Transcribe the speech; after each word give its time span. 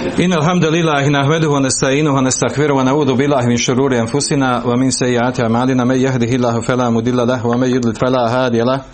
In 0.00 0.32
alhamdulillah 0.32 1.06
inahwadu 1.06 1.52
wa 1.52 1.60
nastainu 1.60 2.14
wa 2.14 2.22
nastaghfiru 2.22 2.76
wa 2.76 2.84
na'udhu 2.84 3.16
billahi 3.16 3.46
min 3.48 3.56
shururi 3.58 3.98
anfusina 3.98 4.64
wa 4.64 4.76
min 4.76 4.90
sayyiati 4.90 5.42
a'malina. 5.42 5.86
May 5.86 6.00
yahdihi 6.00 6.38
fala 6.62 6.90
mudilla 6.90 7.26
lahu 7.26 7.48
wa 7.50 7.56
may 7.58 7.68
yudlil 7.70 7.94
fala 7.94 8.28
hadiya 8.28 8.84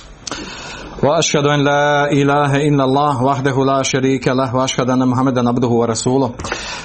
washhadu 1.03 1.50
an 1.50 1.62
la 1.62 2.08
ilaha 2.11 2.58
illa 2.58 2.84
Allah 2.84 3.22
wahdahu 3.22 3.64
la 3.64 3.82
sharika 3.84 4.34
lahu 4.34 4.57
wa 4.57 4.64
ashhadu 4.64 4.93
anna 4.93 5.07
Muhammadan 5.07 5.46
abduhu 5.46 5.79
wa 5.79 5.86
rasuluhu 5.86 6.34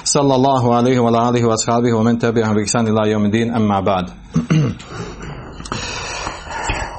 sallallahu 0.04 0.70
alayhi 0.70 0.98
wa 1.00 1.10
alihi 1.10 1.44
wa 1.44 1.56
sahbihi 1.56 1.92
wa 1.92 2.02
man 2.04 2.18
tabi'ahum 2.18 2.54
bi 2.54 2.62
ihsanin 2.62 2.92
ila 2.94 3.08
yawmiddin. 3.08 3.50
Amma 3.50 3.82
ba'd. 3.82 4.10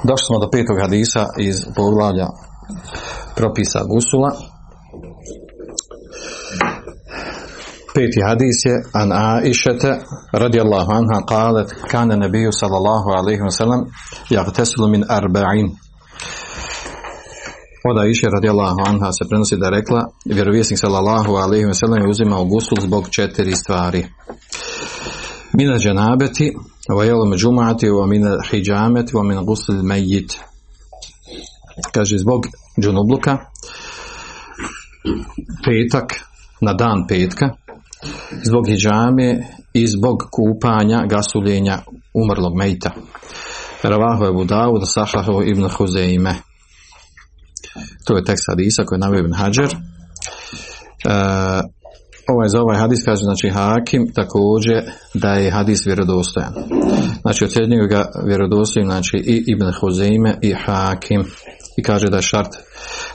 Dashto 0.04 0.40
ma 0.40 0.48
petog 0.52 0.80
hadisa 0.82 1.28
iz 1.40 1.66
bawla'a 1.72 2.28
propisa 3.36 3.86
usula 3.88 4.53
Peti 7.94 8.22
hadis 8.28 8.66
je 8.66 8.74
an 8.94 9.12
Aishete 9.12 9.92
radijallahu 10.32 10.92
anha 10.92 11.22
qalet 11.26 11.70
kana 11.92 12.16
nabiju 12.16 12.52
sallallahu 12.52 13.10
alaihi 13.20 13.42
wa 13.42 13.52
sallam 13.52 13.82
jagtesilu 14.30 14.88
min 14.90 15.04
arba'in. 15.10 15.68
Od 17.90 17.98
Aisha 17.98 18.28
radijallahu 18.30 18.80
anha 18.86 19.12
se 19.12 19.30
prenosi 19.30 19.58
da 19.58 19.70
rekla 19.70 20.02
vjerovjesnik 20.26 20.80
sallallahu 20.80 21.36
alaihi 21.36 21.66
wa 21.66 21.74
sallam 21.74 22.02
je 22.02 22.10
uzimao 22.10 22.46
gusul 22.46 22.78
zbog 22.82 23.10
četiri 23.10 23.56
stvari. 23.56 24.06
Mina 25.54 25.78
džanabeti 25.78 26.54
wa 26.90 27.04
jelom 27.04 27.34
džumati 27.34 27.90
wa 27.90 28.08
mina 28.08 28.38
hijameti 28.52 29.16
wa 29.16 29.24
mina 29.24 29.42
gusul 29.42 29.84
mejit 29.84 30.34
kaže 31.92 32.18
zbog 32.18 32.46
džunubluka 32.82 33.38
petak 35.66 36.14
na 36.62 36.74
dan 36.74 37.08
petka 37.08 37.50
zbog 38.44 38.68
hijjame 38.68 39.48
i 39.74 39.88
zbog 39.88 40.18
kupanja 40.32 41.06
gasuljenja 41.10 41.78
umrlog 42.14 42.56
mejta 42.56 42.92
Ravahu 43.90 44.24
je 44.24 44.34
Budavud, 44.34 44.82
Sahahu 44.86 45.44
ibn 45.44 45.70
Huzeime. 45.70 46.36
To 48.06 48.18
je 48.18 48.24
tekst 48.24 48.46
hadisa 48.50 48.84
koji 48.86 48.98
je 48.98 49.00
navio 49.00 49.20
ibn 49.20 49.34
Hajar. 49.34 49.70
E, 49.70 49.78
ovaj 52.28 52.48
za 52.48 52.62
ovaj 52.62 52.78
hadis 52.78 53.06
kaže 53.06 53.24
znači 53.24 53.50
Hakim 53.50 54.12
također 54.16 54.92
da 55.14 55.34
je 55.34 55.52
hadis 55.52 55.86
vjerodostojan. 55.86 56.54
Znači 57.22 57.46
ocjenjuju 57.46 57.88
ga 57.88 58.12
vjerodostojnim 58.26 58.92
znači 58.92 59.18
i 59.18 59.44
Ibn 59.48 59.72
Huzeime 59.80 60.38
i 60.42 60.54
Hakim 60.66 61.24
i 61.78 61.84
kaže 61.84 62.08
da 62.08 62.18
je 62.18 62.24
šart 62.24 62.56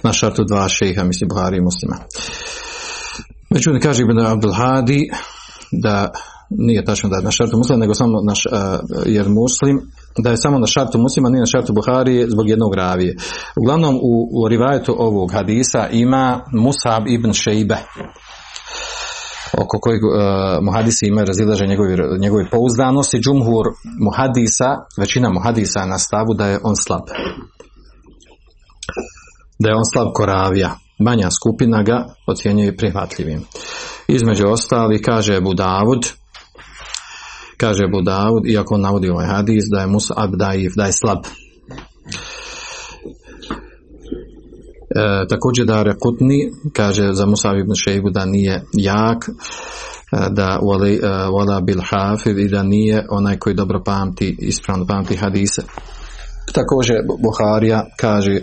na 0.02 0.12
šartu 0.12 0.44
dva 0.44 0.68
šeha, 0.68 1.04
misli 1.04 1.26
Buhari 1.26 1.56
i 1.56 1.60
muslima. 1.60 1.96
Međutim, 3.50 3.80
kaže 3.80 4.02
Ibn 4.02 4.18
Abdul 4.18 4.52
Hadi 4.52 5.10
da 5.72 6.10
nije 6.50 6.84
tačno 6.84 7.08
da 7.08 7.16
je 7.16 7.22
na 7.22 7.30
šartu 7.30 7.56
muslima, 7.56 7.80
nego 7.80 7.94
samo 7.94 8.12
na, 8.22 8.34
jer 9.06 9.28
muslim, 9.28 9.80
da 10.18 10.30
je 10.30 10.36
samo 10.36 10.58
na 10.58 10.66
šartu 10.66 10.98
muslima, 10.98 11.28
nije 11.28 11.40
na 11.40 11.46
šartu 11.46 11.72
Buhari 11.72 12.26
zbog 12.28 12.48
jednog 12.48 12.74
ravije. 12.74 13.16
Uglavnom, 13.56 13.94
u, 13.94 14.42
u 14.42 14.48
rivajetu 14.48 14.94
ovog 14.98 15.32
hadisa 15.32 15.88
ima 15.92 16.40
Musab 16.52 17.08
ibn 17.08 17.32
Šejbe, 17.32 17.76
oko 19.58 19.78
kojeg 19.80 20.00
uh, 20.04 20.10
muhadisi 20.62 21.06
imaju 21.06 21.26
razilaže 21.26 21.66
njegove, 21.66 21.96
njegove 22.18 22.50
pouzdanosti. 22.50 23.20
Džumhur 23.20 23.66
muhadisa, 24.00 24.76
većina 24.98 25.30
muhadisa 25.30 25.86
na 25.86 25.98
stavu 25.98 26.34
da 26.34 26.46
je 26.46 26.58
on 26.62 26.76
slab. 26.76 27.02
Da 29.58 29.68
je 29.68 29.76
on 29.76 29.84
slab 29.92 30.08
koravija. 30.14 30.87
Manja 30.98 31.30
skupina 31.30 31.82
ga 31.82 32.04
ocjenjuje 32.26 32.76
prihvatljivim. 32.76 33.44
Između 34.08 34.46
ostali 34.48 35.02
kaže 35.02 35.36
Abu 35.36 35.54
Davud, 35.54 36.06
kaže 37.56 37.84
Abu 37.84 38.02
Davud, 38.02 38.46
iako 38.46 38.74
on 38.74 38.80
navodi 38.80 39.10
ovaj 39.10 39.26
hadis, 39.26 39.64
da 39.72 39.80
je 39.80 39.86
Mus'ab 39.86 40.36
daif, 40.36 40.72
da 40.76 40.84
je 40.84 40.92
slab. 40.92 41.18
E, 44.90 45.26
također 45.28 45.66
da 45.66 45.82
Rekutni 45.82 46.50
kaže 46.72 47.12
za 47.12 47.26
Mus'ab 47.26 47.60
ibn 47.60 47.74
Šejbu 47.74 48.10
da 48.10 48.24
nije 48.24 48.62
jak, 48.72 49.28
da 50.30 50.58
wala 51.32 51.64
bil 51.64 51.80
hafid 51.90 52.38
i 52.38 52.48
da 52.48 52.62
nije 52.62 53.06
onaj 53.10 53.38
koji 53.38 53.54
dobro 53.54 53.82
pamti, 53.84 54.36
ispravno 54.40 54.86
pamti 54.86 55.16
hadise. 55.16 55.62
Također 56.52 56.96
Buharija 57.22 57.84
kaže 57.96 58.40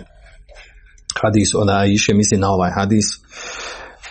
hadis 1.22 1.54
od 1.54 1.68
Aisha, 1.68 2.14
misli 2.14 2.38
na 2.38 2.50
ovaj 2.50 2.70
hadis, 2.78 3.04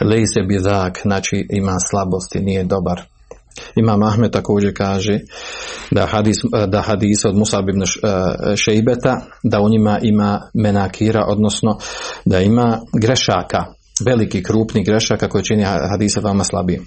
lejse 0.01 0.41
bizak, 0.47 0.99
znači 1.03 1.47
ima 1.49 1.75
slabosti, 1.89 2.39
nije 2.39 2.63
dobar. 2.63 3.01
Imam 3.75 4.03
Ahmed 4.03 4.31
također 4.31 4.73
kaže 4.77 5.19
da 5.91 6.05
hadis, 6.05 6.37
da 6.67 6.81
hadis 6.81 7.25
od 7.25 7.35
Musab 7.35 7.69
ibn 7.69 7.81
Šejbeta, 8.55 9.21
da 9.43 9.61
u 9.61 9.69
njima 9.69 9.99
ima 10.01 10.41
menakira, 10.53 11.25
odnosno 11.27 11.77
da 12.25 12.39
ima 12.39 12.79
grešaka, 12.93 13.65
veliki 14.05 14.43
krupni 14.43 14.83
grešaka 14.83 15.29
koji 15.29 15.43
čini 15.43 15.63
hadise 15.63 16.19
vama 16.19 16.43
slabiji. 16.43 16.81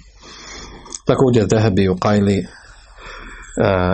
Također 1.05 1.47
Dehebi 1.47 1.89
u 1.89 1.97
Kajli 1.97 2.47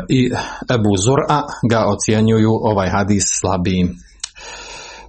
i 0.10 0.32
Ebu 0.74 0.90
Zur'a 0.90 1.42
ga 1.70 1.86
ocjenjuju 1.86 2.52
ovaj 2.52 2.90
hadis 2.90 3.24
slabijim. 3.42 3.96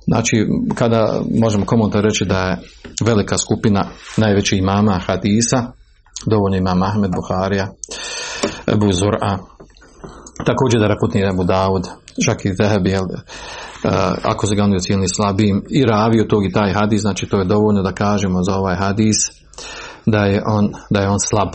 Znači, 0.06 0.46
kada 0.74 1.20
možemo 1.40 1.66
komentar 1.66 2.04
reći 2.04 2.24
da 2.24 2.38
je 2.38 2.58
velika 3.04 3.38
skupina 3.38 3.86
najvećih 4.16 4.58
imama 4.58 5.00
hadisa, 5.06 5.72
dovoljno 6.26 6.56
imam 6.56 6.82
Ahmed 6.82 7.10
Buharija, 7.10 7.66
Ebu 8.66 8.86
Zur'a, 8.86 9.38
također 10.46 10.80
da 10.80 10.86
reputni 10.86 11.20
Ebu 11.20 11.44
Davud, 11.44 11.84
čak 12.24 12.44
i 12.44 12.54
Zehebi, 12.62 12.90
jel, 12.90 13.04
ako 14.22 14.46
se 14.46 14.54
ga 14.54 14.62
oni 14.62 14.76
ocijenili 14.76 15.08
slabijim, 15.08 15.64
i 15.70 15.84
ravio 15.84 16.24
tog 16.24 16.44
i 16.44 16.52
taj 16.52 16.72
hadis, 16.72 17.00
znači 17.00 17.26
to 17.26 17.38
je 17.38 17.44
dovoljno 17.44 17.82
da 17.82 17.92
kažemo 17.92 18.42
za 18.42 18.54
ovaj 18.56 18.76
hadis 18.76 19.16
da 20.06 20.18
je 20.18 20.42
on, 20.46 20.72
da 20.90 21.00
je 21.00 21.08
on 21.08 21.18
slab. 21.20 21.48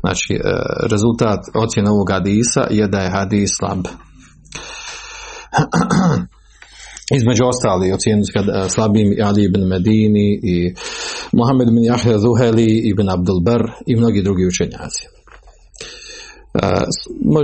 Znači, 0.00 0.40
rezultat 0.90 1.40
ocjene 1.54 1.90
ovog 1.90 2.10
hadisa 2.10 2.66
je 2.70 2.88
da 2.88 2.98
je 2.98 3.10
hadis 3.10 3.50
slab. 3.58 3.86
između 7.16 7.44
ostali 7.44 7.92
ocijenili 7.92 8.32
ga 8.34 8.68
slabim 8.68 9.08
Ali 9.24 9.44
ibn 9.44 9.62
Medini 9.68 10.40
i 10.42 10.74
Mohamed 11.32 11.68
ibn 11.68 11.84
Jahja 11.84 12.18
Zuheli 12.18 12.80
ibn 12.84 13.08
Abdul 13.08 13.40
Bar 13.40 13.62
i 13.86 13.96
mnogi 13.96 14.22
drugi 14.22 14.46
učenjaci. 14.46 15.02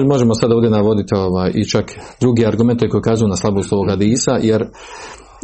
Možemo 0.08 0.34
sad 0.34 0.52
ovdje 0.52 0.70
navoditi 0.70 1.14
ovaj, 1.14 1.50
i 1.54 1.68
čak 1.68 1.84
drugi 2.20 2.46
argumente 2.46 2.88
koji 2.88 3.02
kazuju 3.02 3.28
na 3.28 3.36
slabost 3.36 3.72
ovog 3.72 3.88
hadisa 3.90 4.32
jer, 4.42 4.66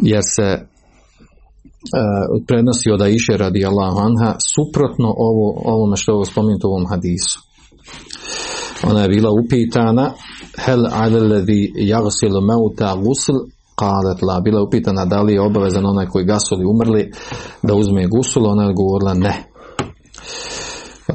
jer 0.01 0.21
se 0.35 0.47
uh, 0.53 2.43
prenosi 2.47 2.91
od 2.91 3.01
Aisha 3.01 3.35
radi 3.37 3.65
Allahu 3.65 3.99
anha 3.99 4.35
suprotno 4.55 5.13
ovo, 5.17 5.61
ovome 5.65 5.97
što 5.97 6.19
je 6.19 6.25
spomenuto 6.25 6.67
u 6.67 6.71
ovom 6.71 6.85
hadisu. 6.89 7.39
Ona 8.83 9.01
je 9.01 9.09
bila 9.09 9.29
upitana 9.31 10.11
hel 10.57 10.85
alladhi 10.91 11.73
yaghsilu 11.75 12.41
mauta 12.41 12.95
ghusl 13.03 13.54
Kalet 13.75 14.21
la, 14.21 14.39
bila 14.39 14.59
je 14.59 14.63
upitana 14.63 15.05
da 15.05 15.21
li 15.21 15.33
je 15.33 15.41
obavezan 15.41 15.85
onaj 15.85 16.05
koji 16.05 16.25
gasoli 16.25 16.65
umrli 16.65 17.11
da 17.63 17.73
uzme 17.75 18.07
gusul, 18.07 18.47
ona 18.47 18.63
je 18.63 18.73
govorila 18.73 19.13
ne. 19.13 19.43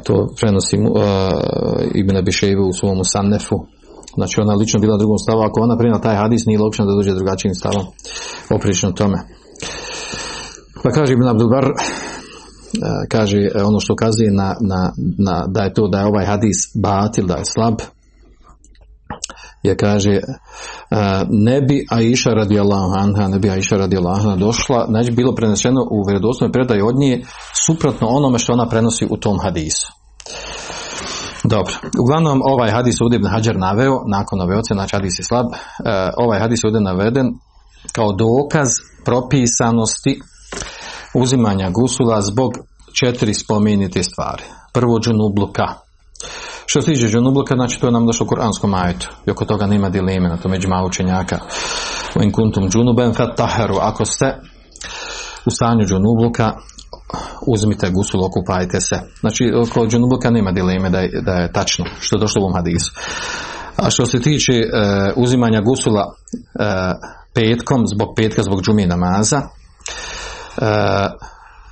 To 0.03 0.27
prenosi 0.39 0.77
uh, 0.77 0.85
Ibn 1.93 2.15
u 2.69 2.73
svom 2.73 3.03
Sannefu. 3.03 3.55
Znači 4.15 4.41
ona 4.41 4.53
lično 4.53 4.79
bila 4.79 4.97
drugom 4.97 5.17
stavu, 5.17 5.41
ako 5.41 5.61
ona 5.61 5.77
prima 5.77 6.01
taj 6.01 6.15
hadis 6.15 6.45
nije 6.45 6.59
logično 6.59 6.85
da 6.85 6.95
dođe 6.95 7.13
drugačijim 7.13 7.55
stavom 7.55 7.85
oprično 8.55 8.91
tome. 8.91 9.17
Pa 10.83 10.89
kaže 10.89 11.13
Ibn 11.13 11.27
Abdulbar, 11.27 11.65
kaže 13.09 13.37
ono 13.65 13.79
što 13.79 13.93
ukazuje 13.93 14.31
na, 14.31 14.55
na, 14.61 14.91
na, 15.17 15.45
da 15.47 15.61
je 15.63 15.73
to 15.73 15.87
da 15.87 15.99
je 15.99 16.05
ovaj 16.05 16.25
hadis 16.25 16.57
batil, 16.75 17.25
da 17.25 17.35
je 17.35 17.45
slab, 17.45 17.75
je 19.63 19.77
kaže 19.77 20.19
ne 21.29 21.61
bi 21.61 21.85
Aisha 21.89 22.29
radijallahu 22.29 22.93
anha, 22.97 23.27
ne 23.27 23.39
bi 23.39 23.49
Aisha 23.49 23.75
radijallahu 23.75 24.19
anha 24.19 24.35
došla, 24.35 24.85
znači 24.89 25.11
bilo 25.11 25.35
preneseno 25.35 25.81
u 25.81 26.03
vjerodostojnoj 26.07 26.51
predaji 26.51 26.81
od 26.81 26.95
nje 26.95 27.25
suprotno 27.65 28.07
onome 28.07 28.39
što 28.39 28.53
ona 28.53 28.69
prenosi 28.69 29.07
u 29.09 29.17
tom 29.17 29.39
hadisu. 29.39 29.91
Dobro, 31.43 31.73
uglavnom 32.03 32.41
ovaj 32.43 32.71
hadis 32.71 33.01
ovdje 33.01 33.15
Ibn 33.15 33.27
Hajar 33.27 33.55
naveo, 33.57 34.03
nakon 34.07 34.41
ove 34.41 34.57
ocjene, 34.57 34.79
znači 34.79 34.95
hadis 34.95 35.19
je 35.19 35.23
slab, 35.23 35.45
ovaj 36.17 36.39
hadis 36.39 36.59
je 36.63 36.67
ovdje 36.67 36.81
naveden 36.81 37.27
kao 37.91 38.11
dokaz 38.13 38.67
propisanosti 39.05 40.21
uzimanja 41.15 41.69
gusula 41.69 42.21
zbog 42.21 42.51
četiri 42.99 43.33
spomenute 43.33 44.03
stvari. 44.03 44.43
Prvo 44.73 44.99
džunubluka, 44.99 45.67
što 46.71 46.81
se 46.81 46.91
tiče 46.91 47.07
džunubluka, 47.07 47.55
znači 47.55 47.79
to 47.79 47.87
je 47.87 47.91
nam 47.91 48.05
došlo 48.05 48.23
u 48.23 48.27
kuranskom 48.27 48.73
ajetu. 48.73 49.09
I 49.25 49.31
oko 49.31 49.45
toga 49.45 49.65
nema 49.65 49.89
dileme 49.89 50.29
na 50.29 50.37
to 50.37 50.49
među 50.49 50.69
malo 50.69 50.87
učenjaka. 50.87 51.39
U 52.15 52.23
inkuntum 52.23 52.69
džunuben 52.69 53.13
fat 53.13 53.37
taheru. 53.37 53.75
Ako 53.81 54.05
ste 54.05 54.39
u 55.45 55.51
stanju 55.51 55.85
džunubluka, 55.85 56.51
uzmite 57.47 57.89
gusul, 57.89 58.25
okupajte 58.25 58.81
se. 58.81 58.99
Znači, 59.19 59.51
oko 59.55 59.87
džunubuka 59.87 60.29
nema 60.29 60.51
dileme 60.51 60.89
da 60.89 60.99
je, 60.99 61.21
da 61.21 61.31
je 61.31 61.51
tačno, 61.51 61.85
što 61.99 62.15
je 62.15 62.19
došlo 62.19 62.47
u 62.47 62.53
hadisu. 62.53 62.91
A 63.77 63.89
što 63.89 64.05
se 64.05 64.21
tiče 64.21 64.53
e, 64.53 64.67
uzimanja 65.15 65.61
gusula 65.61 66.03
e, 66.03 66.65
petkom, 67.33 67.87
zbog 67.87 68.09
petka, 68.15 68.43
zbog 68.43 68.61
džumije 68.61 68.87
namaza, 68.87 69.41
e, 69.41 69.45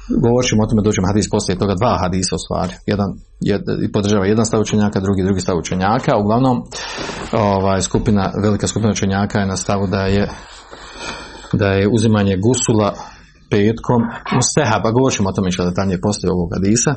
govorit 0.09 0.49
ćemo 0.49 0.63
o 0.63 0.67
tome, 0.69 0.81
dođemo 0.81 1.07
hadis 1.07 1.29
poslije 1.29 1.57
toga, 1.57 1.73
dva 1.75 1.97
hadisa 2.03 2.35
u 2.35 2.43
stvari. 2.45 2.73
Jedan 2.85 3.09
jed, 3.39 3.61
podržava 3.93 4.25
jedan 4.25 4.45
stav 4.45 4.61
učenjaka, 4.61 4.99
drugi 4.99 5.23
drugi 5.23 5.41
stav 5.41 5.57
učenjaka. 5.57 6.17
Uglavnom, 6.17 6.57
ovaj, 7.31 7.81
skupina, 7.81 8.31
velika 8.43 8.67
skupina 8.67 8.91
učenjaka 8.91 9.39
je 9.39 9.47
na 9.47 9.57
stavu 9.57 9.87
da 9.87 10.01
je 10.05 10.29
da 11.53 11.67
je 11.67 11.87
uzimanje 11.87 12.37
gusula 12.37 12.93
petkom 13.49 14.01
mustehab, 14.35 14.83
govorit 14.93 15.17
ćemo 15.17 15.29
o 15.29 15.31
tome 15.31 15.51
što 15.51 15.65
detaljnije 15.65 16.01
poslije 16.01 16.31
ovog 16.31 16.49
hadisa. 16.55 16.91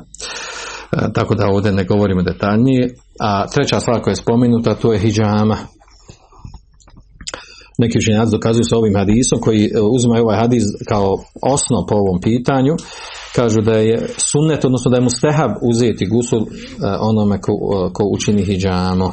E, 0.93 1.13
tako 1.13 1.35
da 1.35 1.47
ovdje 1.47 1.73
ne 1.73 1.85
govorimo 1.85 2.23
detaljnije. 2.23 2.95
A 3.21 3.47
treća 3.47 3.81
stvar 3.81 4.03
koja 4.03 4.13
je 4.13 4.17
spomenuta, 4.17 4.75
to 4.75 4.93
je 4.93 4.99
hijjama. 4.99 5.57
Neki 7.79 7.99
učenjaci 7.99 8.33
dokazuju 8.33 8.65
sa 8.65 8.77
ovim 8.77 8.95
hadisom 8.97 9.41
koji 9.41 9.65
e, 9.65 9.81
uzimaju 9.81 10.25
ovaj 10.25 10.39
hadis 10.39 10.65
kao 10.89 11.11
osnov 11.55 11.83
po 11.89 11.95
ovom 11.95 12.21
pitanju. 12.21 12.75
Kažu 13.37 13.61
da 13.61 13.73
je 13.73 14.09
sunnet, 14.33 14.65
odnosno 14.65 14.91
da 14.91 14.97
je 14.97 15.03
mustehab 15.09 15.51
uzeti 15.63 16.07
gusul 16.07 16.43
e, 16.43 16.47
onome 17.01 17.41
ko, 17.41 17.53
ko 17.93 18.03
učini 18.15 18.43
hijjamo. 18.45 19.13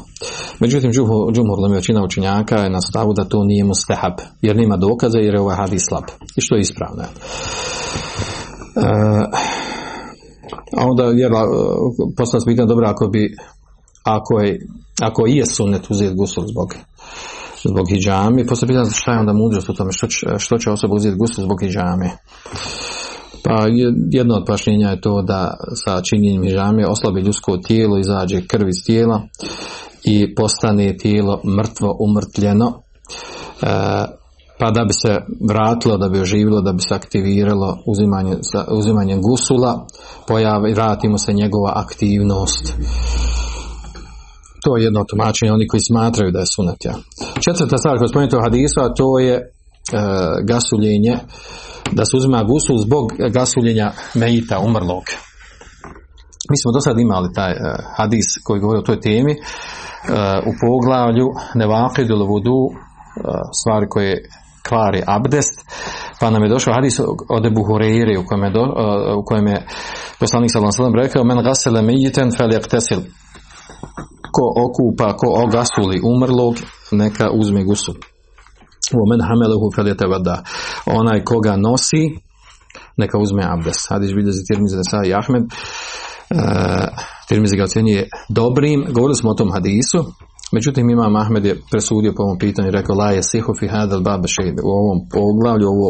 Međutim, 0.60 0.92
džumhur 0.92 1.72
većina 1.74 2.04
učenjaka 2.04 2.56
je 2.56 2.70
na 2.70 2.82
stavu 2.82 3.14
da 3.14 3.24
to 3.24 3.44
nije 3.44 3.64
mustehab, 3.64 4.14
jer 4.42 4.56
nema 4.56 4.78
dokaza 4.78 5.18
jer 5.18 5.34
je 5.34 5.42
ovaj 5.42 5.56
hadis 5.56 5.82
slab. 5.90 6.04
I 6.38 6.42
što 6.42 6.56
je 6.56 6.62
ispravno. 6.62 7.04
A 10.78 10.86
onda 10.86 11.04
jer 11.04 11.32
postavlja 12.18 12.46
pitanje 12.46 12.68
dobro 12.68 12.88
ako 12.88 13.08
bi 13.08 13.36
ako 14.04 14.40
je 14.40 14.60
ako 15.02 15.28
je 15.28 15.46
sunnet 15.46 15.90
uzeti 15.90 16.16
gusul 16.16 16.44
zbog 16.48 16.76
zbog 17.64 17.88
hijjami, 17.90 18.48
poslije 18.48 18.68
pitanje 18.68 18.90
šta 18.94 19.12
je 19.12 19.20
onda 19.20 19.34
mudrost 19.34 19.70
u 19.70 19.74
tome, 19.74 19.92
što 19.92 20.08
će, 20.08 20.28
što 20.38 20.58
će 20.58 20.72
osoba 20.72 20.96
uzeti 20.96 21.18
gusul 21.18 21.44
zbog 21.44 21.62
hijjami. 21.62 22.10
Pa 23.44 23.66
jedno 24.12 24.36
od 24.36 24.44
pašnjenja 24.48 24.90
je 24.90 25.02
to 25.02 25.22
da 25.22 25.58
sa 25.86 26.02
činjenjem 26.02 26.44
hijjami 26.44 26.86
oslabi 26.88 27.22
ljudsko 27.22 27.58
tijelo, 27.58 27.98
izađe 27.98 28.48
krv 28.48 28.68
iz 28.68 28.86
tijela 28.86 29.22
i 30.04 30.36
postane 30.36 30.98
tijelo 30.98 31.42
mrtvo, 31.58 31.98
umrtljeno. 32.00 32.82
E, 33.62 33.66
pa 34.60 34.72
da 34.72 34.84
bi 34.84 34.94
se 34.94 35.18
vratilo, 35.50 35.98
da 35.98 36.10
bi 36.10 36.20
oživilo, 36.20 36.62
da 36.62 36.74
bi 36.74 36.82
se 36.82 36.96
aktiviralo 36.96 37.78
uzimanje, 37.86 38.36
uzimanjem 38.72 39.22
gusula, 39.22 39.86
pojavi, 40.28 40.74
vratimo 40.74 41.18
se 41.18 41.34
njegova 41.34 41.74
aktivnost. 41.76 42.74
To 44.64 44.78
je 44.78 44.84
jedno 44.84 45.04
tumačenje, 45.10 45.52
oni 45.52 45.68
koji 45.68 45.82
smatraju 45.82 46.32
da 46.32 46.40
je 46.40 46.52
sunet. 46.56 46.86
Ja. 46.86 46.96
Četvrta 47.46 47.78
stvar 47.78 47.98
koja 47.98 48.08
spomenuta 48.08 48.38
u 48.38 48.42
hadisu, 48.42 48.80
a 48.82 48.94
to 48.94 49.20
je 49.20 49.36
e, 49.36 49.42
gasuljenje, 50.44 51.18
da 51.92 52.06
se 52.06 52.18
uzima 52.18 52.44
gusul 52.44 52.78
zbog 52.78 53.06
gasuljenja 53.30 53.92
mejita, 54.16 54.60
umrlog. 54.60 55.04
Mi 56.50 56.58
smo 56.62 56.72
do 56.72 56.82
sada 56.82 57.02
imali 57.02 57.34
taj 57.34 57.52
e, 57.52 57.58
hadis 57.98 58.28
koji 58.44 58.60
govori 58.60 58.80
o 58.80 58.88
toj 58.90 59.00
temi 59.00 59.32
e, 59.32 59.38
u 60.50 60.52
poglavlju 60.62 61.28
Nevakidul 61.56 62.28
Vudu, 62.28 62.62
e, 62.70 62.74
stvari 63.60 63.86
koje 63.90 64.14
kvari 64.68 65.04
abdest, 65.08 65.56
pa 66.20 66.30
nam 66.30 66.44
je 66.44 66.50
došao 66.50 66.74
hadis 66.74 67.00
od 67.30 67.46
Ebu 67.46 67.62
Hureyri 67.62 68.20
u 68.20 68.26
kojem 68.28 68.44
je, 68.44 68.50
do, 68.50 68.64
u 69.18 69.26
kojem 69.26 69.48
je 69.48 69.66
poslanik 70.20 70.52
sallam 70.52 70.72
sallam 70.72 70.96
rekao 70.96 71.24
men 71.24 71.44
gasele 71.44 71.82
mejiten 71.82 72.32
fel 72.32 72.50
ko 74.32 74.44
okupa, 74.66 75.14
ko 75.18 75.28
ogasuli 75.44 76.02
umrlog, 76.04 76.56
neka 76.92 77.32
uzme 77.32 77.64
gusul. 77.64 77.96
U 78.94 79.06
men 79.10 79.22
hameluhu 79.22 79.72
fel 79.76 80.10
vada. 80.10 80.44
Onaj 80.86 81.24
koga 81.24 81.56
nosi, 81.56 82.04
neka 82.98 83.18
uzme 83.20 83.44
abdest. 83.54 83.90
Hadis 83.90 84.14
bilježi 84.14 84.48
Tirmizi 84.48 84.78
Nesa 84.78 85.00
i 85.06 85.14
Ahmed. 85.14 85.44
Uh, 85.44 86.88
Tirmizi 87.28 87.58
ga 87.58 87.64
ocjenjuje 87.64 88.10
dobrim. 88.30 88.86
Govorili 88.94 89.16
smo 89.16 89.30
o 89.32 89.34
tom 89.34 89.52
hadisu. 89.52 90.00
Međutim, 90.52 90.90
Imam 90.90 91.16
Ahmed 91.16 91.46
je 91.46 91.62
presudio 91.72 92.14
po 92.18 92.24
ovom 92.24 92.38
pitanju 92.38 92.68
i 92.68 92.72
rekao 92.72 92.96
la 92.96 93.12
je 93.12 93.24
sihu 93.24 93.54
fi 93.60 93.68
hadal 93.68 94.02
u 94.64 94.70
ovom 94.70 95.00
poglavlju, 95.14 95.68
ovo, 95.68 95.90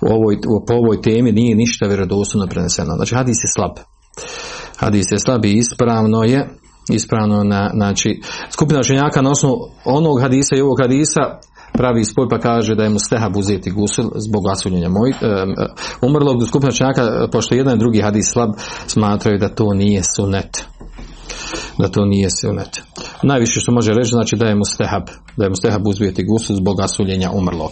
u 0.00 0.06
ovoj, 0.16 0.38
po 0.66 0.74
ovoj 0.74 1.02
temi 1.02 1.32
nije 1.32 1.56
ništa 1.56 1.86
vjerodostojno 1.86 2.46
preneseno. 2.46 2.94
Znači, 2.96 3.14
hadis 3.14 3.36
je 3.44 3.52
slab. 3.54 3.74
Hadis 4.76 5.12
je 5.12 5.18
slab 5.18 5.44
i 5.44 5.52
ispravno 5.52 6.24
je 6.24 6.48
ispravno 6.90 7.44
na, 7.44 7.70
znači, 7.74 8.20
skupina 8.50 8.82
ženjaka 8.82 9.22
na 9.22 9.30
osnovu 9.30 9.56
onog 9.84 10.20
hadisa 10.20 10.56
i 10.56 10.60
ovog 10.60 10.78
hadisa 10.82 11.20
pravi 11.72 12.04
spoj 12.04 12.28
pa 12.28 12.38
kaže 12.38 12.74
da 12.74 12.82
je 12.82 12.90
mu 12.90 12.98
stehab 12.98 13.36
uzeti 13.36 13.70
gusul 13.70 14.10
zbog 14.14 14.44
gasuljenja 14.44 14.88
moj, 14.88 15.10
e, 15.10 15.14
umrlog 16.02 16.46
skupina 16.46 16.70
ženjaka, 16.70 17.28
pošto 17.32 17.54
jedan 17.54 17.76
i 17.76 17.78
drugi 17.78 18.00
hadis 18.00 18.32
slab, 18.32 18.50
smatraju 18.86 19.38
da 19.38 19.48
to 19.48 19.74
nije 19.74 20.02
sunet 20.16 20.64
da 21.78 21.88
to 21.88 22.04
nije 22.04 22.28
sunet. 22.30 22.80
Najviše 23.22 23.60
što 23.60 23.72
može 23.72 23.92
reći 23.92 24.10
znači 24.10 24.36
da 24.36 24.46
je 24.46 24.54
mu 24.54 24.64
stehab, 24.64 25.02
da 25.36 25.44
je 25.44 25.48
mu 25.48 25.56
stehab 25.56 25.86
uzvijeti 25.86 26.24
gusu 26.24 26.54
zbog 26.54 26.80
asuljenja 26.80 27.30
umrlog. 27.30 27.70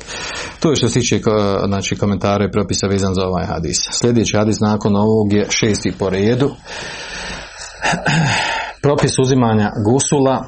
To 0.61 0.71
je 0.71 0.77
što 0.77 0.89
se 0.89 1.01
tiče 1.01 1.21
znači, 1.67 1.97
komentare 1.97 2.45
i 2.45 2.53
propisa 2.53 2.87
vezan 2.87 3.15
za 3.15 3.23
ovaj 3.23 3.47
hadis. 3.47 3.79
Sljedeći 3.91 4.37
hadis 4.37 4.61
nakon 4.61 4.97
ovog 4.97 5.33
je 5.33 5.47
šesti 5.51 5.93
po 5.99 6.11
redu. 6.11 6.51
Propis 8.82 9.19
uzimanja 9.19 9.73
gusula 9.85 10.44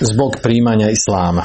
zbog 0.00 0.32
primanja 0.42 0.88
islama 0.90 1.44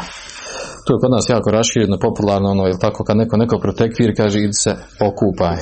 to 0.85 0.93
je 0.93 0.99
kod 1.01 1.11
nas 1.11 1.25
jako 1.29 1.51
rašireno, 1.51 1.97
popularno, 1.99 2.49
ono, 2.49 2.63
ili 2.63 2.79
tako, 2.79 3.03
kad 3.03 3.17
neko 3.17 3.37
neko 3.37 3.59
protekvir, 3.59 4.13
kaže, 4.17 4.39
idi 4.39 4.53
se 4.53 4.75
okupaj. 5.09 5.57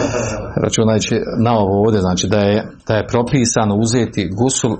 Računajući 0.64 1.20
na 1.44 1.52
ovo 1.58 1.74
ovdje, 1.84 2.00
znači 2.00 2.26
da 2.28 2.38
je, 2.38 2.68
da 2.88 2.94
je 2.94 3.06
propisano 3.06 3.74
uzeti 3.76 4.30
gusul 4.40 4.76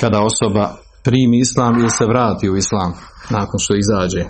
kada 0.00 0.20
osoba 0.20 0.74
primi 1.04 1.38
islam 1.38 1.80
ili 1.80 1.90
se 1.90 2.04
vrati 2.04 2.50
u 2.50 2.56
islam 2.56 2.92
nakon 3.30 3.58
što 3.60 3.74
izađe 3.74 4.24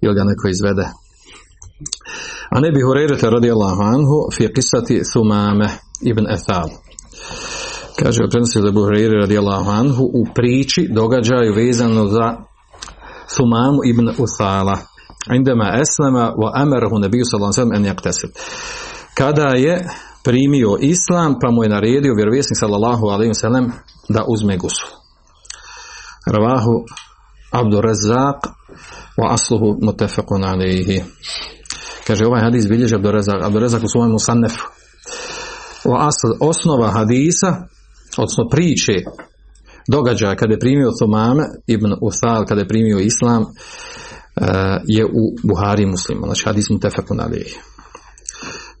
ili 0.00 0.14
ga 0.14 0.24
neko 0.24 0.48
izvede. 0.48 0.86
A 2.50 2.60
ne 2.60 2.70
bi 2.72 2.82
Hurerete 2.82 3.30
radijallahu 3.30 3.82
anhu 3.82 4.16
fi 4.36 4.48
qisati 4.48 5.02
Thumame 5.12 5.68
ibn 6.02 6.26
Ethal. 6.30 6.68
Kaže, 8.02 8.20
prenosi 8.30 8.60
da 8.60 8.70
Buhreire 8.70 9.20
radijallahu 9.20 9.70
anhu 9.70 10.04
u 10.04 10.24
priči 10.34 10.88
događaju 10.90 11.54
vezano 11.54 12.06
za 12.06 12.36
Sumamu 13.28 13.80
ibn 13.84 14.08
Uthala 14.18 14.78
indema 15.32 15.72
eslama 15.82 16.32
wa 16.36 16.50
amarahu 16.54 16.98
nabiju 16.98 17.24
sallallahu 17.24 17.60
alejhi 17.60 17.88
en 17.88 18.30
Kada 19.14 19.48
je 19.48 19.88
primio 20.24 20.76
islam, 20.80 21.34
pa 21.40 21.50
mu 21.50 21.62
je 21.62 21.68
naredio 21.68 22.14
vjerovjesnik 22.14 22.58
sallallahu 22.58 23.06
alejhi 23.06 23.32
ve 23.42 23.70
da 24.08 24.24
uzme 24.28 24.56
gusu. 24.56 24.86
Ravahu 26.26 26.84
Abdur 27.50 27.84
Razzaq 27.84 28.40
wa 29.18 29.32
asluhu 29.32 29.78
muttafaqun 29.82 30.44
alayhi. 30.44 31.04
Kaže 32.06 32.26
ovaj 32.26 32.42
hadis 32.42 32.68
bilježi 32.68 32.94
Abdur 32.94 33.14
Razzaq, 33.14 33.44
Abdur 33.44 33.62
Razzaq 33.62 33.84
u 33.84 33.88
svom 33.88 34.10
musannefu. 34.10 34.64
asl, 35.84 36.28
osnova 36.40 36.90
hadisa, 36.90 37.68
odnosno 38.22 38.48
priče 38.48 38.92
događaja 39.88 40.36
kada 40.36 40.54
je 40.54 40.58
primio 40.58 40.90
Thumame 41.00 41.44
ibn 41.66 41.92
Uthal, 42.00 42.44
kada 42.44 42.60
je 42.60 42.68
primio 42.68 42.98
Islam, 42.98 43.42
eh, 43.42 44.80
je 44.86 45.04
u 45.04 45.22
Buhari 45.42 45.86
muslima, 45.86 46.26
znači 46.26 46.44
hadis 46.46 46.70
mu 46.70 46.78
tefakun 46.78 47.20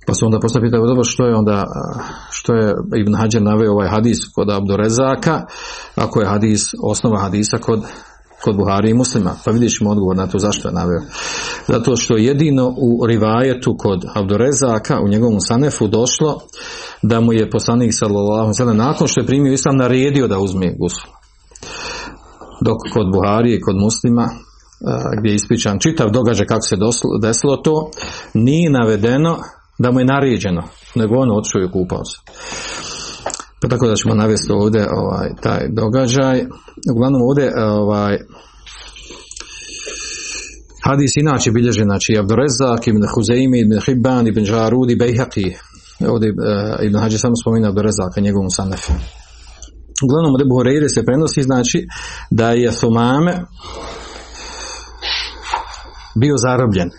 Pa 0.06 0.14
se 0.14 0.24
onda 0.24 0.40
postavlja 0.40 0.66
pitanje, 0.66 0.86
dobro, 0.86 1.04
što 1.04 1.26
je 1.26 1.34
onda, 1.34 1.64
što 2.30 2.54
je 2.54 2.74
Ibn 2.96 3.14
Hajar 3.14 3.42
naveo 3.42 3.72
ovaj 3.72 3.88
hadis 3.88 4.18
kod 4.34 4.50
Abdurezaka, 4.50 5.42
ako 5.94 6.20
je 6.20 6.26
hadis, 6.26 6.62
osnova 6.82 7.20
hadisa 7.20 7.58
kod, 7.58 7.84
kod 8.44 8.56
Buhari 8.56 8.90
i 8.90 8.94
muslima. 8.94 9.36
Pa 9.44 9.50
vidjet 9.50 9.72
ćemo 9.78 9.90
odgovor 9.90 10.16
na 10.16 10.26
to 10.26 10.38
zašto 10.38 10.68
je 10.68 10.74
naveo. 10.74 11.00
Zato 11.68 11.96
što 11.96 12.16
jedino 12.16 12.74
u 12.78 13.06
rivajetu 13.06 13.76
kod 13.78 14.04
Abdurezaka, 14.14 15.00
u 15.00 15.08
njegovom 15.08 15.40
sanefu 15.40 15.88
došlo 15.88 16.40
da 17.02 17.20
mu 17.20 17.32
je 17.32 17.50
poslanik 17.50 17.90
sallallahu 17.94 18.52
nakon 18.74 19.08
što 19.08 19.20
je 19.20 19.26
primio 19.26 19.52
islam 19.52 19.76
naredio 19.76 20.28
da 20.28 20.38
uzme 20.38 20.74
gusul. 20.78 21.10
Dok 22.64 22.76
kod 22.92 23.06
Buharije 23.12 23.56
i 23.56 23.60
kod 23.60 23.76
muslima 23.76 24.28
gdje 25.18 25.30
je 25.30 25.34
ispričan 25.34 25.78
čitav 25.78 26.10
događaj 26.10 26.46
kako 26.46 26.62
se 26.62 26.76
desilo 27.22 27.56
to, 27.56 27.90
nije 28.34 28.70
navedeno 28.70 29.38
da 29.78 29.90
mu 29.90 30.00
je 30.00 30.06
naređeno, 30.06 30.62
nego 30.94 31.14
on 31.16 31.30
otišao 31.30 31.62
i 31.62 31.72
kupao 31.72 32.04
se. 32.04 32.18
Pa 33.64 33.68
tako 33.68 33.86
da 33.86 33.94
ćemo 33.94 34.14
navesti 34.14 34.52
ovdje 34.52 34.86
ovaj, 34.90 35.28
taj 35.42 35.68
događaj. 35.68 36.46
Uglavnom 36.92 37.22
ovdje 37.22 37.46
ovaj, 37.56 38.18
Hadis 40.84 41.16
inače 41.16 41.50
bilježe, 41.50 41.82
znači 41.82 42.18
Abdurezak, 42.18 42.86
ibn 42.86 43.02
Huzeimi, 43.14 43.60
ibn 43.60 43.80
Hibban, 43.86 44.26
ibn 44.26 44.44
Žarudi, 44.44 44.96
Bejhaqi, 44.96 45.46
ovdje 46.12 46.28
uh, 46.30 46.36
Ibn 46.86 46.96
Hađe 46.98 47.18
samo 47.18 47.36
spominao 47.42 47.72
do 47.72 47.82
rezaka 47.82 48.20
njegovom 48.20 48.50
sanefu. 48.50 48.92
Uglavnom, 50.04 50.36
Rebu 50.40 50.54
Horeire 50.54 50.88
se 50.88 51.04
prenosi, 51.04 51.42
znači, 51.42 51.86
da 52.30 52.50
je 52.50 52.70
Thumame 52.70 53.34
bio 56.20 56.36
zarobljen. 56.36 56.90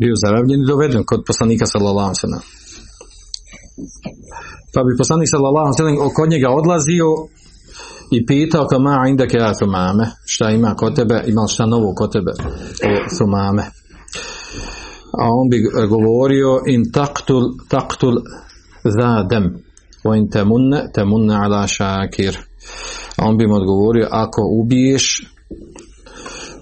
Bio 0.00 0.14
zarobljen 0.24 0.60
i 0.60 0.66
doveden 0.66 1.02
kod 1.04 1.20
poslanika 1.26 1.66
sallallahu. 1.66 2.14
Pa 4.74 4.80
bi 4.86 4.98
poslanik 4.98 5.28
sallallahu 5.30 5.66
alejhi 5.66 5.98
ve 6.00 6.14
kod 6.16 6.28
njega 6.30 6.48
odlazio 6.50 7.08
i 8.16 8.26
pitao 8.26 8.66
kao 8.66 8.80
ma 8.80 9.04
indake 9.08 9.36
ja 9.36 9.54
sumame, 9.54 10.06
šta 10.26 10.50
ima 10.50 10.74
kod 10.74 10.94
tebe, 10.96 11.22
ima 11.26 11.42
li 11.42 11.48
šta 11.48 11.66
novo 11.66 11.94
kod 11.94 12.12
tebe 12.12 12.32
e, 12.82 12.88
o 13.06 13.16
sumame. 13.18 13.62
A 15.22 15.24
on 15.38 15.48
bi 15.50 15.56
e, 15.56 15.86
govorio 15.86 16.50
in 16.66 16.92
taktul 16.92 17.42
taktul 17.68 18.14
zadem 18.98 19.44
o 20.04 20.14
in 20.14 20.30
temunne 20.30 20.90
temunne 20.94 21.34
ala 21.34 21.66
šakir. 21.66 22.38
A 23.16 23.28
on 23.28 23.36
bi 23.38 23.46
mu 23.46 23.54
odgovorio 23.54 24.08
ako 24.10 24.42
ubiješ 24.60 25.34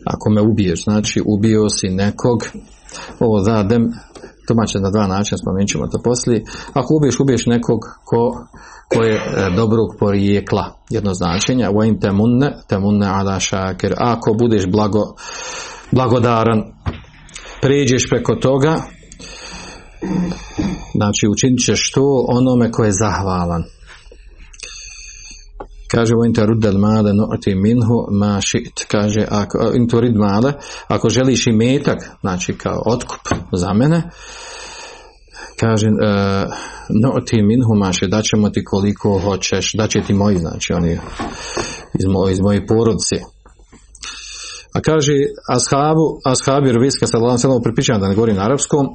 ako 0.04 0.30
me 0.30 0.40
ubiješ, 0.40 0.84
znači 0.84 1.22
ubio 1.26 1.68
si 1.68 1.88
nekog 1.88 2.38
ovo 3.20 3.40
zadem 3.40 3.92
tumače 4.52 4.80
na 4.80 4.90
dva 4.90 5.06
načina, 5.06 5.38
spomenut 5.38 5.68
ćemo 5.68 5.86
to 5.86 5.98
poslije. 6.04 6.44
Ako 6.72 6.94
ubiješ, 6.94 7.20
ubiješ 7.20 7.46
nekog 7.46 7.80
ko, 8.04 8.46
ko 8.88 9.02
je 9.02 9.14
e, 9.14 9.20
dobrog 9.56 9.88
porijekla, 9.98 10.64
jedno 10.90 11.14
značenje, 11.14 11.68
vojim 11.74 12.00
temunne, 12.00 12.52
temunne 12.68 13.06
ala 13.06 13.40
šakir. 13.40 13.94
Ako 13.98 14.34
budeš 14.34 14.66
blago, 14.66 15.14
blagodaran, 15.90 16.62
pređeš 17.62 18.08
preko 18.10 18.34
toga, 18.34 18.80
znači 20.94 21.28
učinit 21.32 21.60
ćeš 21.66 21.92
to 21.92 22.26
onome 22.28 22.70
ko 22.70 22.84
je 22.84 22.92
zahvalan. 22.92 23.62
Kaže 25.92 26.12
interudel 26.26 26.78
male 26.78 27.12
nu'ti 27.12 27.54
minhu 27.54 28.06
ma 28.10 28.40
šit. 28.40 28.84
Kaže 28.88 29.26
ako, 29.30 29.72
inturid 29.74 30.16
male, 30.16 30.52
ako 30.88 31.10
želiš 31.10 31.46
i 31.46 31.52
metak, 31.52 31.98
znači 32.20 32.52
kao 32.52 32.82
otkup 32.86 33.20
za 33.52 33.72
mene, 33.72 34.02
kaže 35.60 35.88
uh, 35.88 35.96
nu'ti 37.04 37.42
minhu 37.42 37.74
ma 37.74 37.92
šit, 37.92 38.10
daćemo 38.10 38.50
ti 38.50 38.64
koliko 38.64 39.18
hoćeš, 39.18 39.72
daće 39.72 40.00
ti 40.06 40.14
moji, 40.14 40.38
znači 40.38 40.72
oni 40.72 40.98
iz, 41.98 42.06
moj, 42.06 42.32
iz 42.32 42.40
moje 42.40 42.66
porodice. 42.66 43.16
A 44.74 44.80
kaže 44.80 45.12
ashabu, 45.48 46.20
ashabi 46.24 46.72
Rovijska 46.72 47.06
sallallahu 47.06 47.38
sallam 47.38 47.62
pripičan 47.62 48.00
da 48.00 48.08
ne 48.08 48.14
govorim 48.14 48.36
na 48.36 48.44
arapskom, 48.44 48.86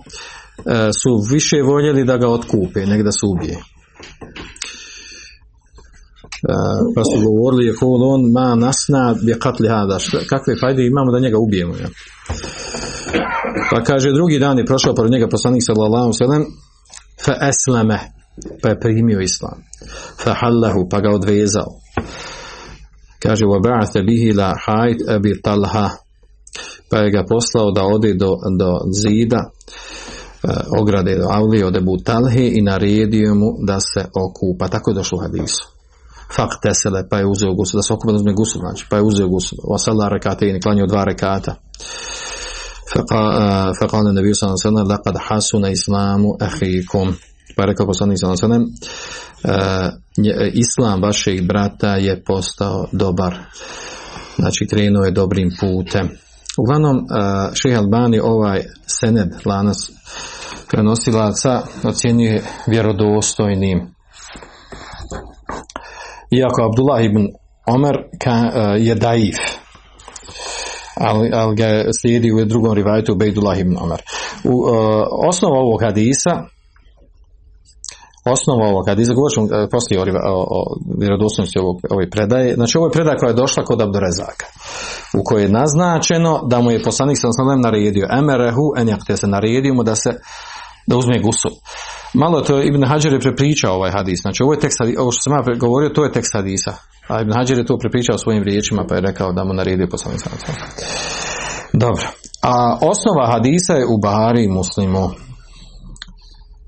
E, 0.66 0.90
su 0.94 1.34
više 1.34 1.62
voljeli 1.62 2.04
da 2.04 2.18
ga 2.18 2.30
otkupe, 2.30 2.86
nek 2.86 3.04
da 3.04 3.12
se 3.12 3.26
ubije. 3.36 3.58
E, 6.44 6.54
pa 6.96 7.02
su 7.04 7.18
govorili 7.28 7.66
je 7.66 7.74
on 7.82 8.32
ma 8.32 8.56
nasna 8.56 9.16
bi 9.22 9.34
katli 9.40 9.68
hada, 9.68 9.98
kakve 10.30 10.54
fajde 10.62 10.86
imamo 10.86 11.12
da 11.12 11.20
njega 11.20 11.38
ubijemo. 11.38 11.74
Ja. 11.76 11.90
Pa 13.70 13.84
kaže 13.84 14.12
drugi 14.12 14.40
dan 14.40 14.58
je 14.58 14.66
prošao 14.66 14.96
pored 14.96 15.12
njega 15.12 15.28
poslanik 15.28 15.64
sallallahu 15.66 16.14
sallam 16.14 16.46
fa 17.26 17.34
eslame 17.50 18.00
pa 18.62 18.70
je 18.70 18.80
primio 18.80 19.22
islam 19.22 19.58
fa 20.24 20.34
hallahu 20.34 20.90
pa 20.90 21.00
ga 21.02 21.10
odvezao 21.10 21.72
kaže 23.20 23.46
wa 23.46 23.60
ba'atha 23.62 24.06
bihi 24.08 24.34
la 24.34 24.56
hajt 24.66 25.10
abi 25.10 25.42
talha 25.42 25.90
pa 26.90 26.98
je 26.98 27.12
ga 27.12 27.24
poslao 27.30 27.72
da 27.72 27.84
ode 27.84 28.14
do, 28.14 28.36
do 28.60 28.80
zida 29.02 29.50
E, 30.44 30.80
ograde 30.80 31.16
do 31.16 31.28
Avlije 31.30 31.66
od 31.66 31.76
Ebu 31.76 31.98
Talhe 31.98 32.50
i 32.54 32.62
naredio 32.62 33.36
mu 33.36 33.48
da 33.68 33.80
se 33.80 34.06
okupa. 34.14 34.68
Tako 34.68 34.92
je 34.92 34.96
došlo 34.96 35.18
u 35.18 35.22
hadisu. 35.22 35.77
Fakt 36.36 36.62
tesele, 36.62 37.10
pa 37.10 37.18
je 37.18 37.26
uzeo 37.26 37.54
gusu, 37.54 37.78
da 37.78 37.82
se 37.82 37.94
okupa 37.94 38.12
da 38.12 38.16
uzme 38.16 38.34
gusu, 38.34 38.60
znači, 38.60 38.86
pa 38.90 38.96
je 38.96 39.04
uzeo 39.04 39.28
gusu. 39.28 39.56
Osala 39.64 40.10
rekate 40.10 40.50
i 40.50 40.62
klanio 40.62 40.88
dva 40.88 41.04
rekata. 41.04 41.56
Faqala 43.80 44.12
nebiju 44.12 44.36
sallam 44.36 44.58
sallam, 44.58 44.88
laqad 44.88 45.16
hasuna 45.28 45.70
islamu 45.70 46.30
ahikum. 46.40 47.14
Pa 47.56 47.64
je 47.64 47.68
rekao 47.68 47.86
poslanik 47.86 48.18
sallam 48.20 48.38
sallam, 48.38 48.66
islam 50.54 51.02
vašeg 51.02 51.48
brata 51.48 51.96
je 51.96 52.24
postao 52.24 52.88
dobar. 52.92 53.38
Znači, 54.36 54.68
krenuo 54.68 55.06
je 55.06 55.12
dobrim 55.12 55.50
putem. 55.60 56.10
Uglavnom, 56.58 56.98
šeha 57.54 57.80
Albani 57.80 58.20
ovaj 58.20 58.64
sened, 58.86 59.30
lanas 59.46 59.92
prenosilaca, 60.70 61.62
ocjenjuje 61.84 62.44
vjerodostojnim. 62.68 63.98
Iako 66.32 66.64
Abdullah 66.70 67.06
ibn 67.06 67.28
Omer 67.68 67.96
ka, 68.24 68.36
je 68.78 68.96
daif, 68.96 69.38
ali, 70.96 71.30
ali 71.34 71.56
ga 71.56 71.68
slijedi 72.02 72.32
u 72.32 72.46
drugom 72.46 72.74
rivajtu 72.74 73.16
Bejdullah 73.16 73.60
ibn 73.60 73.78
Omer. 73.82 74.02
U, 74.44 74.52
uh, 74.52 74.72
osnova 75.30 75.58
ovog 75.60 75.82
hadisa 75.82 76.44
osnova 78.32 78.66
ovog 78.68 78.88
hadisa, 78.88 79.14
govorit 79.14 79.34
ćemo 79.36 79.46
uh, 79.46 79.70
poslije 79.72 80.00
o, 80.02 80.04
o, 80.34 80.44
o 80.58 80.60
vjerodostojnosti 81.00 81.60
ove 81.90 82.10
predaje, 82.10 82.56
znači 82.56 82.78
ovo 82.78 82.88
je 82.88 82.92
predaja 82.92 83.18
koja 83.18 83.30
je 83.30 83.42
došla 83.44 83.64
kod 83.64 83.82
Abdurezaka 83.82 84.46
u 85.20 85.22
kojoj 85.26 85.44
je 85.44 85.56
naznačeno 85.62 86.42
da 86.50 86.62
mu 86.62 86.72
je 86.72 86.84
poslanik 86.84 87.18
sa 87.22 87.28
osnovem 87.30 87.62
naredio 87.62 88.08
emerehu 88.20 88.66
enjakte 88.78 89.18
se 89.18 89.28
naredio 89.28 89.74
mu 89.74 89.84
da 89.84 89.96
se 89.96 90.12
da 90.88 90.98
uzme 90.98 91.20
gusul. 91.20 91.52
Malo 92.14 92.42
to 92.42 92.62
Ibn 92.62 92.84
Hajar 92.88 93.14
je 93.14 93.20
prepričao 93.20 93.76
ovaj 93.76 93.92
hadis. 93.92 94.22
Znači 94.22 94.44
ovo 94.44 94.54
je 94.54 94.60
tekst, 94.60 94.78
ovo 95.00 95.12
što 95.12 95.22
sam 95.22 95.34
ja 95.34 95.56
govorio, 95.60 95.90
to 95.90 96.04
je 96.04 96.12
tekst 96.12 96.34
hadisa. 96.34 96.74
A 97.08 97.22
Ibn 97.22 97.34
Hajar 97.34 97.58
je 97.58 97.66
to 97.66 97.78
prepričao 97.78 98.18
svojim 98.18 98.44
riječima 98.44 98.86
pa 98.90 98.96
je 98.96 99.02
rekao 99.02 99.32
da 99.32 99.44
mu 99.44 99.54
naredio 99.54 99.88
poslanik 99.92 100.22
Dobro. 101.74 102.08
A 102.44 102.78
osnova 102.82 103.32
hadisa 103.32 103.74
je 103.74 103.86
u 103.86 103.98
Bahari 103.98 104.48
muslimu. 104.48 105.10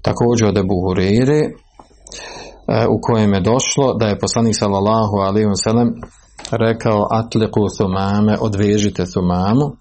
Također 0.01 0.47
od 0.47 0.57
Ebu 0.57 0.75
Hureyre 0.85 1.41
u 2.89 3.01
kojem 3.01 3.33
je 3.33 3.41
došlo 3.41 3.93
da 3.99 4.07
je 4.07 4.19
poslanik 4.19 4.55
sallallahu 4.59 5.15
alaihi 5.17 5.47
wa 5.47 5.63
sallam 5.63 5.89
rekao 6.51 7.07
atliku 7.11 7.67
thumame, 7.77 8.37
odvežite 8.41 9.05
thumamu, 9.05 9.71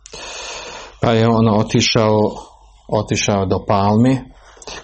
pa 1.00 1.12
je 1.12 1.28
ono 1.28 1.56
otišao, 1.56 2.18
otišao 2.88 3.46
do 3.46 3.64
palmi, 3.68 4.18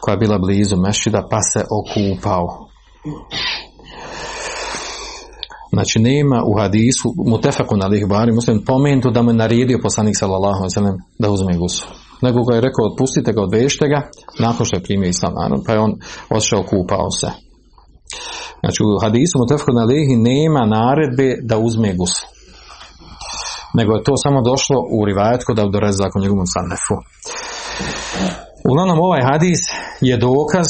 koja 0.00 0.12
je 0.12 0.18
bila 0.18 0.38
blizu 0.38 0.76
mešida, 0.76 1.26
pa 1.30 1.38
se 1.42 1.64
okupao. 1.78 2.46
Znači 5.72 5.98
nema 5.98 6.42
u 6.46 6.58
hadisu 6.58 7.14
mutefakun 7.26 7.82
alih 7.82 8.06
bari 8.08 8.32
muslim 8.32 8.64
pomenuto 8.66 9.10
da 9.10 9.22
mu 9.22 9.30
je 9.30 9.34
naredio 9.34 9.78
poslanik 9.82 10.16
sallallahu 10.18 10.60
alejhi 10.62 10.98
da 11.18 11.30
uzme 11.30 11.56
gusu. 11.56 11.86
Nego 12.22 12.44
ga 12.44 12.54
je 12.54 12.60
rekao 12.60 12.86
otpustite 12.92 13.32
ga, 13.32 13.42
odvežite 13.42 13.88
ga 13.88 14.00
nakon 14.38 14.66
što 14.66 14.76
je 14.76 14.82
primio 14.82 15.08
islam 15.08 15.32
pa 15.66 15.72
je 15.72 15.80
on 15.80 15.92
otišao 16.30 16.62
kupao 16.62 17.10
se. 17.10 17.30
Znači 18.60 18.82
u 18.82 19.00
hadisu 19.02 19.38
Mutefkun 19.38 19.78
Alihi 19.78 20.16
nema 20.16 20.62
naredbe 20.66 21.36
da 21.42 21.58
uzme 21.58 21.94
gusl. 21.94 22.24
Nego 23.74 23.92
je 23.92 24.04
to 24.04 24.14
samo 24.16 24.42
došlo 24.42 24.78
u 24.98 25.04
rivajet 25.04 25.44
kod 25.44 25.58
Abdurezak 25.58 26.16
u 26.16 26.20
njegovom 26.20 26.46
sanefu. 26.46 26.96
Uglavnom 28.70 28.98
ovaj 28.98 29.22
hadis 29.22 29.58
je 30.00 30.16
dokaz 30.16 30.66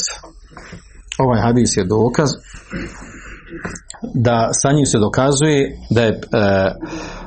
ovaj 1.17 1.41
hadis 1.41 1.77
je 1.77 1.85
dokaz 1.85 2.29
da 4.13 4.49
sa 4.61 4.71
njim 4.71 4.85
se 4.85 4.99
dokazuje 4.99 5.77
da 5.89 6.01
je, 6.01 6.09
e, 6.09 6.71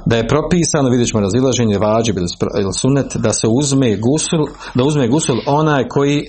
da 0.07 0.17
je 0.17 0.29
propisano, 0.29 0.89
vidjet 0.91 1.09
ćemo 1.09 1.21
razilaženje 1.21 1.79
vađib 1.79 2.17
ili 2.59 2.73
sunet, 2.73 3.17
da 3.17 3.33
se 3.33 3.47
uzme 3.51 3.97
gusul, 3.97 4.47
da 4.75 4.85
uzme 4.85 5.09
gusul 5.09 5.37
onaj 5.47 5.89
koji 5.89 6.25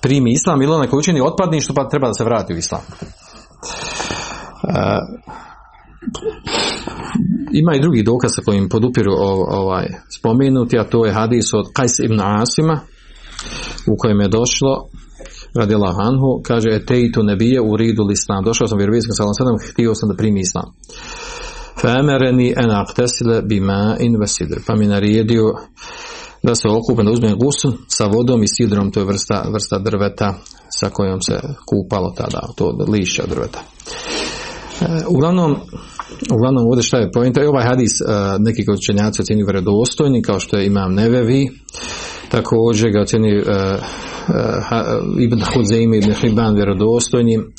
primi 0.00 0.32
islam 0.32 0.62
ili 0.62 0.74
onaj 0.74 0.88
koji 0.88 0.98
učini 0.98 1.20
otpadništvo 1.20 1.74
pa 1.74 1.88
treba 1.88 2.06
da 2.06 2.14
se 2.14 2.24
vrati 2.24 2.54
u 2.54 2.56
islam. 2.56 2.80
Ima 7.52 7.74
i 7.74 7.80
drugi 7.80 8.02
dokaz 8.02 8.30
sa 8.34 8.42
kojim 8.42 8.68
podupiru 8.68 9.12
ovaj 9.48 9.86
spomenuti, 10.18 10.78
a 10.78 10.84
to 10.84 11.06
je 11.06 11.12
hadis 11.12 11.54
od 11.54 11.66
Kajs 11.72 11.98
ibn 11.98 12.20
Asima 12.20 12.80
u 13.86 13.96
kojem 13.98 14.20
je 14.20 14.28
došlo 14.28 14.88
radi 15.54 15.74
Anhu, 15.74 16.42
kaže 16.42 16.86
teitu 16.86 17.22
nebije 17.22 17.60
u 17.60 17.76
ridu 17.76 18.08
islam. 18.12 18.44
Došao 18.44 18.66
sam 18.66 18.78
vjerovijeskom 18.78 19.14
sallam 19.14 19.34
sallam, 19.34 19.56
htio 19.72 19.94
sam 19.94 20.08
da 20.08 20.16
primi 20.16 20.40
islam. 20.40 20.72
Femereni 21.80 22.54
en 22.56 22.70
aktesile 22.70 23.42
bima 23.42 23.96
in 24.00 24.16
vesidr. 24.20 24.58
Pa 24.66 24.76
mi 24.76 24.86
naredio 24.86 25.54
da 26.42 26.54
se 26.54 26.68
okupim, 26.68 27.04
da 27.06 27.12
uzmem 27.12 27.38
gusu 27.38 27.72
sa 27.88 28.04
vodom 28.06 28.42
i 28.42 28.48
sidrom, 28.48 28.90
to 28.90 29.00
je 29.00 29.06
vrsta, 29.06 29.44
vrsta 29.52 29.78
drveta 29.78 30.34
sa 30.80 30.90
kojom 30.90 31.20
se 31.22 31.40
kupalo 31.66 32.14
tada, 32.16 32.40
to 32.56 32.76
lišća 32.88 33.22
drveta. 33.26 33.62
E, 34.80 34.84
uglavnom, 35.08 35.56
uglavnom 36.32 36.66
ovdje 36.66 36.82
šta 36.82 36.96
je 36.96 37.10
pojenta, 37.12 37.40
ovaj 37.48 37.64
hadis 37.64 37.90
e, 38.00 38.04
neki 38.38 38.64
kod 38.66 38.78
učenjaci 38.78 39.22
ocjenju 39.22 39.44
vjerodostojni, 39.44 40.22
kao 40.22 40.40
što 40.40 40.56
je 40.56 40.66
imam 40.66 40.94
Nevevi, 40.94 41.48
također 42.30 42.90
ga 42.90 43.00
ocjeni 43.00 43.38
uh, 43.38 43.44
Ibn 45.18 45.40
Hudzejmi, 45.54 45.98
Ibn 45.98 46.12
Hibban 46.12 46.54
vjerodostojnim 46.54 47.52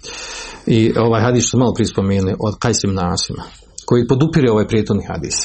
i 0.67 0.93
ovaj 0.97 1.21
hadis 1.21 1.43
što 1.47 1.57
malo 1.57 1.73
prije 1.73 1.87
spomenuli 1.87 2.33
od 2.39 2.53
Kajsim 2.59 2.93
Nasima 2.93 3.43
koji 3.85 4.07
podupire 4.07 4.51
ovaj 4.51 4.67
prijetovni 4.67 5.03
hadis. 5.07 5.35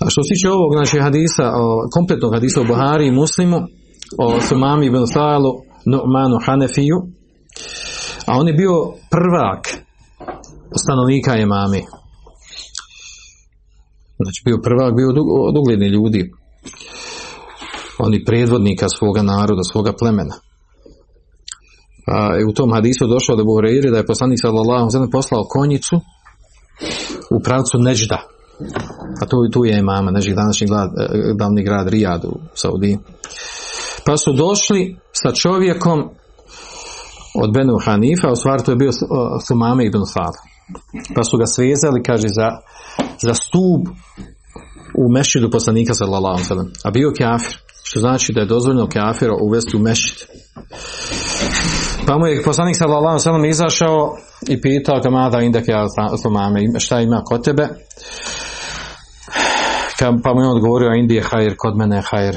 A 0.00 0.10
što 0.10 0.22
se 0.22 0.28
tiče 0.34 0.50
ovog 0.50 0.72
znači, 0.72 1.00
hadisa, 1.00 1.52
kompletnog 1.94 2.34
hadisa 2.34 2.60
o 2.60 2.64
Buhari 2.64 3.06
i 3.06 3.12
Muslimu, 3.12 3.58
o 4.18 4.40
Sumami 4.40 4.86
ibn 4.86 5.04
Thalu, 5.12 5.52
Nu'manu 5.86 6.38
Hanefiju, 6.46 6.96
a 8.26 8.38
on 8.38 8.48
je 8.48 8.54
bio 8.54 8.74
prvak 9.10 9.77
stanovnika 10.76 11.46
mami. 11.46 11.82
Znači 14.22 14.42
bio 14.44 14.58
prvak, 14.62 14.94
bio 14.96 15.08
od 15.48 15.56
ugledni 15.56 15.86
ljudi. 15.86 16.32
Oni 17.98 18.24
predvodnika 18.24 18.88
svoga 18.88 19.22
naroda, 19.22 19.62
svoga 19.62 19.92
plemena. 19.92 20.34
A 22.06 22.30
u 22.48 22.52
tom 22.52 22.72
hadisu 22.72 23.06
došlo 23.06 23.36
da 23.36 23.44
Buhreiri 23.44 23.90
da 23.90 23.96
je 23.96 24.06
poslanik 24.06 24.38
sallallahu 24.40 24.88
alejhi 24.94 25.10
poslao 25.12 25.44
konjicu 25.48 25.96
u 27.30 27.42
pravcu 27.44 27.78
Nežda. 27.78 28.18
A 29.22 29.26
tu, 29.26 29.36
tu 29.52 29.64
je 29.64 29.78
imama, 29.78 30.10
znači 30.10 30.34
današnji 30.34 30.66
grad, 30.66 30.90
davni 31.38 31.62
grad 31.64 31.88
Rijad 31.88 32.24
u 32.24 32.32
Saudiji. 32.54 32.98
Pa 34.06 34.16
su 34.16 34.32
došli 34.32 34.96
sa 35.12 35.32
čovjekom 35.32 35.98
od 37.34 37.52
Benu 37.52 37.78
Hanifa, 37.84 38.32
u 38.32 38.36
stvari 38.36 38.64
to 38.64 38.72
je 38.72 38.76
bio 38.76 38.90
Sumame 39.46 39.86
ibn 39.86 40.02
Fad. 40.14 40.34
Pa 41.14 41.22
su 41.24 41.36
ga 41.38 41.46
svezali, 41.46 42.02
kaže, 42.02 42.28
za, 42.28 42.48
za 43.22 43.34
stup 43.34 43.88
u 45.02 45.12
mešidu 45.12 45.50
poslanika 45.50 45.94
sallallahu 45.94 46.44
alejhi 46.50 46.72
A 46.84 46.90
bio 46.90 47.12
kafir, 47.18 47.58
što 47.82 48.00
znači 48.00 48.32
da 48.32 48.40
je 48.40 48.46
dozvoljeno 48.46 48.88
kafira 48.88 49.34
uvesti 49.40 49.76
u 49.76 49.80
mešid. 49.80 50.18
Pa 52.06 52.18
mu 52.18 52.26
je 52.26 52.42
poslanik 52.42 52.76
sallallahu 52.76 53.28
alejhi 53.28 53.50
izašao 53.50 54.16
i 54.48 54.60
pitao 54.60 55.00
ga 55.00 55.10
mada 55.10 55.40
indake 55.40 55.72
mame 56.30 56.80
šta 56.80 57.00
ima 57.00 57.22
kod 57.24 57.44
tebe? 57.44 57.68
Pa 59.98 60.34
mu 60.34 60.40
je 60.40 60.48
odgovorio 60.48 60.94
Indije 60.94 61.22
hajr, 61.22 61.54
kod 61.58 61.76
mene 61.76 61.96
je 61.96 62.02
hajr. 62.10 62.36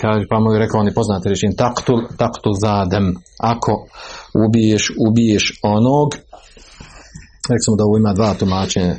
Kaže, 0.00 0.26
pa 0.30 0.40
mu 0.40 0.52
je 0.52 0.58
rekao, 0.58 0.80
on 0.80 0.86
je 0.86 0.94
poznati 0.94 1.28
rečin, 1.28 1.56
taktul, 1.56 2.00
taktul 2.18 2.52
zadem. 2.60 3.14
Ako 3.40 3.72
ubiješ, 4.46 4.92
ubiješ 5.08 5.60
onog, 5.62 6.08
rekli 7.50 7.78
da 7.78 7.84
ovo 7.84 7.96
ima 7.98 8.12
dva 8.12 8.34
tumačenja. 8.34 8.94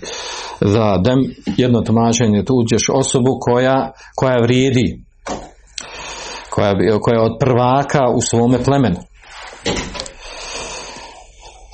Zadem, 0.62 1.20
jedno 1.58 1.82
tumačenje, 1.82 2.46
tu 2.46 2.54
uđeš 2.54 2.90
osobu 2.94 3.38
koja, 3.42 3.92
koja 4.16 4.42
vrijedi, 4.42 5.00
koja, 6.50 6.74
koja 7.02 7.16
je 7.16 7.25
od 7.25 7.38
prvaka 7.40 8.10
u 8.16 8.22
svome 8.22 8.64
plemenu. 8.64 9.00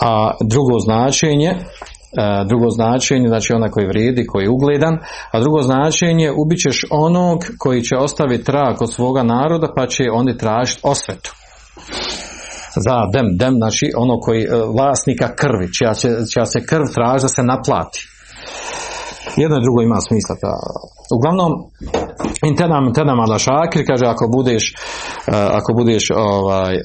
A 0.01 0.32
drugo 0.50 0.80
značenje, 0.80 1.56
drugo 2.48 2.70
značenje, 2.70 3.28
znači 3.28 3.54
ona 3.54 3.70
koji 3.70 3.88
vrijedi, 3.88 4.25
koji 4.28 4.44
je 4.44 4.50
ugledan, 4.50 4.98
a 5.32 5.40
drugo 5.40 5.62
značenje, 5.62 6.32
ubićeš 6.38 6.86
onog 6.92 7.40
koji 7.58 7.82
će 7.82 7.98
ostaviti 7.98 8.44
trag 8.44 8.82
od 8.82 8.94
svoga 8.94 9.24
naroda, 9.24 9.68
pa 9.75 9.88
će 9.88 10.04
oni 10.13 10.38
tražiti 10.38 10.82
osvetu. 10.84 11.32
Za 12.75 12.96
dem, 13.13 13.38
dem, 13.38 13.54
znači 13.62 13.86
ono 13.98 14.20
koji, 14.20 14.42
e, 14.44 14.48
vlasnika 14.75 15.28
krvi, 15.36 15.74
čija, 15.78 15.94
će, 15.94 16.10
čija 16.34 16.46
se 16.46 16.66
krv 16.66 16.86
traži 16.94 17.24
da 17.24 17.28
se 17.28 17.44
naplati. 17.44 18.00
Jedno 19.38 19.58
i 19.58 19.66
drugo 19.66 19.82
ima 19.82 20.00
smisla. 20.08 20.36
Ta. 20.42 20.54
Uglavnom, 21.17 21.52
intenam, 22.45 22.93
tenam 22.93 23.19
ala 23.19 23.39
šakir, 23.39 23.86
kaže 23.88 24.06
ako 24.06 24.28
budeš, 24.36 24.74
uh, 24.74 25.34
ako 25.60 25.74
budeš 25.74 26.04
ovaj, 26.15 26.76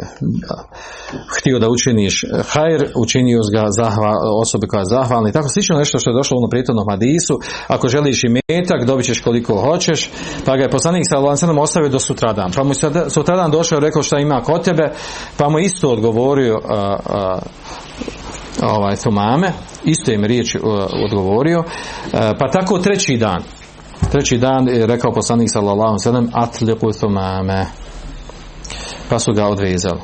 htio 1.39 1.59
da 1.59 1.69
učiniš 1.71 2.25
hajr, 2.53 2.91
učinio 2.97 3.41
ga 3.55 3.65
zahva, 3.71 4.13
osobi 4.43 4.67
koja 4.67 4.81
je 4.81 4.93
zahvalna 4.97 5.29
i 5.29 5.33
tako 5.33 5.49
slično 5.49 5.79
nešto 5.79 5.99
što 5.99 6.11
je 6.11 6.15
došlo 6.15 6.35
u 6.37 6.39
ono 6.39 6.49
prijetodnom 6.49 6.87
hadisu, 6.91 7.41
ako 7.67 7.89
želiš 7.89 8.25
i 8.25 8.29
metak, 8.29 8.85
dobit 8.85 9.07
ćeš 9.07 9.21
koliko 9.21 9.61
hoćeš, 9.61 10.11
pa 10.45 10.57
ga 10.57 10.63
je 10.63 10.71
poslanik 10.71 11.03
sa 11.09 11.19
lancenom 11.19 11.59
ostavio 11.59 11.89
do 11.89 11.99
sutradan. 11.99 12.51
Pa 12.57 12.65
mu 12.65 12.71
je 12.71 13.11
sutradan 13.11 13.51
došao 13.51 13.77
i 13.77 13.81
rekao 13.81 14.03
šta 14.03 14.19
ima 14.19 14.41
kod 14.41 14.65
tebe, 14.65 14.93
pa 15.37 15.49
mu 15.49 15.59
isto 15.59 15.91
odgovorio 15.91 16.55
uh, 16.55 16.61
uh, 16.63 17.43
ovaj, 18.63 18.97
Tomame, 18.97 19.53
isto 19.85 20.13
im 20.13 20.25
riječ 20.25 20.55
uh, 20.55 20.63
odgovorio, 21.05 21.59
uh, 21.59 21.67
pa 22.13 22.51
tako 22.51 22.79
treći 22.79 23.17
dan, 23.17 23.43
treći 24.11 24.39
dan 24.39 24.69
je 24.69 24.87
rekao 24.87 25.13
poslanik 25.13 25.49
sallallahu 25.53 25.99
sallam, 25.99 26.31
atliku 26.35 26.93
Tomame, 27.01 27.67
pa 29.11 29.19
su 29.19 29.33
ga 29.33 29.47
odvezali. 29.47 30.01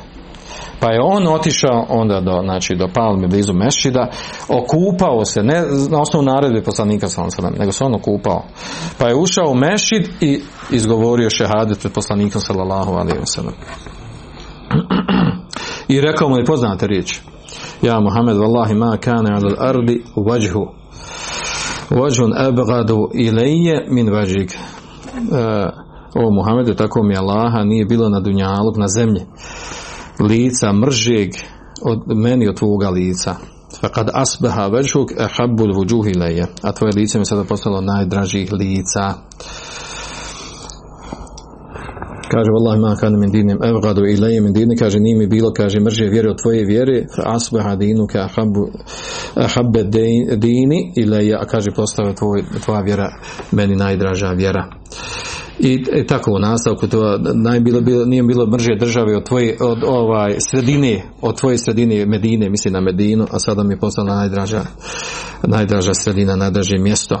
Pa 0.79 0.91
je 0.91 1.01
on 1.03 1.27
otišao 1.27 1.85
onda 1.89 2.21
do, 2.21 2.41
znači, 2.43 2.75
do 2.75 2.87
Palme 2.93 3.27
blizu 3.27 3.53
Mešida, 3.53 4.09
okupao 4.47 5.25
se, 5.25 5.43
ne 5.43 5.61
na 5.89 6.01
osnovu 6.01 6.25
naredbe 6.25 6.63
poslanika 6.63 7.07
sallallahu 7.07 7.59
nego 7.59 7.71
se 7.71 7.83
on 7.83 7.95
okupao. 7.95 8.43
Pa 8.97 9.07
je 9.07 9.15
ušao 9.15 9.51
u 9.51 9.55
Mešid 9.55 10.09
i 10.21 10.41
izgovorio 10.71 11.29
šehadet 11.29 11.79
pred 11.79 11.93
poslanikom 11.93 12.41
sallallahu 12.41 12.91
alaihi 12.91 13.19
wasallam. 13.19 13.53
I 15.87 16.01
rekao 16.01 16.29
mu 16.29 16.37
je 16.37 16.45
poznate 16.45 16.87
riječi. 16.87 17.21
Ja 17.81 17.99
Muhammed 17.99 18.37
vallahi 18.37 18.75
ma 18.75 18.97
kane 18.97 19.29
al 19.35 19.67
ardi 19.69 20.03
vajhu 20.15 20.83
vajhun 21.89 22.33
abgadu 22.37 23.09
ilaje 23.13 23.85
min 23.89 24.09
vajhik 24.09 24.51
e, 24.51 24.57
o 26.15 26.31
Muhammedu 26.31 26.73
tako 26.73 27.03
mi 27.03 27.17
Allaha 27.17 27.63
nije 27.63 27.85
bilo 27.85 28.09
na 28.09 28.19
dunjalu 28.19 28.73
na 28.77 28.87
zemlji. 28.87 29.21
Lica 30.19 30.73
mržeg 30.73 31.29
od 31.81 32.17
meni 32.17 32.47
od 32.47 32.57
tvoga 32.57 32.89
lica. 32.89 33.35
Kad 33.93 34.09
asbaha 34.13 34.67
vajhuk 34.67 35.11
ahabbul 35.19 35.73
vujuh 35.73 36.15
ilaje 36.15 36.45
a 36.61 36.71
tvoje 36.71 36.93
lice 36.95 37.19
mi 37.19 37.25
sada 37.25 37.43
postalo 37.43 37.81
najdražih 37.81 38.51
lica. 38.53 39.13
Kaže, 42.33 42.49
vallahi 42.51 42.79
ma 42.79 42.95
kana 42.95 43.17
min 43.17 43.31
dinim 43.31 43.59
evgadu 43.63 44.05
ilaje 44.05 44.41
min 44.41 44.53
dini, 44.53 44.77
kaže, 44.77 44.99
nije 44.99 45.17
mi 45.17 45.27
bilo, 45.27 45.53
kaže, 45.53 45.79
mrže 45.79 46.05
vjere 46.05 46.29
od 46.29 46.41
tvoje 46.41 46.65
vjere, 46.65 47.05
asbaha 47.25 47.75
dinu 47.75 48.07
ka 48.07 48.27
habbe 49.35 49.83
dini 50.35 50.93
ilaje, 50.95 51.35
a 51.35 51.45
kaže, 51.45 51.71
postao 51.75 52.13
tvoj, 52.13 52.43
tvoja 52.65 52.81
vjera 52.81 53.09
meni 53.51 53.75
najdraža 53.75 54.29
vjera. 54.29 54.65
I, 55.59 55.85
i 55.95 56.07
tako 56.07 56.31
u 56.31 56.39
nastavku 56.39 56.87
to 56.87 57.17
najbilo, 57.33 57.81
bilo, 57.81 58.05
nije 58.05 58.23
bilo 58.23 58.47
mrže 58.47 58.75
države 58.79 59.17
od 59.17 59.25
tvoje 59.25 59.57
od 59.61 59.83
ovaj 59.87 60.35
sredine 60.39 61.01
od 61.21 61.39
tvoje 61.39 61.57
sredine 61.57 62.05
Medine 62.05 62.49
misli 62.49 62.71
na 62.71 62.81
Medinu 62.81 63.25
a 63.31 63.39
sada 63.39 63.63
mi 63.63 63.73
je 63.73 63.79
postala 63.79 64.15
najdraža 64.15 64.61
najdraža 65.43 65.93
sredina 65.93 66.35
najdraže 66.35 66.77
mjesto. 66.77 67.15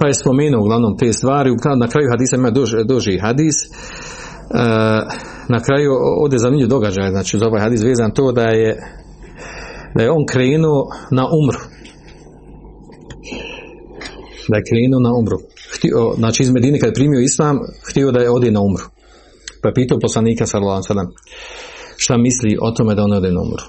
Pa 0.00 0.06
je 0.06 0.14
spomenuo 0.14 0.60
uglavnom 0.60 0.98
te 0.98 1.12
stvari, 1.12 1.50
na 1.76 1.88
kraju 1.88 2.08
hadisa 2.10 2.36
ima 2.36 2.50
duži, 2.84 3.18
hadis, 3.18 3.54
na 5.48 5.60
kraju 5.66 5.90
ovdje 6.22 6.38
zanimljiv 6.38 6.68
događaj, 6.68 7.10
znači 7.10 7.38
za 7.38 7.46
ovaj 7.46 7.60
hadis 7.60 7.82
vezan 7.82 8.10
to 8.10 8.32
da 8.32 8.42
je 8.42 8.76
da 9.94 10.02
je 10.02 10.10
on 10.10 10.26
krenuo 10.26 10.90
na 11.10 11.24
umru. 11.40 11.58
Da 14.48 14.56
je 14.56 14.62
krenuo 14.70 15.00
na 15.00 15.12
umru. 15.14 15.38
Htio, 15.74 16.12
znači 16.16 16.42
iz 16.42 16.50
Medine 16.50 16.78
kad 16.78 16.88
je 16.88 16.94
primio 16.94 17.20
islam, 17.20 17.58
htio 17.90 18.12
da 18.12 18.20
je 18.20 18.30
odi 18.30 18.50
na 18.50 18.60
umru. 18.60 18.84
Pa 19.62 19.68
je 19.68 19.74
pitao 19.74 19.98
poslanika 19.98 20.46
sallallahu 20.46 20.82
šta 21.96 22.16
misli 22.16 22.58
o 22.60 22.70
tome 22.70 22.94
da 22.94 23.02
on 23.02 23.12
ode 23.12 23.32
na 23.32 23.40
umru. 23.40 23.62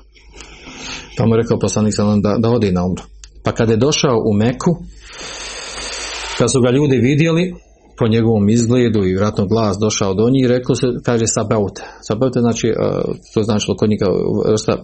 Pa 1.18 1.26
mu 1.26 1.36
je 1.36 1.42
rekao 1.42 1.60
poslanik 1.60 1.94
sallallahu 1.96 2.22
da, 2.22 2.36
da 2.38 2.50
odi 2.50 2.72
na 2.72 2.86
umru. 2.86 3.04
Pa 3.44 3.52
kad 3.52 3.70
je 3.70 3.78
došao 3.78 4.18
u 4.26 4.34
Meku, 4.34 4.78
kad 6.38 6.52
su 6.52 6.62
ga 6.62 6.70
ljudi 6.70 6.98
vidjeli, 6.98 7.54
po 8.00 8.08
njegovom 8.08 8.50
izgledu 8.50 9.00
i 9.04 9.12
vjerojatno 9.12 9.46
glas 9.46 9.78
došao 9.82 10.14
do 10.14 10.30
njih, 10.30 10.46
reklo 10.48 10.76
se, 10.76 10.88
kaže 11.06 11.26
sabaute. 11.28 11.84
Sabaute 12.08 12.40
znači, 12.40 12.68
e, 12.68 12.74
to 13.34 13.44
znači 13.44 13.68
kod 13.78 13.90
njega 13.90 14.06
vrsta 14.52 14.76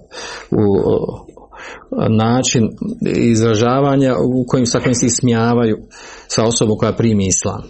u 0.51 0.65
način 2.10 2.69
izražavanja 3.15 4.15
u 4.15 4.45
kojim 4.47 4.65
sa 4.65 4.80
kojim 4.80 4.95
se 4.95 5.06
ismijavaju 5.06 5.78
sa 6.28 6.43
osobom 6.43 6.78
koja 6.78 6.93
primi 6.93 7.28
islam. 7.28 7.62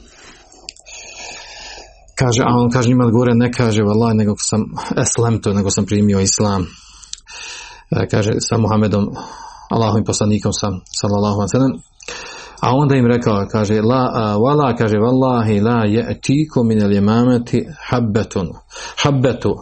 Kaže, 2.19 2.41
a 2.41 2.51
on 2.55 2.69
kaže 2.71 2.89
njima 2.89 3.10
gore 3.10 3.31
ne 3.36 3.51
kaže 3.51 3.84
valaj, 3.84 4.13
nego 4.13 4.34
sam 4.38 4.62
eslem 4.97 5.41
to, 5.41 5.53
nego 5.53 5.69
sam 5.69 5.86
primio 5.86 6.19
islam. 6.19 6.65
E, 7.91 8.08
kaže, 8.12 8.31
sa 8.39 8.58
Muhammedom, 8.58 9.10
Allahom 9.71 10.01
i 10.01 10.05
poslanikom 10.05 10.53
sam, 10.53 10.73
sallallahu 11.01 11.39
alaihi 11.39 11.81
a 12.65 12.69
onda 12.71 12.95
im 12.95 13.06
rekao, 13.06 13.47
kaže, 13.51 13.82
la, 13.82 14.36
wala, 14.38 14.78
kaže, 14.78 14.97
vallahi, 14.97 15.60
la 15.60 15.86
je'tiku 15.86 16.63
min 16.63 16.84
al 16.84 16.93
imamati 16.93 17.67
habbetun, 17.89 18.47
habbetu, 19.04 19.56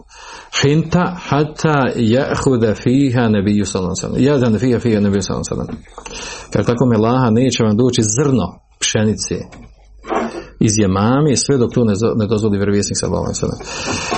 hinta, 0.62 1.18
hatta 1.30 1.78
je'huda 1.96 2.74
fiha 2.84 3.30
nebiju 3.30 3.66
sallam 3.66 3.96
sallam. 3.96 4.24
Jazan 4.24 4.60
fiha 4.60 4.80
fiha 4.80 5.00
nebiju 5.00 5.22
sallam 5.22 5.44
sallam. 5.44 5.68
Kaže, 6.54 6.66
tako 6.66 6.86
me 6.86 6.98
laha, 6.98 7.30
neće 7.30 7.64
vam 7.64 7.78
doći 7.78 8.02
zrno 8.18 8.48
pšenice 8.80 9.36
iz 10.60 10.78
jemami 10.78 11.38
sve 11.38 11.58
dok 11.58 11.74
to 11.74 11.84
ne, 11.84 11.94
ne 12.16 12.28
dozvoli 12.28 12.58
vjerovjesnik 12.58 12.98
sa 13.00 13.08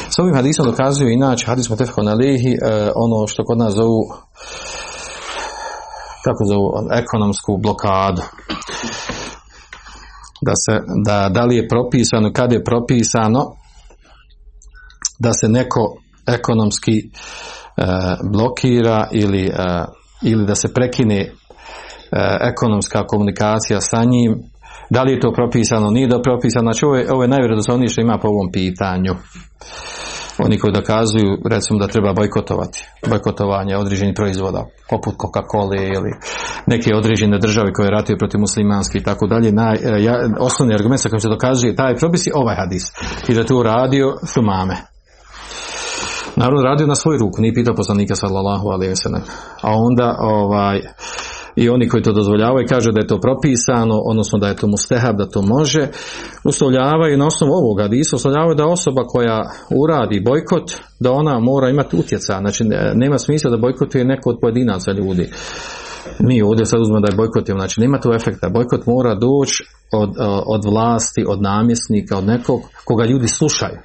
S 0.10 0.20
ovim 0.20 0.36
hadisom 0.36 0.66
dokazuju 0.66 1.10
inače 1.10 1.46
hadis 1.46 1.70
na 2.04 2.14
lihi 2.14 2.52
e, 2.52 2.92
ono 2.96 3.28
što 3.28 3.44
kod 3.44 3.58
nas 3.58 3.74
zovu 3.74 4.02
kako 6.26 6.46
zovu 6.46 6.68
ekonomsku 6.92 7.58
blokadu 7.58 8.22
da 10.42 10.54
se 10.56 10.74
da, 11.06 11.30
da 11.30 11.46
li 11.46 11.56
je 11.56 11.68
propisano 11.68 12.34
kad 12.34 12.52
je 12.52 12.64
propisano 12.64 13.42
da 15.20 15.34
se 15.34 15.48
neko 15.50 15.98
ekonomski 16.28 16.98
e, 16.98 17.06
blokira 18.32 19.08
ili, 19.12 19.46
e, 19.46 19.86
ili 20.24 20.46
da 20.46 20.56
se 20.56 20.74
prekine 20.74 21.32
ekonomska 22.42 23.08
komunikacija 23.08 23.82
sa 23.82 24.04
njim 24.04 24.32
da 24.90 25.04
li 25.04 25.12
je 25.12 25.20
to 25.20 25.32
propisano, 25.34 25.92
nije 25.92 26.08
da 26.08 26.22
propisano, 26.22 26.64
znači 26.64 26.86
ovo 26.86 26.96
je, 26.96 27.12
ovo 27.12 27.24
je 27.24 27.28
što 27.90 28.02
ima 28.02 28.18
po 28.22 28.28
ovom 28.28 28.52
pitanju. 28.52 29.14
Oni 30.38 30.60
koji 30.60 30.74
dokazuju, 30.74 31.38
recimo 31.50 31.80
da 31.80 31.88
treba 31.88 32.14
bojkotovati, 32.14 32.88
bojkotovanje 33.10 33.78
određenih 33.78 34.14
proizvoda, 34.16 34.66
poput 34.90 35.16
Coca-Cola 35.16 35.76
ili 35.76 36.12
neke 36.66 36.96
određene 36.96 37.40
države 37.40 37.74
koje 37.74 37.90
ratuju 37.90 38.18
protiv 38.18 38.40
muslimanski 38.40 38.98
i 38.98 39.04
tako 39.04 39.28
dalje. 39.28 39.54
Ja, 40.00 40.16
osnovni 40.40 40.76
argument 40.76 41.02
sa 41.02 41.10
kojim 41.10 41.22
se 41.22 41.30
dokazuje 41.30 41.76
taj 41.76 41.96
propis 41.96 42.28
je 42.28 42.34
ovaj 42.36 42.56
hadis. 42.56 42.84
I 43.28 43.34
da 43.34 43.44
to 43.44 43.58
uradio 43.58 44.18
su 44.24 44.42
mame. 44.42 44.76
Naravno 46.36 46.62
radio 46.62 46.88
na 46.88 46.96
svoju 46.96 47.20
ruku, 47.20 47.42
nije 47.42 47.54
pitao 47.54 47.76
poslanika 47.76 48.16
sallallahu 48.16 48.68
alaihi 48.68 48.94
A 49.62 49.72
onda 49.72 50.16
ovaj, 50.20 50.82
i 51.56 51.70
oni 51.70 51.90
koji 51.90 52.04
to 52.04 52.12
dozvoljavaju 52.12 52.68
kaže 52.70 52.92
da 52.92 53.00
je 53.00 53.08
to 53.08 53.20
propisano, 53.20 54.02
odnosno 54.06 54.40
da 54.40 54.48
je 54.48 54.56
to 54.56 54.68
mustehab, 54.68 55.18
da 55.18 55.30
to 55.30 55.42
može, 55.42 55.88
uslovljavaju 56.44 57.18
na 57.18 57.26
osnovu 57.26 57.54
ovoga 57.54 57.84
hadisa, 57.84 58.16
uslovljavaju 58.16 58.56
da 58.56 58.66
osoba 58.66 59.04
koja 59.04 59.50
uradi 59.84 60.20
bojkot, 60.20 60.72
da 61.00 61.12
ona 61.12 61.40
mora 61.40 61.70
imati 61.70 61.98
utjeca, 61.98 62.38
znači 62.40 62.64
nema 62.94 63.18
smisla 63.18 63.52
da 63.52 63.58
bojkotuje 63.58 64.06
neko 64.06 64.30
od 64.30 64.38
pojedinaca 64.42 64.92
ljudi. 64.92 65.30
Mi 66.20 66.42
ovdje 66.42 66.66
sad 66.66 66.82
uzmemo 66.82 67.00
da 67.00 67.12
je 67.12 67.18
bojkotimo, 67.18 67.60
znači 67.60 67.82
nema 67.82 68.00
tu 68.00 68.14
efekta. 68.14 68.50
Bojkot 68.50 68.86
mora 68.86 69.16
doći 69.16 69.64
od, 69.94 70.10
od 70.46 70.66
vlasti, 70.66 71.26
od 71.28 71.42
namjesnika, 71.42 72.18
od 72.18 72.24
nekog 72.24 72.62
koga 72.86 73.06
ljudi 73.06 73.28
slušaju 73.28 73.78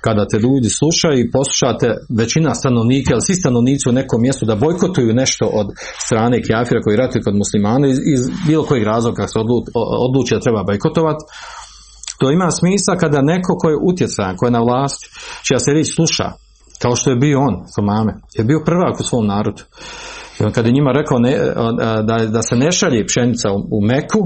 kada 0.00 0.26
te 0.30 0.38
ljudi 0.38 0.68
slušaju 0.68 1.18
i 1.18 1.30
poslušate 1.30 1.88
većina 2.18 2.54
stanovnika 2.54 3.12
ili 3.12 3.26
svi 3.26 3.34
stanovnici 3.34 3.88
u 3.88 3.92
nekom 3.92 4.22
mjestu 4.22 4.46
da 4.46 4.54
bojkotuju 4.54 5.14
nešto 5.14 5.44
od 5.60 5.66
strane 6.06 6.42
kjafira 6.42 6.80
koji 6.84 6.96
ratuju 6.96 7.22
kod 7.24 7.36
muslimana 7.36 7.88
iz, 7.88 7.98
iz 8.14 8.22
bilo 8.46 8.64
kojih 8.64 8.84
razloga 8.84 9.26
se 9.28 9.38
odluči 10.08 10.34
da 10.34 10.40
treba 10.40 10.62
bojkotovati 10.64 11.24
to 12.20 12.30
ima 12.30 12.50
smisla 12.50 12.96
kada 12.96 13.22
neko 13.22 13.56
koji 13.58 13.72
je 13.72 13.84
utjecajan, 13.90 14.36
koji 14.36 14.48
je 14.48 14.58
na 14.58 14.62
vlasti, 14.62 15.06
čija 15.46 15.58
se 15.58 15.72
riječ 15.72 15.94
sluša, 15.94 16.32
kao 16.82 16.96
što 16.96 17.10
je 17.10 17.16
bio 17.16 17.40
on, 17.40 17.54
ko 17.74 17.82
mame, 17.82 18.14
je 18.38 18.44
bio 18.44 18.62
prvak 18.64 19.00
u 19.00 19.02
svom 19.02 19.26
narodu. 19.26 19.62
I 20.40 20.44
on 20.44 20.52
kada 20.52 20.68
je 20.68 20.72
njima 20.72 20.92
rekao 20.92 21.18
ne, 21.18 21.38
da, 22.02 22.26
da 22.26 22.42
se 22.42 22.56
ne 22.56 22.72
šalje 22.72 23.06
pšenica 23.06 23.48
u, 23.52 23.80
Meku, 23.80 24.20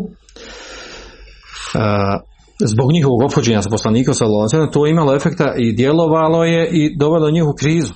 zbog 2.65 2.93
njihovog 2.93 3.23
ophođenja 3.23 3.63
sa 3.63 3.71
poslanikom 3.71 4.15
sa 4.15 4.27
to 4.73 4.87
je 4.87 4.91
imalo 4.91 5.15
efekta 5.15 5.55
i 5.59 5.73
djelovalo 5.73 6.45
je 6.45 6.69
i 6.71 6.97
dovelo 6.99 7.31
njih 7.31 7.45
u 7.45 7.55
krizu. 7.59 7.93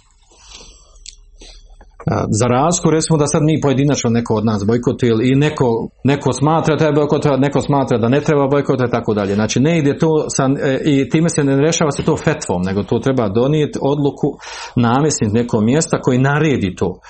Za 2.41 2.47
razliku 2.47 2.91
recimo 2.91 3.19
da 3.19 3.27
sad 3.27 3.43
mi 3.43 3.61
pojedinačno 3.61 4.11
neko 4.11 4.35
od 4.35 4.45
nas 4.45 4.65
bojkotuje 4.67 5.13
i 5.23 5.35
neko, 5.35 5.89
neko 6.05 6.33
smatra 6.33 6.75
da 6.75 6.79
treba 6.79 7.01
bojkotovati, 7.01 7.41
neko 7.41 7.61
smatra 7.61 7.99
da 7.99 8.09
ne 8.09 8.21
treba 8.21 8.49
bojkotovati 8.49 8.91
i 8.91 8.97
tako 8.99 9.15
dalje. 9.15 9.35
Znači 9.35 9.61
ne 9.61 9.79
ide 9.79 9.99
to 9.99 10.27
sa, 10.37 10.45
e, 10.63 10.81
i 10.85 11.09
time 11.09 11.29
se 11.29 11.45
ne 11.45 11.57
rešava 11.57 11.91
se 11.91 12.03
to 12.03 12.17
fetvom, 12.17 12.63
nego 12.63 12.83
to 12.83 12.99
treba 12.99 13.29
donijeti 13.29 13.79
odluku 13.83 14.29
namjesnik 14.77 15.33
nekog 15.33 15.65
mjesta 15.65 16.01
koji 16.01 16.19
naredi 16.19 16.75
to 16.77 17.01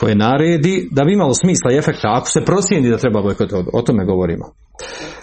koje 0.00 0.14
naredi 0.14 0.88
da 0.90 1.04
bi 1.04 1.12
imalo 1.12 1.34
smisla 1.34 1.72
i 1.72 1.76
efekta 1.76 2.08
ako 2.08 2.28
se 2.28 2.44
procijeni 2.44 2.90
da 2.90 2.96
treba 2.96 3.22
bojkotovati, 3.22 3.70
o 3.72 3.82
tome 3.82 4.04
govorimo. 4.04 4.44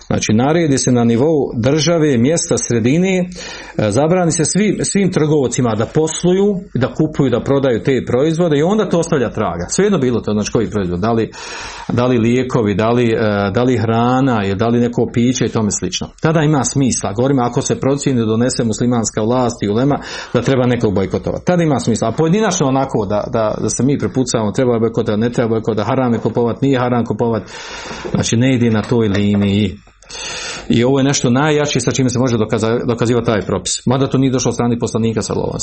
Znači 0.10 0.34
naredi 0.34 0.78
se 0.78 0.92
na 0.92 1.04
nivou 1.04 1.52
države, 1.56 2.18
mjesta, 2.18 2.56
sredine, 2.58 3.20
e, 3.20 3.92
zabrani 3.92 4.32
se 4.32 4.46
svim, 4.46 4.78
svim 4.84 5.12
trgovcima 5.12 5.76
da 5.76 5.86
posluju, 5.86 6.56
da 6.74 6.94
kupuju, 6.94 7.30
da 7.30 7.44
prodaju 7.44 7.84
te 7.84 8.04
proizvode 8.08 8.58
i 8.58 8.64
onda 8.64 8.90
to 8.90 9.00
ostavlja 9.00 9.30
traga. 9.30 9.66
Svejedno 9.70 9.98
bilo 9.98 10.20
to, 10.20 10.34
znači 10.34 10.52
koji 10.52 10.70
proizvod, 10.70 11.00
da 11.00 11.12
li, 11.12 11.32
da 11.88 12.06
li 12.06 12.18
lijekovi, 12.18 12.76
da 12.76 12.90
li, 12.90 13.08
e, 13.12 13.52
da 13.54 13.64
li 13.64 13.78
hrana, 13.78 14.56
da 14.56 14.68
li 14.68 14.80
neko 14.80 15.10
piće 15.14 15.46
i 15.46 15.50
tome 15.50 15.72
slično. 15.72 16.08
Tada 16.22 16.42
ima 16.42 16.64
smisla. 16.64 17.14
Govorimo 17.14 17.42
ako 17.44 17.62
se 17.62 17.80
procjeni 17.80 18.26
donese 18.26 18.64
muslimanska 18.64 19.22
vlast 19.22 19.64
i 19.64 19.70
ulema 19.70 20.00
da 20.34 20.42
treba 20.42 20.66
nekog 20.68 20.96
bojkotovati. 20.96 21.46
Tada 21.46 21.64
ima 21.64 21.80
smisla. 21.80 22.08
A 22.08 22.18
pojedinačno 22.18 22.68
onako 22.68 23.06
da, 23.06 23.24
da, 23.34 23.56
da 23.62 23.70
se 23.70 23.84
mi 23.84 23.98
prepucavamo, 23.98 24.52
treba 24.52 24.80
bojkotovati, 24.80 25.22
ne 25.22 25.30
treba 25.30 25.50
bojkotovati, 25.50 25.90
haram 25.90 26.14
je 26.14 26.20
kupovati, 26.20 26.66
nije 26.66 26.80
haram 26.80 27.06
kupovati. 27.06 27.52
Znači 28.12 28.38
ne 28.38 28.56
ide 28.56 28.70
na 28.70 28.82
toj 28.82 29.08
liniji. 29.08 29.78
I 30.70 30.84
ovo 30.84 31.00
je 31.00 31.04
nešto 31.04 31.30
najjače 31.30 31.80
sa 31.80 31.92
čime 31.92 32.10
se 32.10 32.20
može 32.20 32.38
dokazivati 32.88 33.26
taj 33.26 33.42
propis. 33.46 33.86
Mada 33.86 34.08
to 34.08 34.18
nije 34.18 34.32
došlo 34.32 34.50
od 34.50 34.56
strani 34.56 34.80
poslanika 34.80 35.22
sa 35.22 35.34
lovan 35.34 35.60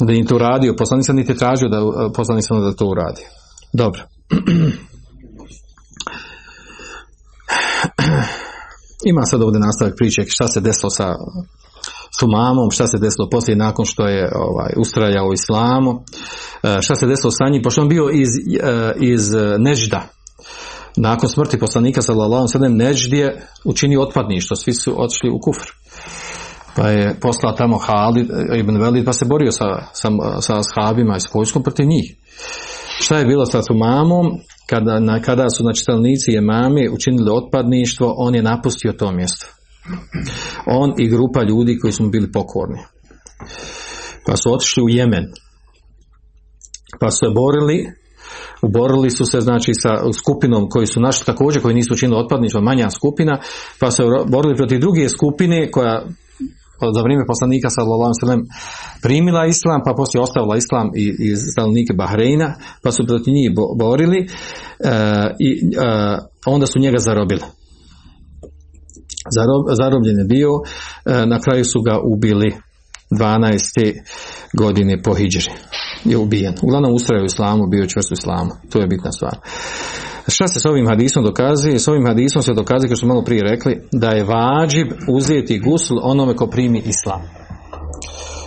Da 0.00 0.12
im 0.12 0.26
to 0.26 0.34
uradio, 0.34 0.74
poslanik 0.78 1.08
niti 1.08 1.36
tražio 1.36 1.68
da 1.68 2.10
poslanik 2.14 2.44
da 2.50 2.72
to 2.72 2.86
uradi. 2.86 3.22
Dobro. 3.72 4.02
Ima 9.10 9.22
sad 9.22 9.42
ovdje 9.42 9.60
nastavak 9.60 9.94
priče 9.96 10.22
šta 10.28 10.48
se 10.48 10.60
desilo 10.60 10.90
sa 10.90 11.14
Sumamom, 12.20 12.70
šta 12.70 12.86
se 12.86 12.98
desilo 12.98 13.28
poslije 13.30 13.56
nakon 13.56 13.84
što 13.84 14.06
je 14.06 14.32
ovaj, 14.34 14.72
ustrajao 14.76 15.32
islamu, 15.32 16.02
e, 16.62 16.82
šta 16.82 16.94
se 16.94 17.06
desilo 17.06 17.30
sa 17.30 17.48
njim, 17.52 17.62
pošto 17.62 17.82
on 17.82 17.88
bio 17.88 18.08
iz, 18.12 18.28
e, 18.60 18.92
iz 19.00 19.32
Nežda, 19.58 20.08
nakon 20.96 21.28
smrti 21.28 21.58
poslanika 21.58 22.02
sallallahu 22.02 22.46
alejhi 22.54 22.76
Neždije 22.76 23.46
učinio 23.64 24.02
otpadništvo, 24.02 24.56
svi 24.56 24.74
su 24.74 25.02
otišli 25.02 25.30
u 25.30 25.38
kufr. 25.40 25.68
Pa 26.76 26.88
je 26.88 27.20
poslao 27.20 27.52
tamo 27.52 27.78
Halid 27.78 28.30
ibn 28.56 28.76
Velid 28.76 29.04
pa 29.04 29.12
se 29.12 29.24
borio 29.24 29.52
sa, 29.52 29.64
sa, 29.92 30.08
sa 30.40 30.58
ashabima 30.58 31.16
i 31.16 31.20
s 31.20 31.34
vojskom 31.34 31.62
protiv 31.62 31.86
njih. 31.86 32.16
Šta 33.00 33.18
je 33.18 33.26
bilo 33.26 33.46
sa 33.46 33.60
mamom? 33.74 34.26
Kada, 34.70 35.20
kada 35.24 35.50
su 35.50 35.62
znači 35.62 35.84
i 36.26 36.40
mami 36.40 36.88
učinili 36.88 37.30
otpadništvo, 37.30 38.14
on 38.16 38.34
je 38.34 38.42
napustio 38.42 38.92
to 38.92 39.12
mjesto. 39.12 39.46
On 40.66 40.94
i 40.98 41.08
grupa 41.08 41.42
ljudi 41.42 41.78
koji 41.78 41.92
su 41.92 42.08
bili 42.10 42.32
pokorni. 42.32 42.78
Pa 44.26 44.36
su 44.36 44.54
otišli 44.54 44.82
u 44.82 44.88
Jemen. 44.88 45.24
Pa 47.00 47.10
su 47.10 47.16
se 47.16 47.26
borili 47.34 47.86
Uborili 48.62 49.10
su 49.10 49.24
se 49.24 49.40
znači 49.40 49.72
sa 49.74 50.12
skupinom 50.12 50.68
koji 50.68 50.86
su 50.86 51.00
našli 51.00 51.26
također 51.26 51.62
koji 51.62 51.74
nisu 51.74 51.94
učinili 51.94 52.20
otpadništvo, 52.20 52.60
manja 52.60 52.90
skupina, 52.90 53.40
pa 53.80 53.90
su 53.90 54.02
borili 54.28 54.56
protiv 54.56 54.80
druge 54.80 55.08
skupine 55.08 55.70
koja 55.70 56.06
za 56.94 57.02
vrijeme 57.02 57.24
poslanika 57.26 57.68
sallallahu 57.70 58.12
alejhi 58.22 58.42
primila 59.02 59.46
islam, 59.46 59.80
pa 59.84 59.94
poslije 59.96 60.22
ostavila 60.22 60.56
islam 60.56 60.86
i, 60.94 61.04
i 61.18 61.36
stanovnike 61.36 61.92
Bahreina, 61.94 62.54
pa 62.82 62.90
su 62.92 63.06
protiv 63.06 63.34
njih 63.34 63.50
borili 63.78 64.18
e, 64.18 64.26
i 65.38 65.50
e, 65.52 65.88
onda 66.46 66.66
su 66.66 66.78
njega 66.78 66.98
zarobili. 66.98 67.42
zarobljen 69.80 70.18
je 70.18 70.24
bio, 70.24 70.50
e, 70.58 71.26
na 71.26 71.38
kraju 71.40 71.64
su 71.64 71.80
ga 71.82 72.00
ubili 72.04 72.50
12. 73.10 73.92
godine 74.52 75.02
po 75.02 75.14
Hidžri 75.14 75.52
je 76.10 76.18
ubijen. 76.18 76.54
Uglavnom 76.62 76.94
ustrajao 76.94 77.22
u 77.22 77.26
islamu, 77.26 77.66
bio 77.66 77.86
čvrst 77.86 78.10
u 78.10 78.14
islamu. 78.14 78.50
To 78.70 78.80
je 78.80 78.86
bitna 78.86 79.12
stvar. 79.12 79.36
Šta 80.28 80.48
se 80.48 80.60
s 80.60 80.66
ovim 80.66 80.86
hadisom 80.86 81.24
dokazuje? 81.24 81.78
S 81.78 81.88
ovim 81.88 82.06
hadisom 82.06 82.42
se 82.42 82.54
dokazuje, 82.54 82.88
kao 82.88 82.96
što 82.96 83.06
smo 83.06 83.14
malo 83.14 83.24
prije 83.24 83.42
rekli, 83.42 83.80
da 83.92 84.08
je 84.10 84.24
vađib 84.24 84.88
uzeti 85.08 85.58
gusl 85.58 85.94
onome 86.02 86.36
ko 86.36 86.46
primi 86.46 86.78
islam. 86.78 87.22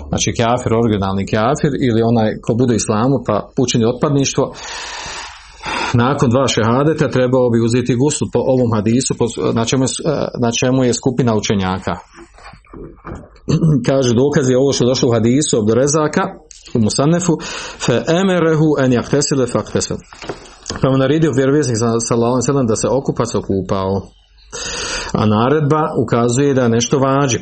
Znači 0.10 0.30
kafir, 0.40 0.72
originalni 0.74 1.26
kafir 1.26 1.72
ili 1.88 2.02
onaj 2.12 2.30
ko 2.46 2.54
bude 2.54 2.76
islamu 2.76 3.16
pa 3.28 3.50
učini 3.64 3.86
otpadništvo, 3.86 4.54
nakon 5.94 6.30
dva 6.30 6.48
šehadeta 6.48 7.08
trebao 7.10 7.50
bi 7.50 7.66
uzeti 7.68 7.96
gusl 7.96 8.26
po 8.34 8.40
ovom 8.40 8.70
hadisu 8.76 9.14
na 9.54 9.66
čemu, 9.66 9.84
je, 9.84 9.90
na 10.46 10.52
čemu 10.60 10.84
je 10.84 10.94
skupina 10.94 11.36
učenjaka. 11.36 11.94
Kaže 13.88 14.14
dokaz 14.14 14.50
je 14.50 14.58
ovo 14.58 14.74
što 14.74 14.86
došlo 14.86 15.10
u 15.10 15.14
hadisu 15.14 15.60
od 15.60 15.70
Rezaka 15.70 16.24
u 16.76 16.80
Musanefu 16.80 17.34
fe 17.86 18.04
emerehu 18.08 18.70
en 18.84 18.94
jahtesile 18.94 19.48
faktesel 19.48 19.98
pa 20.82 20.90
mu 20.92 20.98
naredio 20.98 21.32
vjerovjesnik 21.36 21.78
da 22.68 22.76
se 22.76 22.88
okupa 22.90 23.26
se 23.26 23.38
okupao. 23.38 24.02
A 25.14 25.26
naredba 25.26 25.82
ukazuje 26.04 26.54
da 26.54 26.62
je 26.62 26.70
nešto 26.70 27.00
vađib. 27.00 27.42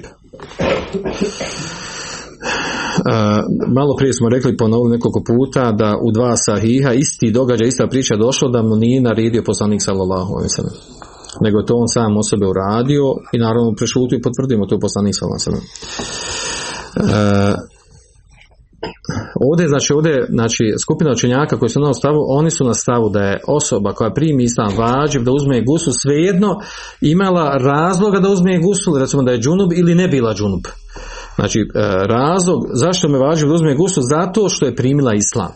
Uh, 2.98 3.14
malo 3.76 3.96
prije 3.98 4.14
smo 4.14 4.30
rekli 4.30 4.58
ponovili 4.58 4.96
nekoliko 4.96 5.22
puta 5.28 5.72
da 5.72 5.98
u 6.08 6.12
dva 6.12 6.34
sahiha 6.38 6.94
isti 6.94 7.32
događaj, 7.32 7.68
ista 7.68 7.88
priča 7.88 8.16
došlo 8.16 8.50
da 8.50 8.62
mu 8.62 8.76
nije 8.76 9.02
naredio 9.02 9.44
poslanik 9.46 9.82
sallallahu 9.84 10.34
alejhi 10.34 10.54
nego 11.42 11.62
to 11.62 11.76
on 11.76 11.88
sam 11.88 12.18
o 12.18 12.24
sebe 12.24 12.46
uradio 12.48 13.04
i 13.34 13.38
naravno 13.38 13.74
prešutio 13.78 14.18
i 14.18 14.22
potvrdimo 14.22 14.66
to 14.66 14.80
poslanik 14.80 15.16
sallallahu 15.16 15.68
e, 16.96 17.78
Ovdje, 19.50 19.68
znači, 19.68 19.94
ovdje, 19.94 20.26
znači, 20.30 20.64
skupina 20.84 21.12
učenjaka 21.12 21.60
koji 21.60 21.70
su 21.70 21.80
na 21.80 21.94
stavu, 21.94 22.26
oni 22.28 22.52
su 22.52 22.64
na 22.64 22.74
stavu 22.74 23.10
da 23.10 23.20
je 23.20 23.40
osoba 23.48 23.94
koja 23.94 24.14
primi 24.14 24.44
islam 24.44 24.78
vađiv 24.78 25.24
da 25.24 25.32
uzme 25.32 25.62
gusul 25.62 25.94
svejedno 26.02 26.56
imala 27.02 27.58
razloga 27.58 28.20
da 28.20 28.30
uzme 28.30 28.60
gusul, 28.60 28.98
recimo 28.98 29.24
da 29.24 29.32
je 29.32 29.40
džunub 29.40 29.74
ili 29.74 29.96
ne 29.96 30.08
bila 30.08 30.34
džunub. 30.34 30.62
Znači, 31.36 31.60
e, 31.60 31.64
razlog 32.08 32.60
zašto 32.74 33.10
me 33.10 33.18
vađiv 33.18 33.48
da 33.48 33.54
uzme 33.54 33.76
gusul? 33.76 34.04
Zato 34.04 34.50
što 34.50 34.66
je 34.66 34.76
primila 34.76 35.14
islam. 35.14 35.52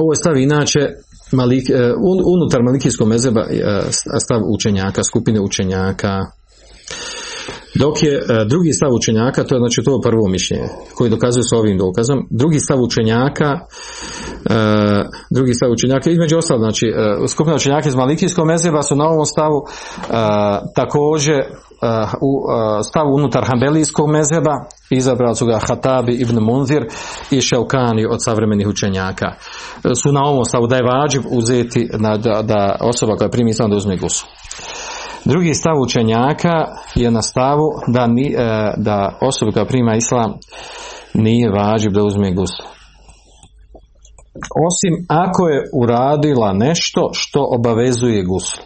Ovo 0.00 0.12
je 0.12 0.16
stav 0.16 0.36
inače 0.36 0.80
Malik, 1.32 1.70
e, 1.70 1.94
unutar 2.34 2.62
malikijskog 2.62 3.08
mezeba 3.08 3.46
e, 3.50 3.62
stav 4.20 4.42
učenjaka, 4.46 5.02
skupine 5.04 5.40
učenjaka. 5.40 6.39
Dok 7.74 8.02
je 8.02 8.14
e, 8.14 8.44
drugi 8.44 8.72
stav 8.72 8.92
učenjaka, 8.92 9.44
to 9.44 9.54
je 9.54 9.58
znači 9.58 9.80
to 9.84 10.00
prvo 10.02 10.28
mišljenje 10.28 10.68
koji 10.94 11.10
dokazuje 11.10 11.42
s 11.42 11.52
ovim 11.52 11.78
dokazom. 11.78 12.26
Drugi 12.30 12.58
stav 12.58 12.80
učenjaka, 12.80 13.58
drugi 15.30 15.54
stav 15.54 15.70
učenjaka, 15.70 16.10
između 16.10 16.38
ostalog, 16.38 16.62
znači 16.62 16.86
skupina 17.28 17.56
učenjaka 17.56 17.88
iz 17.88 17.94
malikijskog 17.94 18.46
mezeba 18.46 18.82
su 18.82 18.96
na 18.96 19.04
ovom 19.04 19.26
stavu 19.26 19.62
također 20.74 21.40
u 22.20 22.32
stavu 22.82 23.14
unutar 23.14 23.44
Hambelijskog 23.46 24.10
mezheba 24.10 24.64
izabrali 24.90 25.36
su 25.36 25.46
ga 25.46 25.60
Hatabi 25.68 26.12
ibn 26.12 26.38
Munzir 26.38 26.82
i 27.30 27.40
Šelkani 27.40 28.06
od 28.06 28.24
savremenih 28.24 28.68
učenjaka 28.68 29.32
su 30.02 30.12
na 30.12 30.20
ovom 30.24 30.44
stavu 30.44 30.66
da 30.66 30.76
je 30.76 30.82
vađib 30.82 31.22
uzeti 31.30 31.88
da, 31.98 32.42
da 32.42 32.76
osoba 32.80 33.16
koja 33.16 33.30
primi 33.30 33.50
islam 33.50 33.70
da 33.70 33.76
uzme 33.76 33.96
gusu 33.96 34.26
drugi 35.24 35.54
stav 35.54 35.80
učenjaka 35.80 36.66
je 36.94 37.10
na 37.10 37.22
stavu 37.22 37.68
da, 37.86 38.06
ni, 38.06 38.34
e, 38.38 38.74
da 38.76 39.18
osoba 39.20 39.52
koja 39.52 39.64
prima 39.64 39.96
islam 39.96 40.34
nije 41.14 41.50
vađib 41.50 41.92
da 41.92 42.04
uzme 42.04 42.34
gusu 42.34 42.62
osim 44.68 45.06
ako 45.08 45.48
je 45.48 45.68
uradila 45.74 46.52
nešto 46.52 47.10
što 47.12 47.48
obavezuje 47.50 48.24
gusu 48.24 48.60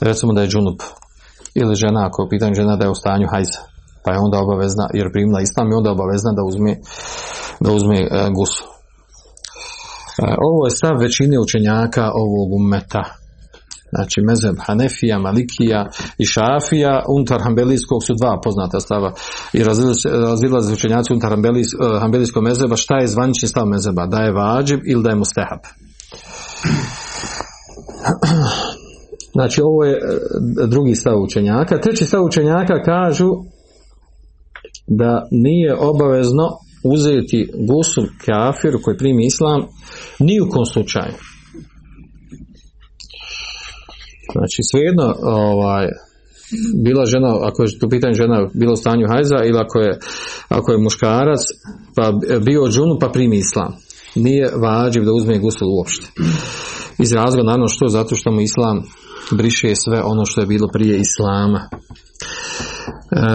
recimo 0.00 0.32
da 0.32 0.42
je 0.42 0.48
džunup 0.48 0.82
ili 1.54 1.74
žena, 1.74 2.06
ako 2.06 2.22
je 2.22 2.28
pitanje 2.28 2.54
žena 2.54 2.76
da 2.76 2.84
je 2.84 2.90
u 2.90 2.94
stanju 2.94 3.26
hajza, 3.32 3.60
pa 4.04 4.12
je 4.12 4.18
onda 4.18 4.38
obavezna, 4.38 4.86
jer 4.94 5.12
primila 5.12 5.40
islam 5.40 5.70
i 5.70 5.74
onda 5.74 5.90
obavezna 5.90 6.32
da 6.32 6.42
uzme, 6.50 6.72
da 7.60 7.72
uzme 7.72 7.98
e, 8.00 8.08
gusu. 8.36 8.64
E, 10.22 10.34
ovo 10.48 10.66
je 10.66 10.70
stav 10.70 10.94
većine 11.00 11.36
učenjaka 11.38 12.04
ovog 12.24 12.48
umeta. 12.60 13.04
Znači, 13.94 14.20
mezem 14.20 14.56
Hanefija, 14.66 15.18
Malikija 15.18 15.88
i 16.18 16.24
Šafija, 16.24 17.02
unutar 17.08 17.40
Hambelijskog 17.42 18.04
su 18.04 18.14
dva 18.14 18.40
poznata 18.44 18.80
stava 18.80 19.12
i 19.52 19.64
razilaze 20.28 20.72
učenjaci 20.72 21.12
unutar 21.12 21.30
Hambelijskog 22.00 22.42
mezeba, 22.42 22.76
šta 22.76 22.96
je 22.96 23.06
zvanični 23.06 23.48
stav 23.48 23.66
mezeba, 23.66 24.06
da 24.06 24.20
je 24.20 24.32
vađib 24.32 24.80
ili 24.86 25.02
da 25.02 25.10
je 25.10 25.16
mustehab. 25.16 25.60
Znači 29.32 29.62
ovo 29.62 29.84
je 29.84 29.92
e, 29.92 29.96
drugi 30.66 30.94
stav 30.94 31.22
učenjaka. 31.22 31.80
Treći 31.80 32.04
stav 32.04 32.24
učenjaka 32.24 32.82
kažu 32.82 33.28
da 34.86 35.28
nije 35.30 35.76
obavezno 35.80 36.48
uzeti 36.84 37.50
gusul 37.68 38.04
kafiru 38.26 38.78
koji 38.82 38.96
primi 38.96 39.26
islam 39.26 39.60
ni 40.18 40.40
u 40.40 40.48
kom 40.50 40.64
slučaju. 40.64 41.14
Znači 44.32 44.60
svejedno 44.70 45.14
ovaj, 45.22 45.86
bila 46.84 47.06
žena, 47.06 47.36
ako 47.42 47.62
je 47.62 47.78
tu 47.78 47.88
pitanje 47.88 48.14
žena 48.14 48.48
bilo 48.54 48.72
u 48.72 48.76
stanju 48.76 49.06
hajza 49.08 49.38
ili 49.44 49.58
ako 49.58 49.78
je, 49.78 49.98
ako 50.48 50.72
je 50.72 50.78
muškarac 50.78 51.40
pa 51.96 52.12
bio 52.44 52.68
džunu 52.68 52.98
pa 53.00 53.08
primi 53.08 53.36
islam. 53.36 53.72
Nije 54.14 54.50
vađiv 54.56 55.04
da 55.04 55.12
uzme 55.12 55.38
gusul 55.38 55.68
uopšte. 55.78 56.06
Iz 56.98 57.12
razloga 57.12 57.46
naravno 57.46 57.68
što 57.68 57.88
zato 57.88 58.16
što 58.16 58.30
mu 58.32 58.40
islam 58.40 58.82
briše 59.30 59.74
sve 59.74 60.02
ono 60.02 60.24
što 60.24 60.40
je 60.40 60.46
bilo 60.46 60.68
prije 60.72 61.00
islama. 61.00 61.68
E, 63.12 63.26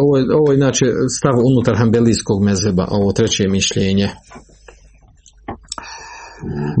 ovo, 0.00 0.16
je, 0.16 0.24
ovo 0.34 0.52
je 0.52 0.56
inače 0.56 0.86
stav 1.18 1.32
unutar 1.44 1.76
hambelijskog 1.78 2.42
mezheba, 2.42 2.86
ovo 2.90 3.12
treće 3.12 3.48
mišljenje. 3.48 4.08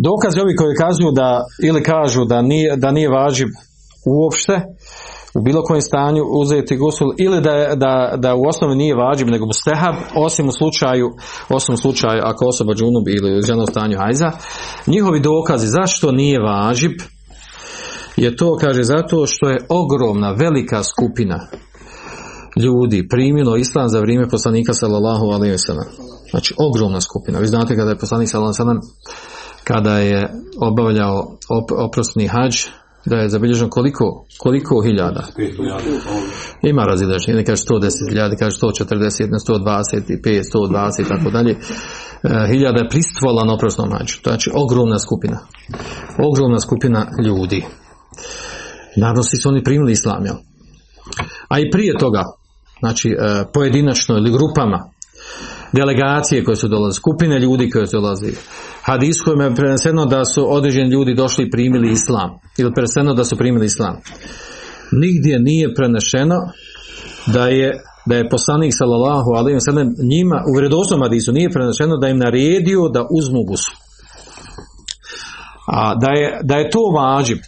Dokazi 0.02 0.40
ovi 0.40 0.56
koji 0.56 0.74
kažu 0.74 1.10
da 1.10 1.44
ili 1.62 1.82
kažu 1.82 2.24
da 2.24 2.42
nije, 2.42 2.76
da 2.76 2.90
nije 2.90 3.08
važiv 3.08 3.48
uopšte 4.06 4.60
u 5.34 5.40
bilo 5.42 5.62
kojem 5.62 5.82
stanju 5.82 6.22
uzeti 6.24 6.76
gusul 6.76 7.14
ili 7.18 7.40
da, 7.40 7.74
da, 7.74 8.14
da 8.16 8.34
u 8.34 8.42
osnovi 8.48 8.74
nije 8.76 8.94
vađib 8.94 9.28
nego 9.28 9.52
stehab 9.52 9.94
osim 10.14 10.48
u 10.48 10.52
slučaju 10.52 11.08
osim 11.48 11.74
u 11.74 11.76
slučaju 11.76 12.20
ako 12.24 12.46
osoba 12.46 12.74
džunub 12.74 13.08
ili 13.08 13.42
žena 13.42 13.62
u 13.62 13.66
stanju 13.66 13.98
hajza 13.98 14.30
njihovi 14.86 15.20
dokazi 15.20 15.66
zašto 15.66 16.12
nije 16.12 16.40
važib 16.40 16.92
je 18.16 18.36
to 18.36 18.56
kaže 18.56 18.82
zato 18.82 19.26
što 19.26 19.48
je 19.48 19.66
ogromna 19.68 20.32
velika 20.32 20.82
skupina 20.82 21.38
ljudi 22.56 23.08
primilo 23.08 23.56
islam 23.56 23.88
za 23.88 24.00
vrijeme 24.00 24.28
poslanika 24.28 24.74
sallallahu 24.74 25.26
alejhi 25.26 25.52
ve 25.52 25.58
Znači 26.30 26.54
ogromna 26.58 27.00
skupina. 27.00 27.38
Vi 27.38 27.46
znate 27.46 27.76
kada 27.76 27.90
je 27.90 27.98
poslanik 27.98 28.28
sallallahu 28.28 28.62
alejhi 28.62 28.88
kada 29.64 29.98
je 29.98 30.28
obavljao 30.60 31.36
op, 31.48 31.70
oprosni 31.76 32.26
hađ 32.26 32.56
da 33.04 33.16
je 33.16 33.28
zabilježeno 33.28 33.70
koliko, 33.70 34.24
koliko 34.38 34.82
hiljada? 34.82 35.26
Ima 36.62 36.84
razilaženje, 36.84 37.36
ne 37.36 37.44
kaže 37.44 37.62
110 37.62 38.10
hiljada, 38.10 38.36
kaže 38.36 38.56
140, 38.56 39.28
125, 39.48 40.42
120 40.54 41.02
i 41.02 41.08
tako 41.08 41.30
dalje. 41.30 41.50
E, 41.50 41.58
hiljada 42.48 42.78
je 42.78 42.88
pristvola 42.88 43.44
na 43.44 43.54
oprosnom 43.54 43.88
mađu. 43.88 44.18
Znači 44.22 44.50
ogromna 44.54 44.98
skupina. 44.98 45.38
Ogromna 46.30 46.60
skupina 46.60 47.06
ljudi. 47.26 47.64
Naravno 48.96 49.22
svi 49.22 49.38
su 49.38 49.48
oni 49.48 49.64
primili 49.64 49.92
islam, 49.92 50.26
jel? 50.26 50.36
A 51.48 51.58
i 51.58 51.70
prije 51.70 51.98
toga, 51.98 52.24
znači 52.80 53.08
e, 53.08 53.44
pojedinačno 53.54 54.16
ili 54.16 54.30
grupama, 54.30 54.90
delegacije 55.72 56.44
koje 56.44 56.56
su 56.56 56.68
dolazile, 56.68 56.92
skupine 56.92 57.38
ljudi 57.38 57.70
koje 57.70 57.86
su 57.86 57.96
dolazili, 57.96 58.36
hadis 58.82 59.16
kojim 59.24 59.40
je 59.40 59.54
preneseno 59.54 60.06
da 60.06 60.24
su 60.24 60.54
određeni 60.54 60.90
ljudi 60.90 61.14
došli 61.14 61.44
i 61.44 61.50
primili 61.50 61.92
islam 61.92 62.30
ili 62.58 62.72
preneseno 62.74 63.14
da 63.14 63.24
su 63.24 63.36
primili 63.36 63.66
islam 63.66 63.96
nigdje 64.92 65.38
nije 65.38 65.74
prenešeno 65.74 66.36
da 67.26 67.46
je 67.46 67.72
da 68.06 68.14
je 68.16 68.28
poslanik 68.28 68.72
sallallahu 68.74 69.30
alejhi 69.30 69.58
ve 69.72 69.84
njima 69.84 70.44
u 70.48 70.52
vjerodostojnom 70.54 71.04
hadisu 71.04 71.32
nije 71.32 71.50
prenešeno 71.50 71.96
da 71.96 72.08
im 72.08 72.18
naredio 72.18 72.88
da 72.88 73.06
uzmu 73.10 73.42
gusu. 73.48 73.72
A 75.66 75.94
da 75.94 76.10
je, 76.10 76.40
da 76.42 76.56
je 76.56 76.70
to 76.70 76.80
važib, 76.94 77.38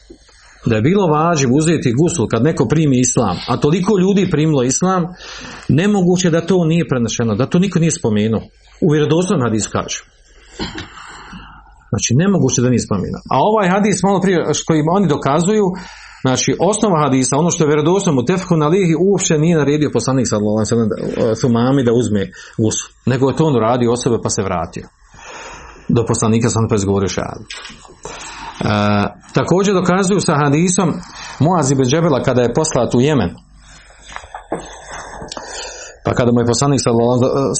da 0.66 0.76
je 0.76 0.82
bilo 0.82 1.06
važib 1.06 1.52
uzeti 1.52 1.92
gusul 1.92 2.26
kad 2.28 2.42
neko 2.42 2.68
primi 2.68 3.00
islam, 3.00 3.36
a 3.48 3.56
toliko 3.56 3.98
ljudi 3.98 4.30
primilo 4.30 4.62
islam, 4.62 5.02
nemoguće 5.68 6.30
da 6.30 6.46
to 6.46 6.64
nije 6.64 6.88
prenešeno, 6.88 7.34
da 7.34 7.46
to 7.46 7.58
niko 7.58 7.78
nije 7.78 7.90
spomenuo. 7.90 8.42
U 8.80 8.92
vjerodostojnom 8.92 9.46
hadisu 9.46 9.70
kaže. 9.72 9.98
Znači, 11.90 12.10
nemoguće 12.22 12.62
da 12.62 12.68
nije 12.68 12.86
spomenuo. 12.88 13.22
A 13.30 13.36
ovaj 13.50 13.68
hadis, 13.68 14.02
malo 14.02 14.20
prije, 14.20 14.38
im 14.80 14.88
oni 14.96 15.08
dokazuju, 15.08 15.66
Znači, 16.26 16.56
osnova 16.60 17.02
hadisa, 17.04 17.36
ono 17.36 17.50
što 17.50 17.64
je 17.64 17.68
vjerodostojno 17.68 18.20
u 18.20 18.24
tefku 18.24 18.56
na 18.56 18.68
lihi, 18.68 18.94
uopće 19.08 19.38
nije 19.38 19.56
naredio 19.56 19.90
poslanik 19.92 20.26
sallallahu 20.28 21.36
su 21.40 21.48
mami 21.48 21.84
da 21.84 21.92
uzme 21.92 22.30
gusul. 22.58 22.88
Nego 23.06 23.28
je 23.28 23.36
to 23.36 23.44
on 23.44 23.56
uradio 23.56 23.92
osobe 23.92 24.18
pa 24.22 24.30
se 24.30 24.42
vratio. 24.42 24.86
Do 25.88 26.04
poslanika 26.06 26.48
sam 26.48 26.68
pa 26.68 26.74
izgovorio. 26.74 27.08
Također 29.34 29.74
dokazuju 29.74 30.20
sa 30.20 30.34
hadisom 30.34 30.92
Muaz 31.38 31.70
ibn 31.70 31.84
Džebela 31.84 32.22
kada 32.22 32.42
je 32.42 32.54
poslat 32.54 32.94
u 32.94 33.00
Jemen. 33.00 33.30
Pa 36.04 36.14
kada 36.14 36.32
mu 36.32 36.40
je 36.40 36.46
poslanik 36.46 36.80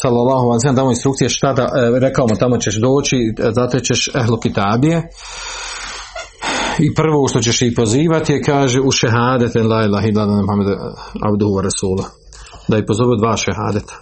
sallallahu 0.01 0.47
alejhi 0.47 0.69
ve 0.69 0.73
dao 0.73 0.91
instrukcije 0.91 1.29
šta 1.29 1.53
da 1.53 1.63
e, 1.63 2.01
rekao 2.01 2.27
mu 2.27 2.37
tamo 2.37 2.57
ćeš 2.57 2.81
doći 2.81 3.17
e, 3.17 3.51
zato 3.53 3.81
ćeš 3.81 4.09
ehlu 4.15 4.37
kitabije. 4.37 5.03
I 6.79 6.95
prvo 6.95 7.29
što 7.29 7.41
ćeš 7.41 7.63
ih 7.63 7.73
pozivati 7.77 8.33
je 8.33 8.43
kaže 8.43 8.81
u 8.81 8.91
šehadete 8.91 9.63
la 9.63 9.85
ilaha 9.85 10.07
illallah 10.09 10.41
Muhammed 10.41 10.69
abduhu 11.29 11.61
rasula 11.61 12.05
da 12.69 12.79
ih 12.79 12.85
pozove 12.87 13.17
dva 13.17 13.37
šehadeta. 13.37 13.95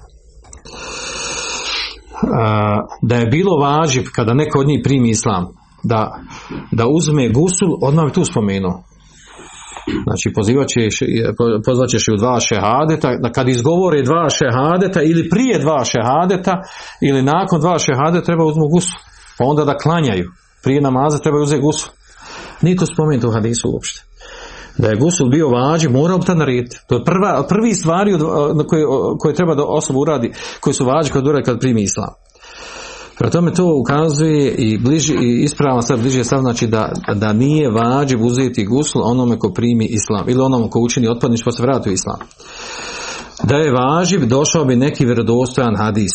Da 3.02 3.16
je 3.16 3.26
bilo 3.26 3.57
važiv 3.57 4.05
kada 4.14 4.35
neko 4.35 4.59
od 4.59 4.66
njih 4.66 4.81
primi 4.85 5.11
islam 5.11 5.62
da, 5.82 6.20
da 6.72 6.86
uzme 6.86 7.28
gusul, 7.28 7.78
odmah 7.82 8.04
bi 8.04 8.12
tu 8.12 8.24
spomenuo. 8.24 8.82
Znači 10.06 10.32
pozvat 11.66 11.88
ćeš 11.88 12.08
u 12.08 12.16
dva 12.16 12.40
šehadeta, 12.40 13.16
da 13.22 13.32
kad 13.32 13.48
izgovore 13.48 14.02
dva 14.02 14.28
šehadeta 14.30 15.02
ili 15.02 15.28
prije 15.28 15.58
dva 15.58 15.84
šehadeta 15.84 16.62
ili 17.00 17.22
nakon 17.22 17.60
dva 17.60 17.78
šehadeta 17.78 18.24
treba 18.24 18.44
uzmu 18.44 18.68
gusul, 18.68 18.98
pa 19.38 19.44
onda 19.44 19.64
da 19.64 19.76
klanjaju. 19.76 20.30
prije 20.64 20.80
namaza 20.80 21.18
treba 21.18 21.42
uzeti 21.42 21.62
gusul. 21.62 21.92
Nije 22.62 22.76
to 22.76 22.86
spomenuto 22.86 23.28
u 23.28 23.32
hadisu 23.32 23.68
uopšte. 23.72 24.02
Da 24.78 24.88
je 24.88 24.96
gusul 24.96 25.28
bio 25.28 25.48
vađi, 25.48 25.88
morao 25.88 26.18
bi 26.18 26.26
to 26.26 26.34
narediti. 26.34 26.76
To 26.88 26.94
je 26.94 27.04
prva, 27.04 27.46
prvi 27.48 27.74
stvari 27.74 28.18
koje, 28.68 28.84
koje 29.18 29.34
treba 29.34 29.54
da 29.54 29.64
osoba 29.64 29.98
uradi, 29.98 30.32
koji 30.60 30.74
su 30.74 30.84
vađi 30.84 31.10
kad 31.10 31.26
uradi 31.26 31.44
kad 31.44 31.60
primi 31.60 31.82
islam. 31.82 32.14
Prema 33.18 33.31
tome 33.31 33.53
to 33.53 33.77
ukazuje 33.81 34.55
i, 34.55 34.79
bliži, 34.79 35.14
i 35.14 35.42
ispravno 35.42 35.83
sad 35.83 36.01
bliže 36.01 36.25
stav 36.25 36.40
znači 36.40 36.66
da, 36.66 36.92
da 37.14 37.33
nije 37.33 37.70
vađi 37.70 38.16
uzeti 38.16 38.64
gusul 38.64 39.03
onome 39.05 39.38
ko 39.38 39.53
primi 39.53 39.87
islam 39.87 40.25
ili 40.29 40.40
onome 40.40 40.70
ko 40.70 40.81
učini 40.81 41.09
otpadniš 41.09 41.44
pa 41.44 41.53
se 41.53 41.62
vrati 41.62 41.90
u 41.90 41.92
islam. 41.92 42.18
Da 43.42 43.57
je 43.57 43.72
važiv 43.72 44.27
došao 44.27 44.64
bi 44.64 44.77
neki 44.77 45.05
vjerodostojan 45.05 45.77
hadis 45.77 46.12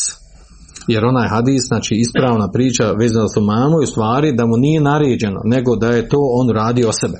jer 0.88 1.06
onaj 1.06 1.28
hadis, 1.28 1.64
znači 1.68 1.96
ispravna 1.96 2.52
priča 2.52 2.92
vezana 2.92 3.28
za 3.28 3.42
mamu 3.42 3.82
i 3.82 3.84
u 3.84 3.88
stvari 3.88 4.36
da 4.36 4.46
mu 4.46 4.58
nije 4.58 4.82
naređeno, 4.82 5.42
nego 5.44 5.76
da 5.76 5.88
je 5.88 6.10
to 6.10 6.18
on 6.20 6.50
radi 6.50 6.86
o 6.86 6.92
sebe. 6.92 7.18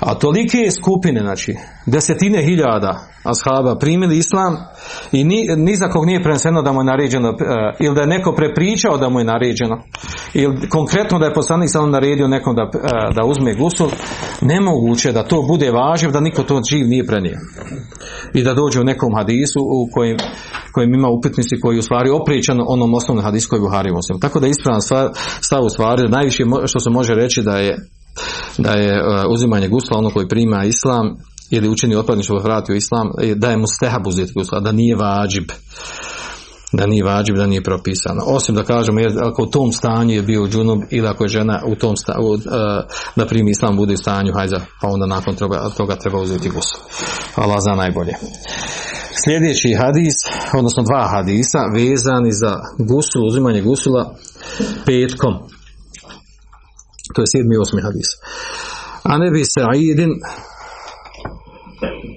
A 0.00 0.14
tolike 0.14 0.70
skupine, 0.70 1.20
znači 1.20 1.54
desetine 1.90 2.42
hiljada 2.42 3.00
ashaba 3.24 3.78
primili 3.78 4.18
islam 4.18 4.56
i 5.12 5.24
ni, 5.24 5.46
ni 5.56 5.76
za 5.76 5.88
kog 5.88 6.06
nije 6.06 6.22
preneseno 6.22 6.62
da 6.62 6.72
mu 6.72 6.80
je 6.80 6.84
naređeno, 6.84 7.28
uh, 7.28 7.36
ili 7.80 7.94
da 7.94 8.00
je 8.00 8.06
neko 8.06 8.32
prepričao 8.32 8.98
da 8.98 9.08
mu 9.08 9.18
je 9.18 9.24
naređeno, 9.24 9.82
ili 10.34 10.68
konkretno 10.68 11.18
da 11.18 11.26
je 11.26 11.34
poslanik 11.34 11.70
samo 11.72 11.86
naredio 11.86 12.28
nekom 12.28 12.56
da, 12.56 12.62
uh, 12.62 13.14
da 13.16 13.24
uzme 13.24 13.54
gusul, 13.54 13.88
nemoguće 14.40 15.12
da 15.12 15.22
to 15.22 15.42
bude 15.42 15.70
važiv, 15.70 16.10
da 16.10 16.20
niko 16.20 16.42
to 16.42 16.60
živ 16.70 16.86
nije 16.88 17.06
prenio. 17.06 17.38
I 18.34 18.42
da 18.42 18.54
dođe 18.54 18.80
u 18.80 18.84
nekom 18.84 19.14
hadisu 19.16 19.60
u 19.60 19.88
kojem, 19.94 20.16
kojem 20.72 20.94
ima 20.94 21.08
upitnici 21.08 21.60
koji 21.60 21.78
u 21.78 21.82
stvari 21.82 22.10
opričan 22.10 22.58
onom 22.66 22.94
osnovnom 22.94 23.24
hadisu 23.24 23.48
koji 23.48 23.60
Buhari 23.60 23.92
muslim. 23.92 24.20
Tako 24.20 24.40
da 24.40 24.46
je 24.46 24.50
ispravan 24.50 24.80
stav 25.40 25.64
u 25.64 25.68
stvari, 25.68 26.08
najviše 26.08 26.44
što 26.66 26.80
se 26.80 26.90
može 26.90 27.14
reći 27.14 27.42
da 27.42 27.58
je 27.58 27.76
da 28.58 28.70
je 28.70 28.92
uh, 29.02 29.32
uzimanje 29.32 29.68
gusla 29.68 29.98
ono 29.98 30.10
koji 30.10 30.28
prima 30.28 30.64
islam 30.64 31.16
ili 31.50 31.68
učeni 31.68 31.96
otpadništvo 31.96 32.38
vrati 32.38 32.72
u 32.72 32.76
islam, 32.76 33.10
da 33.36 33.50
je 33.50 33.56
mu 33.56 33.66
stehab 33.66 34.06
uzeti 34.06 34.32
da 34.62 34.72
nije 34.72 34.96
vađib 34.96 35.50
da 36.72 36.86
nije 36.86 37.04
vađib, 37.04 37.36
da 37.36 37.46
nije 37.46 37.62
propisano. 37.62 38.22
Osim 38.26 38.54
da 38.54 38.62
kažemo, 38.62 39.00
jer 39.00 39.12
ako 39.22 39.42
u 39.42 39.50
tom 39.50 39.72
stanju 39.72 40.14
je 40.14 40.22
bio 40.22 40.48
džunub 40.48 40.80
ili 40.90 41.08
ako 41.08 41.24
je 41.24 41.28
žena 41.28 41.62
u 41.66 41.74
tom 41.74 41.96
stanju, 41.96 42.28
uh, 42.28 42.40
da 43.16 43.26
primi 43.26 43.50
islam 43.50 43.76
bude 43.76 43.94
u 43.94 43.96
stanju 43.96 44.32
hajza, 44.34 44.60
pa 44.80 44.88
onda 44.88 45.06
nakon 45.06 45.36
toga, 45.36 45.70
toga 45.76 45.96
treba 45.96 46.20
uzeti 46.20 46.48
gusla. 46.48 46.80
Allah 47.34 47.56
zna 47.60 47.74
najbolje. 47.74 48.14
Sljedeći 49.24 49.74
hadis, 49.74 50.14
odnosno 50.58 50.82
dva 50.82 51.08
hadisa, 51.08 51.58
vezani 51.74 52.32
za 52.32 52.60
gusul, 52.78 53.26
uzimanje 53.26 53.62
gusula 53.62 54.14
petkom. 54.86 55.34
To 57.14 57.22
je 57.22 57.26
sedmi 57.36 57.54
i 57.54 57.58
osmi 57.58 57.82
hadis. 57.82 58.08
A 59.02 59.18
ne 59.18 59.30
bi 59.30 59.44
Sa'idin 59.44 60.12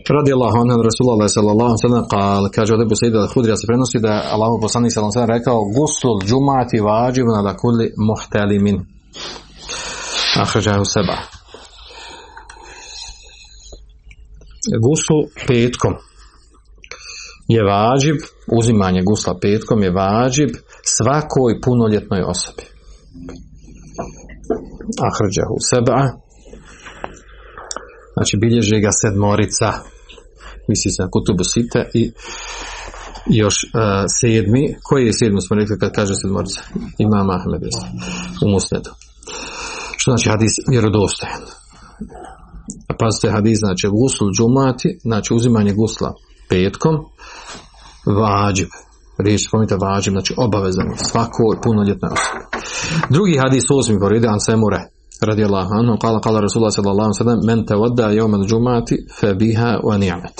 radi 0.09 0.33
Allah 0.33 0.53
anhu 0.61 0.83
Rasulullah 0.89 1.29
sallallahu 1.29 1.75
sallam 1.81 2.07
kal, 2.13 2.43
kaže 2.55 2.73
od 2.73 2.81
Ebu 2.81 2.95
Sejda 2.95 3.17
al-Hudrija 3.19 3.55
se 3.55 3.67
prenosi 3.67 3.99
da 3.99 4.11
je 4.13 4.23
Allah 4.33 4.49
poslanik 4.61 4.91
sallallahu 4.91 5.13
sallam 5.13 5.35
rekao 5.37 5.59
gusul 5.77 6.15
džumati 6.27 6.79
vađiv 6.79 7.25
na 7.25 7.53
kulli 7.61 7.93
muhtelimin. 8.07 8.77
Ahrađahu 10.43 10.85
seba. 10.95 11.17
Gusul 14.85 15.21
petkom 15.47 15.93
je 17.47 17.61
vađib, 17.63 18.17
uzimanje 18.57 19.01
gusla 19.09 19.33
petkom 19.41 19.83
je 19.83 19.91
vađib 19.91 20.49
svakoj 20.97 21.61
punoljetnoj 21.63 22.21
osobi. 22.33 22.63
Ahrađahu 25.09 25.55
seba 25.71 25.97
znači 28.21 28.37
bilježi 28.37 28.79
ga 28.85 28.91
sedmorica. 29.01 29.69
Misli 30.69 30.89
se 30.91 31.03
na 31.03 31.09
kutubu 31.13 31.43
site 31.43 31.81
i 31.93 32.03
još 33.41 33.55
uh, 33.63 33.71
sedmi. 34.19 34.63
Koji 34.83 35.05
je 35.05 35.13
sedmi 35.13 35.41
smo 35.41 35.55
rekli 35.55 35.79
kad 35.79 35.91
kaže 35.97 36.13
sedmorica? 36.21 36.61
Imam 37.05 37.29
Ahmed 37.37 37.61
u 38.43 38.47
musnedu. 38.53 38.91
Što 39.97 40.11
znači 40.11 40.29
hadis 40.29 40.53
vjerodostojan? 40.71 41.43
A 42.89 42.93
pazite 42.99 43.31
hadis 43.31 43.57
znači 43.59 43.87
gusul 43.87 44.27
džumati 44.37 44.89
znači 45.01 45.33
uzimanje 45.33 45.73
gusla 45.73 46.13
petkom 46.49 46.95
vađib. 48.19 48.69
Riječ 49.25 49.41
spomnite 49.47 49.75
vađib 49.81 50.11
znači 50.11 50.33
obavezan 50.37 50.89
svako 51.09 51.43
punoljetna 51.63 52.09
osoba. 52.15 52.45
Drugi 53.09 53.37
hadis 53.43 53.63
osmi 53.79 53.99
poredi 53.99 54.27
an 54.27 54.39
semure 54.39 54.81
radi 55.21 55.43
Allah 55.43 55.67
anhu, 55.71 55.97
kala 55.97 56.19
kala 56.19 56.41
Rasulullah 56.41 56.71
sallallahu 56.71 57.13
sallam, 57.13 57.39
men 57.45 57.65
te 57.65 57.73
jom 58.17 58.33
al 58.33 58.45
džumati, 58.45 58.97
fe 59.19 59.33
biha 59.33 59.79
wa 59.83 59.97
ni'met. 59.97 60.37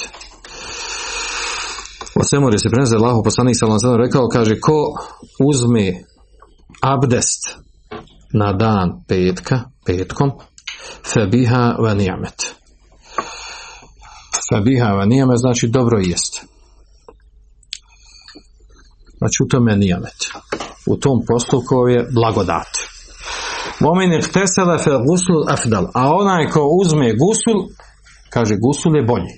O 2.15 2.23
svemu 2.23 2.57
se 2.57 2.69
prenese 2.69 2.95
Allahu 2.95 3.23
poslanik 3.23 3.55
sallallahu 3.59 3.79
sallam 3.79 4.01
rekao, 4.01 4.27
kaže, 4.27 4.59
ko 4.59 4.95
uzme 5.39 6.03
abdest 6.81 7.57
na 8.33 8.53
dan 8.53 9.03
petka, 9.07 9.59
petkom, 9.85 10.31
fe 11.13 11.25
biha 11.31 11.75
wa 11.79 11.93
ni'met. 11.93 12.55
Fe 14.49 14.61
biha 14.61 14.89
wa 14.97 15.05
ni'met 15.05 15.37
znači 15.37 15.67
dobro 15.67 15.99
jest. 15.99 16.45
Znači 19.17 19.37
u 19.45 19.47
tome 19.47 19.75
ni'met. 19.75 20.19
U 20.87 20.97
tom 20.97 21.25
postupku 21.27 21.87
je 21.87 22.07
blagodat. 22.13 22.90
Momen 23.81 24.13
ihtesela 24.13 24.77
fe 24.77 24.91
gusul 25.07 25.49
afdal. 25.49 25.85
A 25.93 26.15
onaj 26.15 26.45
ko 26.53 26.61
uzme 26.81 27.13
gusul, 27.23 27.59
kaže 28.29 28.55
gusul 28.65 28.95
je 28.95 29.03
bolji. 29.03 29.33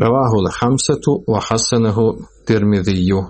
Ravahu 0.00 0.38
la 0.44 0.50
hamsetu 0.60 1.12
wa 1.28 1.40
hasanehu 1.48 2.06
tirmidiju. 2.46 3.20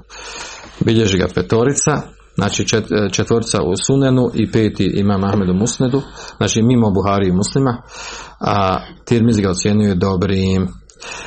Bilježi 0.85 1.18
ga 1.18 1.27
petorica, 1.35 1.92
znači 2.35 2.68
čet, 2.68 2.85
četvorica 3.12 3.59
u 3.62 3.72
sunenu 3.87 4.31
i 4.35 4.51
peti 4.53 4.92
ima 4.94 5.18
Mahmedu 5.18 5.55
Musnedu, 5.55 6.03
znači 6.37 6.62
mimo 6.62 6.90
Buhari 6.90 7.29
i 7.29 7.33
muslima, 7.33 7.83
a 8.40 8.79
Tirmiz 9.05 9.40
ga 9.40 9.51
ocjenjuje 9.51 9.94
dobrim. 9.94 10.68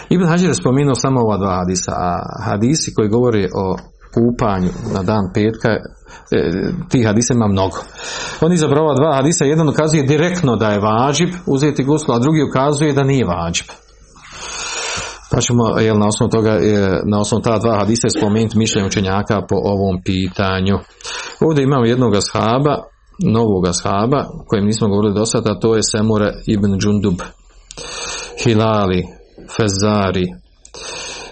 Ibn 0.09 0.27
Hađir 0.27 0.49
je 0.49 0.55
spomenuo 0.55 0.95
samo 0.95 1.21
ova 1.21 1.37
dva 1.37 1.55
hadisa, 1.55 1.91
a 1.91 2.19
hadisi 2.43 2.93
koji 2.93 3.09
govori 3.09 3.49
o 3.55 3.77
kupanju 4.15 4.69
na 4.93 5.03
dan 5.03 5.23
petka, 5.33 5.69
e, 5.69 5.81
tih 6.89 7.05
hadisa 7.05 7.33
ima 7.33 7.47
mnogo. 7.47 7.77
On 8.41 8.53
izabrao 8.53 8.95
dva 8.95 9.15
hadisa, 9.15 9.45
jedan 9.45 9.69
ukazuje 9.69 10.03
direktno 10.03 10.55
da 10.55 10.69
je 10.69 10.79
vađib 10.79 11.29
uzeti 11.45 11.83
guslu, 11.83 12.15
a 12.15 12.19
drugi 12.19 12.43
ukazuje 12.43 12.93
da 12.93 13.03
nije 13.03 13.25
vađib. 13.25 13.67
Pa 15.31 15.41
ćemo 15.41 15.79
jel, 15.79 15.97
na 15.99 16.07
osnovu 16.07 16.29
toga, 16.29 16.59
na 17.05 17.19
osnovu 17.19 17.41
ta 17.41 17.57
dva 17.57 17.79
hadisa 17.79 18.09
spomenuti 18.17 18.57
mišljenje 18.57 18.87
učenjaka 18.87 19.41
po 19.49 19.55
ovom 19.55 20.01
pitanju. 20.03 20.75
Ovdje 21.41 21.63
imamo 21.63 21.85
jednog 21.85 22.13
shaba, 22.21 22.75
novog 23.23 23.63
shaba, 23.73 24.25
kojem 24.47 24.65
nismo 24.65 24.87
govorili 24.87 25.13
do 25.13 25.25
sada, 25.25 25.59
to 25.59 25.75
je 25.75 25.81
Semure 25.91 26.31
ibn 26.47 26.77
Džundub, 26.79 27.19
Hilali, 28.43 29.03
Fezari, 29.55 30.25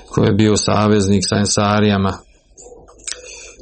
koji 0.10 0.28
je 0.28 0.34
bio 0.34 0.56
saveznik 0.56 1.24
sa 1.30 1.36
Ensarijama, 1.36 2.14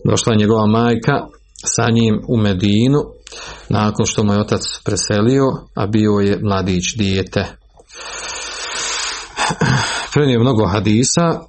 došla 0.10 0.34
je 0.34 0.40
njegova 0.40 0.68
majka 0.68 1.28
sa 1.66 1.92
njim 1.92 2.22
u 2.28 2.38
Medinu 2.38 3.00
nakon 3.70 4.06
što 4.06 4.24
mu 4.24 4.34
je 4.34 4.42
otac 4.42 4.62
preselio, 4.86 5.46
a 5.76 5.88
bio 5.88 6.12
je 6.12 6.40
mladić 6.42 6.96
dijete. 6.98 7.46
Prenio 10.13 10.40
mnogo 10.40 10.67
hadisa, 10.67 11.40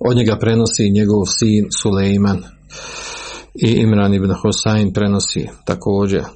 od 0.00 0.16
njega 0.16 0.36
prenosi 0.40 0.90
njegov 0.90 1.22
sin 1.38 1.66
Sulejman. 1.82 2.42
I 3.54 3.70
Imran 3.70 4.14
ibn 4.14 4.30
Husayn 4.30 4.94
prenosi 4.94 5.48
također 5.64 6.20
uh, 6.20 6.26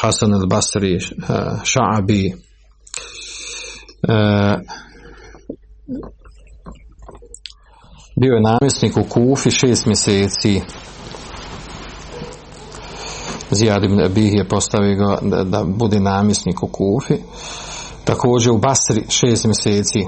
Hasan 0.00 0.30
al-Basri, 0.30 0.96
uh, 0.96 1.24
Ša'abi, 1.62 2.34
uh, 4.08 4.60
bio 8.20 8.34
je 8.34 8.42
namjesnik 8.42 8.96
u 8.96 9.04
Kufi 9.08 9.50
šest 9.50 9.86
mjeseci. 9.86 10.60
Zijad 13.50 13.84
ibn 13.84 14.00
Abih 14.00 14.34
je 14.34 14.48
postavio 14.48 14.96
ga 14.96 15.18
da, 15.22 15.44
da 15.44 15.64
bude 15.64 16.00
namjesnik 16.00 16.62
u 16.62 16.66
Kufi. 16.66 17.14
Također 18.04 18.52
u 18.52 18.58
Basri 18.58 19.04
šest 19.08 19.44
mjeseci. 19.44 20.04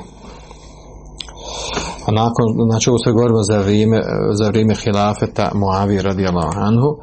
A 2.07 2.13
nakon, 2.13 2.47
znači 2.71 2.91
ovo 2.91 2.99
sve 2.99 3.13
govorimo 3.13 3.43
za 3.43 3.59
vrijeme, 3.59 4.03
za 4.33 4.49
vrijeme 4.49 4.75
hilafeta 4.75 5.51
Muavi 5.55 6.03
radijallahu 6.03 6.59
anhu. 6.59 6.99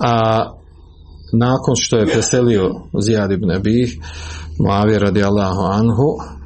A 0.00 0.42
nakon 1.32 1.74
što 1.76 1.96
je 1.96 2.06
preselio 2.06 2.70
Zijad 3.00 3.30
ibn 3.30 3.50
Abih, 3.50 3.98
Muavi 4.58 4.98
radijallahu 4.98 5.60
anhu, 5.60 6.39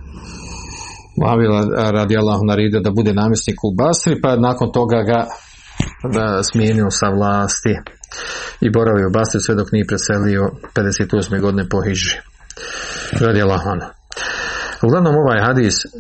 Muavila 1.16 1.90
radi 1.90 2.16
Allah 2.16 2.38
naredio 2.48 2.80
da 2.80 2.90
bude 2.90 3.12
namjesnik 3.12 3.58
u 3.64 3.74
Basri, 3.74 4.20
pa 4.22 4.36
nakon 4.36 4.72
toga 4.72 5.02
ga 5.02 5.20
da 6.16 6.42
smijenio 6.42 6.90
sa 6.90 7.08
vlasti 7.16 7.74
i 8.60 8.70
boravio 8.70 9.08
u 9.08 9.12
Basri 9.12 9.40
sve 9.40 9.54
dok 9.54 9.72
nije 9.72 9.86
preselio 9.86 10.50
58. 10.74 11.40
godine 11.40 11.68
po 11.68 11.82
Hiži. 11.86 12.16
Radi 13.20 13.42
Allahana. 13.42 13.88
Uglavnom 14.82 15.14
ovaj 15.16 15.40
hadis 15.46 15.74
uh, 15.84 15.90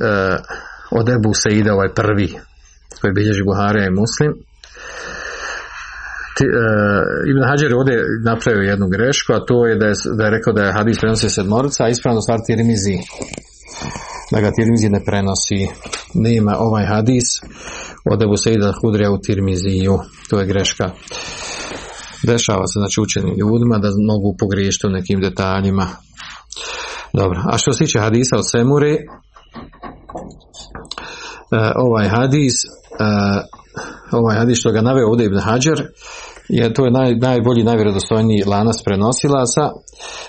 od 0.90 1.08
Ebu 1.08 1.32
Seida, 1.34 1.74
ovaj 1.74 1.94
prvi 1.94 2.28
koji 3.00 3.12
bilježi 3.12 3.42
Buharija 3.44 3.86
i 3.86 3.96
Muslim, 4.02 4.32
Ti, 6.36 6.44
uh, 6.46 6.52
Ibn 7.30 7.42
Hajar 7.48 7.74
ovdje 7.74 7.96
napravio 8.24 8.70
jednu 8.70 8.86
grešku, 8.88 9.32
a 9.32 9.44
to 9.48 9.66
je 9.66 9.74
da 9.76 9.86
je, 9.86 9.94
da 10.18 10.24
je 10.24 10.30
rekao 10.30 10.52
da 10.52 10.62
je 10.64 10.72
hadis 10.72 10.98
prenosi 11.00 11.30
sedmorica, 11.30 11.84
a 11.84 11.88
ispravno 11.88 12.20
stvar 12.20 12.38
Tirmizi. 12.46 12.98
Da 14.34 14.40
ga 14.40 14.50
Tirmizi 14.52 14.88
ne 14.88 15.04
prenosi. 15.04 15.68
Nema 16.14 16.56
ovaj 16.58 16.86
hadis 16.86 17.24
od 18.12 18.22
Ebu 18.22 18.36
Seida 18.36 18.72
Hudrija 18.80 19.10
u 19.10 19.18
Tirmiziju. 19.18 19.98
To 20.30 20.40
je 20.40 20.46
greška. 20.46 20.90
Dešava 22.22 22.66
se 22.66 22.78
znači 22.78 23.00
učenim 23.00 23.34
ljudima 23.38 23.78
da 23.78 23.88
mogu 24.06 24.36
pogriješiti 24.38 24.86
u 24.86 24.90
nekim 24.90 25.20
detaljima. 25.20 25.86
Dobro, 27.12 27.42
a 27.52 27.58
što 27.58 27.72
se 27.72 27.84
tiče 27.84 27.98
hadisa 27.98 28.36
od 28.36 28.50
Semure, 28.50 28.92
uh, 28.92 28.98
ovaj 31.76 32.08
hadis 32.08 32.54
uh, 32.64 33.42
ovaj 34.10 34.36
hadis 34.36 34.58
što 34.58 34.72
ga 34.72 34.80
naveo 34.80 35.08
ovdje 35.08 35.26
Ibn 35.26 35.38
Hajar 35.38 35.86
je 36.48 36.74
to 36.74 36.84
je 36.84 36.90
naj, 36.90 37.14
najbolji, 37.14 37.64
najvjerodostojniji 37.64 38.44
lanac 38.46 38.76
prenosilaca. 38.84 39.70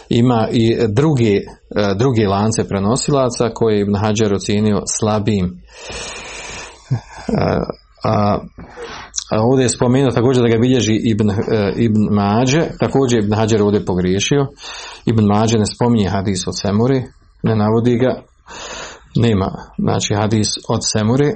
Ima 0.09 0.47
i 0.51 0.77
drugi, 0.87 1.41
drugi 1.95 2.25
lance 2.25 2.67
prenosilaca 2.67 3.49
koje 3.53 3.75
je 3.75 3.81
Ibn 3.81 3.95
Hajar 3.95 4.33
ocijenio 4.33 4.81
slabim. 4.99 5.61
A, 8.03 8.39
a 9.31 9.41
ovdje 9.41 9.63
je 9.63 9.69
spomenuo 9.69 10.11
također 10.11 10.43
da 10.43 10.49
ga 10.49 10.61
bilježi 10.61 10.95
Ibn, 11.03 11.31
Ibn 11.75 11.99
Mađe, 12.11 12.61
također 12.79 13.19
Ibn 13.19 13.33
Hajar 13.33 13.61
ovdje 13.61 13.85
pogriješio. 13.85 14.47
Ibn 15.05 15.25
Mađe 15.25 15.57
ne 15.57 15.65
spominje 15.65 16.09
hadis 16.09 16.47
od 16.47 16.59
Semuri, 16.61 17.03
ne 17.43 17.55
navodi 17.55 17.97
ga. 17.97 18.21
Nema, 19.15 19.51
znači 19.77 20.15
hadis 20.15 20.47
od 20.69 20.79
Semuri, 20.91 21.31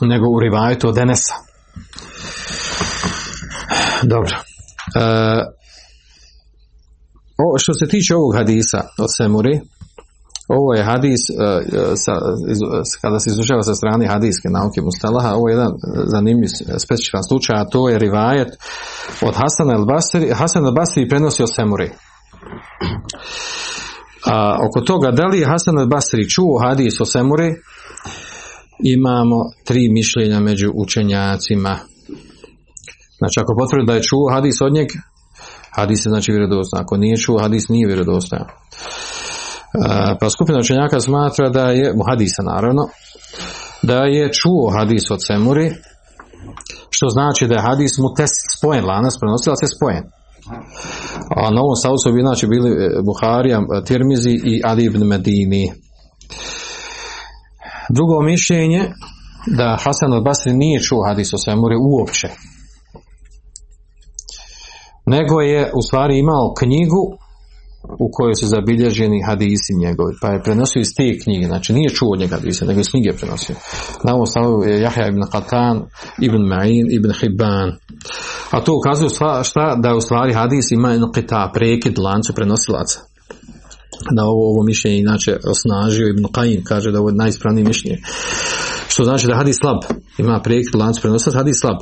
nego 0.10 0.28
u 0.28 0.40
rivajetu 0.40 0.88
od 0.88 0.98
Enesa. 0.98 1.49
Dobro. 4.02 4.36
E, 4.36 5.04
o, 7.38 7.58
što 7.58 7.74
se 7.74 7.88
tiče 7.88 8.14
ovog 8.14 8.34
hadisa 8.34 8.80
od 8.98 9.08
Semuri, 9.16 9.60
ovo 10.48 10.74
je 10.74 10.84
hadis, 10.84 11.20
e, 11.30 11.36
sa, 11.96 12.12
iz, 12.52 12.58
kada 13.02 13.18
se 13.20 13.30
izučava 13.30 13.62
sa 13.62 13.74
strane 13.74 14.06
hadijske 14.06 14.48
nauke 14.48 14.80
Mustalaha, 14.82 15.34
ovo 15.34 15.48
je 15.48 15.52
jedan 15.52 15.72
zanimljiv 16.04 16.48
specifičan 16.78 17.22
slučaj, 17.28 17.56
a 17.56 17.64
to 17.64 17.88
je 17.88 17.98
rivajet 17.98 18.48
od 19.22 19.34
Hasana 19.34 19.72
el 19.74 19.84
Basri, 19.84 20.32
Hasan 20.34 20.66
el 20.66 20.72
Basri 20.72 21.08
prenosi 21.08 21.42
od 21.42 21.54
Semuri. 21.56 21.90
A 24.26 24.58
oko 24.68 24.80
toga, 24.80 25.10
da 25.10 25.26
li 25.26 25.40
je 25.40 25.46
Hasan 25.46 25.78
el 25.78 25.86
Basri 25.86 26.28
čuo 26.28 26.58
hadis 26.58 27.00
o 27.00 27.04
Semuri, 27.04 27.54
imamo 28.84 29.36
tri 29.64 29.88
mišljenja 29.92 30.40
među 30.40 30.72
učenjacima. 30.74 31.78
Znači, 33.20 33.36
ako 33.42 33.56
potvrdi 33.58 33.86
da 33.86 33.94
je 33.94 34.02
čuo 34.02 34.32
hadis 34.34 34.60
od 34.60 34.72
njeg, 34.72 34.88
hadis 35.78 36.06
je 36.06 36.10
znači 36.10 36.32
vjerodostojan. 36.32 36.84
Ako 36.84 36.96
nije 36.96 37.16
čuo, 37.16 37.38
hadis 37.38 37.68
nije 37.68 37.86
vjerodostojan. 37.86 38.46
Pa 40.20 40.30
skupina 40.30 40.58
učenjaka 40.58 41.00
smatra 41.00 41.48
da 41.48 41.64
je, 41.70 41.94
hadisa 42.08 42.42
naravno, 42.42 42.82
da 43.82 43.98
je 44.16 44.32
čuo 44.32 44.70
hadis 44.78 45.10
od 45.10 45.26
Semuri, 45.26 45.70
što 46.90 47.08
znači 47.08 47.46
da 47.46 47.54
je 47.54 47.66
hadis 47.68 47.98
mu 47.98 48.14
test 48.16 48.36
spojen, 48.58 48.84
lanas 48.84 49.18
prenosila 49.20 49.56
se 49.56 49.66
spojen. 49.76 50.04
A 51.36 51.50
na 51.50 51.60
ovom 51.60 51.76
stavcu 51.76 52.12
bi 52.12 52.20
znači 52.20 52.46
bili 52.46 52.70
Buharija, 53.04 53.60
Tirmizi 53.86 54.30
i 54.30 54.62
Ali 54.64 54.84
ibn 54.84 55.02
Medini. 55.06 55.72
Drugo 57.90 58.22
mišljenje 58.22 58.92
da 59.46 59.76
Hasan 59.84 60.12
al-Basri 60.12 60.52
nije 60.52 60.80
čuo 60.80 61.06
hadis 61.08 61.34
o 61.34 61.38
Semuri 61.38 61.76
uopće. 61.90 62.28
Nego 65.14 65.40
je 65.40 65.70
u 65.78 65.82
stvari 65.86 66.18
imao 66.18 66.54
knjigu 66.58 67.02
u 68.04 68.06
kojoj 68.12 68.34
su 68.34 68.46
zabilježeni 68.46 69.22
hadisi 69.28 69.72
njegovi, 69.84 70.14
pa 70.22 70.28
je 70.28 70.42
prenosio 70.42 70.80
iz 70.80 70.90
te 70.96 71.18
knjige, 71.22 71.46
znači 71.46 71.72
nije 71.72 71.88
čuo 71.88 72.16
njega 72.18 72.36
hadisa, 72.36 72.64
nego 72.64 72.80
iz 72.80 72.90
knjige 72.90 73.10
prenosio. 73.20 73.56
Na 74.04 74.14
ovom 74.14 74.26
stavu 74.26 74.64
je 74.64 74.80
Jahja 74.80 75.08
ibn 75.08 75.22
Qatan, 75.32 75.76
ibn 76.20 76.42
Ma'in, 76.52 76.86
ibn 76.96 77.12
Hibban. 77.20 77.68
A 78.50 78.60
to 78.64 78.72
ukazuje 78.78 79.10
šta, 79.42 79.76
da 79.82 79.88
je 79.88 79.96
u 79.96 80.00
stvari 80.00 80.32
hadis 80.32 80.70
ima 80.70 80.94
inqita, 80.96 81.50
prekid 81.54 81.98
lancu 81.98 82.32
prenosilaca. 82.32 83.00
Na 84.16 84.22
ovo, 84.24 84.42
ovo 84.52 84.62
mišljenje 84.62 84.98
inače 84.98 85.36
osnažio 85.52 86.08
Ibn 86.08 86.24
Qayyim 86.24 86.62
kaže 86.64 86.92
da 86.92 87.00
ovo 87.00 87.08
je 87.08 87.14
najispravnije 87.14 87.64
mišljenje. 87.64 87.98
Što 88.88 89.04
znači 89.04 89.26
da 89.26 89.36
hadis 89.36 89.56
slab. 89.60 89.98
Ima 90.18 90.40
prekid 90.44 90.74
lancu 90.74 91.00
prenosilaca 91.00 91.38
hadis 91.38 91.60
slab 91.60 91.78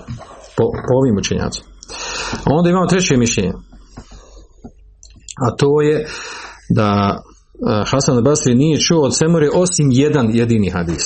po, 0.57 0.65
po 0.87 0.93
ovim 1.01 1.17
učenjacima 1.19 1.78
onda 2.45 2.71
imamo 2.71 2.87
treće 2.87 3.17
mišljenje. 3.17 3.53
A 5.47 5.57
to 5.57 5.81
je 5.81 6.07
da 6.75 7.21
Hasan 7.87 8.17
al-Basri 8.17 8.55
nije 8.55 8.81
čuo 8.81 9.01
od 9.01 9.17
Semore 9.17 9.49
osim 9.55 9.89
jedan 9.91 10.31
jedini 10.35 10.71
hadis. 10.71 11.05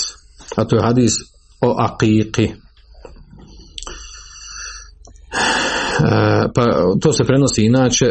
A 0.57 0.65
to 0.65 0.77
je 0.77 0.83
hadis 0.83 1.13
o 1.61 1.77
aqiqi. 1.79 2.49
Pa 6.55 6.63
to 7.01 7.13
se 7.13 7.25
prenosi 7.25 7.65
inače 7.65 8.07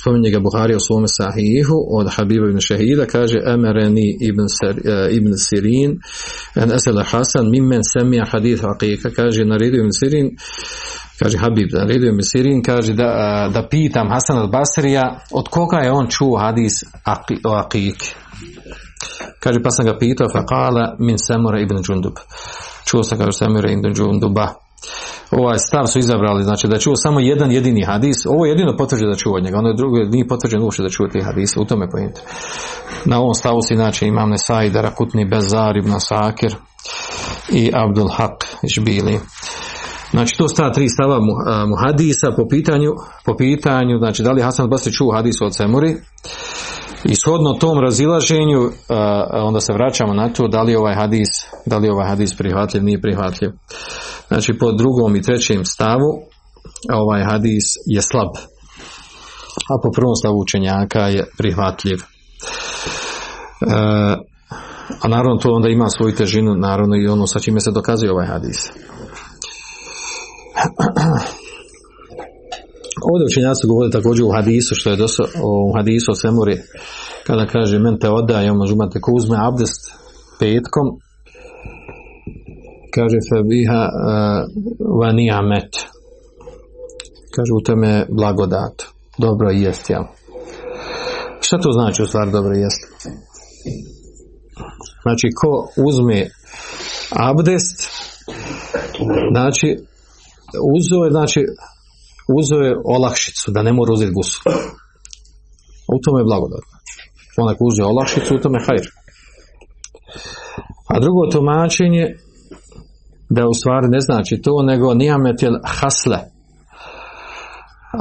spominje 0.00 0.30
ga 0.30 0.40
Buhari 0.40 0.74
u 0.74 0.80
svome 0.80 1.08
sahihu 1.08 1.74
od 1.90 2.06
Habiba 2.10 2.48
ibn 2.48 2.60
Šehida 2.60 3.06
kaže 3.06 3.38
emereni 3.46 4.18
ibn, 4.20 4.46
ibn 5.10 5.32
Sirin 5.36 5.98
en 6.54 6.72
esela 6.72 7.04
Hasan 7.04 7.50
mimmen 7.50 7.80
semija 7.98 8.24
hadith 8.32 8.64
aqiqa. 8.64 9.14
Kaže 9.16 9.44
naredio 9.44 9.80
ibn 9.80 9.92
Sirin 9.92 10.36
kaže 11.18 11.38
Habib 11.38 11.68
naredio 11.72 12.08
ibn 12.08 12.22
Sirin 12.22 12.62
kaže 12.62 12.92
da, 12.92 13.50
da 13.54 13.68
pitam 13.68 14.08
Hasan 14.10 14.36
al-Basrija 14.36 15.18
od 15.32 15.48
koga 15.48 15.78
je 15.78 15.92
on 15.92 16.06
čuo 16.06 16.38
hadis 16.38 16.72
o 17.44 17.50
aqiqi 17.50 18.14
kaže 19.40 19.62
pa 19.62 19.70
sam 19.70 19.86
ga 19.86 19.98
pitao 19.98 20.28
fa 20.32 20.46
kala 20.46 20.96
min 20.98 21.18
Samura 21.18 21.60
ibn 21.60 21.82
Džundub 21.82 22.14
čuo 22.84 23.02
sam 23.02 23.18
kaže 23.18 23.32
Samura 23.32 23.70
ibn 23.70 23.94
Džunduba 23.94 24.48
ovaj 25.30 25.58
stav 25.58 25.86
su 25.86 25.98
izabrali, 25.98 26.44
znači 26.44 26.68
da 26.68 26.78
čuo 26.78 26.96
samo 26.96 27.20
jedan 27.20 27.52
jedini 27.52 27.84
hadis, 27.84 28.26
ovo 28.26 28.46
je 28.46 28.50
jedino 28.50 28.76
potvrđeno 28.76 29.10
da 29.10 29.18
čuo 29.18 29.34
od 29.34 29.44
njega, 29.44 29.58
ono 29.58 29.68
je 29.68 29.76
drugo, 29.76 29.96
nije 29.98 30.28
potvrđeno 30.28 30.64
uopšte 30.64 30.82
da 30.82 30.88
čuo 30.88 31.08
te 31.08 31.22
hadise, 31.22 31.60
u 31.60 31.64
tome 31.64 31.90
pojente. 31.90 32.20
Na 33.04 33.20
ovom 33.20 33.34
stavu 33.34 33.62
se 33.62 33.74
inače 33.74 34.06
imam 34.06 34.30
Nesai, 34.30 34.70
Darakutni, 34.70 35.28
Bezar, 35.28 35.76
Ibn 35.76 35.90
Sakir 35.98 36.54
i 37.48 37.70
Abdul 37.74 38.08
Haq 38.08 38.44
Žbili. 38.74 39.20
Znači 40.10 40.38
to 40.38 40.48
sta 40.48 40.72
tri 40.72 40.88
stava 40.88 41.18
mu, 41.20 41.32
mu 41.68 41.76
hadisa 41.86 42.32
po 42.36 42.48
pitanju, 42.48 42.90
po 43.24 43.36
pitanju, 43.36 43.98
znači 43.98 44.22
da 44.22 44.32
li 44.32 44.42
Hasan 44.42 44.68
Basri 44.68 44.92
čuo 44.92 45.12
hadisu 45.12 45.44
od 45.44 45.56
Semuri, 45.56 45.96
i 47.04 47.14
shodno 47.14 47.52
tom 47.52 47.78
razilaženju 47.78 48.70
onda 49.32 49.60
se 49.60 49.72
vraćamo 49.72 50.14
na 50.14 50.28
to 50.28 50.48
da 50.48 50.62
li 50.62 50.76
ovaj 50.76 50.94
hadis 50.94 51.28
da 51.66 51.78
li 51.78 51.88
ovaj 51.88 52.08
hadis 52.08 52.36
prihvatljiv 52.36 52.84
nije 52.84 53.00
prihvatljiv. 53.00 53.50
Znači 54.28 54.58
po 54.58 54.72
drugom 54.72 55.16
i 55.16 55.22
trećem 55.22 55.64
stavu 55.64 56.22
ovaj 56.92 57.24
hadis 57.24 57.64
je 57.86 58.02
slab. 58.02 58.28
A 59.70 59.74
po 59.82 59.90
prvom 59.90 60.14
stavu 60.14 60.38
učenjaka 60.40 61.00
je 61.00 61.26
prihvatljiv. 61.38 61.98
E, 61.98 62.04
a 65.02 65.08
naravno 65.08 65.36
to 65.36 65.52
onda 65.52 65.68
ima 65.68 65.88
svoju 65.88 66.14
težinu 66.14 66.54
naravno 66.54 66.96
i 66.96 67.08
ono 67.08 67.26
sa 67.26 67.40
čime 67.40 67.60
se 67.60 67.70
dokazuje 67.70 68.12
ovaj 68.12 68.26
hadis 68.26 68.72
Ovdje 73.10 73.26
učenjaci 73.26 73.66
govore 73.66 73.90
također 73.90 74.24
u 74.24 74.32
hadisu, 74.32 74.74
što 74.74 74.90
je 74.90 74.96
dosta, 74.96 75.22
u 75.44 75.72
hadisu 75.76 76.10
o 76.10 76.14
Semuri, 76.14 76.56
kada 77.26 77.46
kaže 77.46 77.78
men 77.78 77.98
te 77.98 78.10
odaje, 78.10 78.52
može 78.52 78.74
imate 78.74 79.00
ko 79.00 79.12
uzme 79.12 79.36
abdest 79.40 79.92
petkom, 80.38 80.86
kaže 82.94 83.18
febiha 83.30 83.82
uh, 83.88 83.92
vanija 85.00 85.42
met. 85.42 85.72
Kaže 87.34 87.52
u 87.58 87.64
tome 87.66 88.06
blagodat. 88.10 88.76
Dobro 89.18 89.50
jest, 89.50 89.90
jel? 89.90 90.02
Šta 91.40 91.58
to 91.58 91.72
znači 91.72 92.02
u 92.02 92.06
stvari 92.06 92.30
dobro 92.30 92.54
jest? 92.54 92.80
Znači, 95.02 95.28
ko 95.40 95.68
uzme 95.76 96.30
abdest, 97.10 97.78
znači, 99.32 99.87
uzeo 100.76 101.04
je, 101.04 101.10
znači, 101.10 101.40
uzeo 102.38 102.58
je 102.58 102.80
olakšicu, 102.84 103.50
da 103.50 103.62
ne 103.62 103.72
mora 103.72 103.92
uzeti 103.92 104.12
gusu. 104.12 104.40
U 105.94 105.98
tome 106.04 106.20
je 106.20 106.24
blagodat. 106.24 106.64
Onaj 107.42 107.54
ko 107.54 107.64
uzeo 107.64 107.86
olakšicu, 107.86 108.34
u 108.34 108.42
tome 108.42 108.58
hajr. 108.66 108.86
A 110.92 111.00
drugo 111.00 111.26
tumačenje 111.32 112.04
da 113.30 113.48
u 113.48 113.54
stvari 113.54 113.86
ne 113.88 114.00
znači 114.00 114.40
to, 114.42 114.62
nego 114.62 114.94
nijametel 114.94 115.54
hasle. 115.64 116.18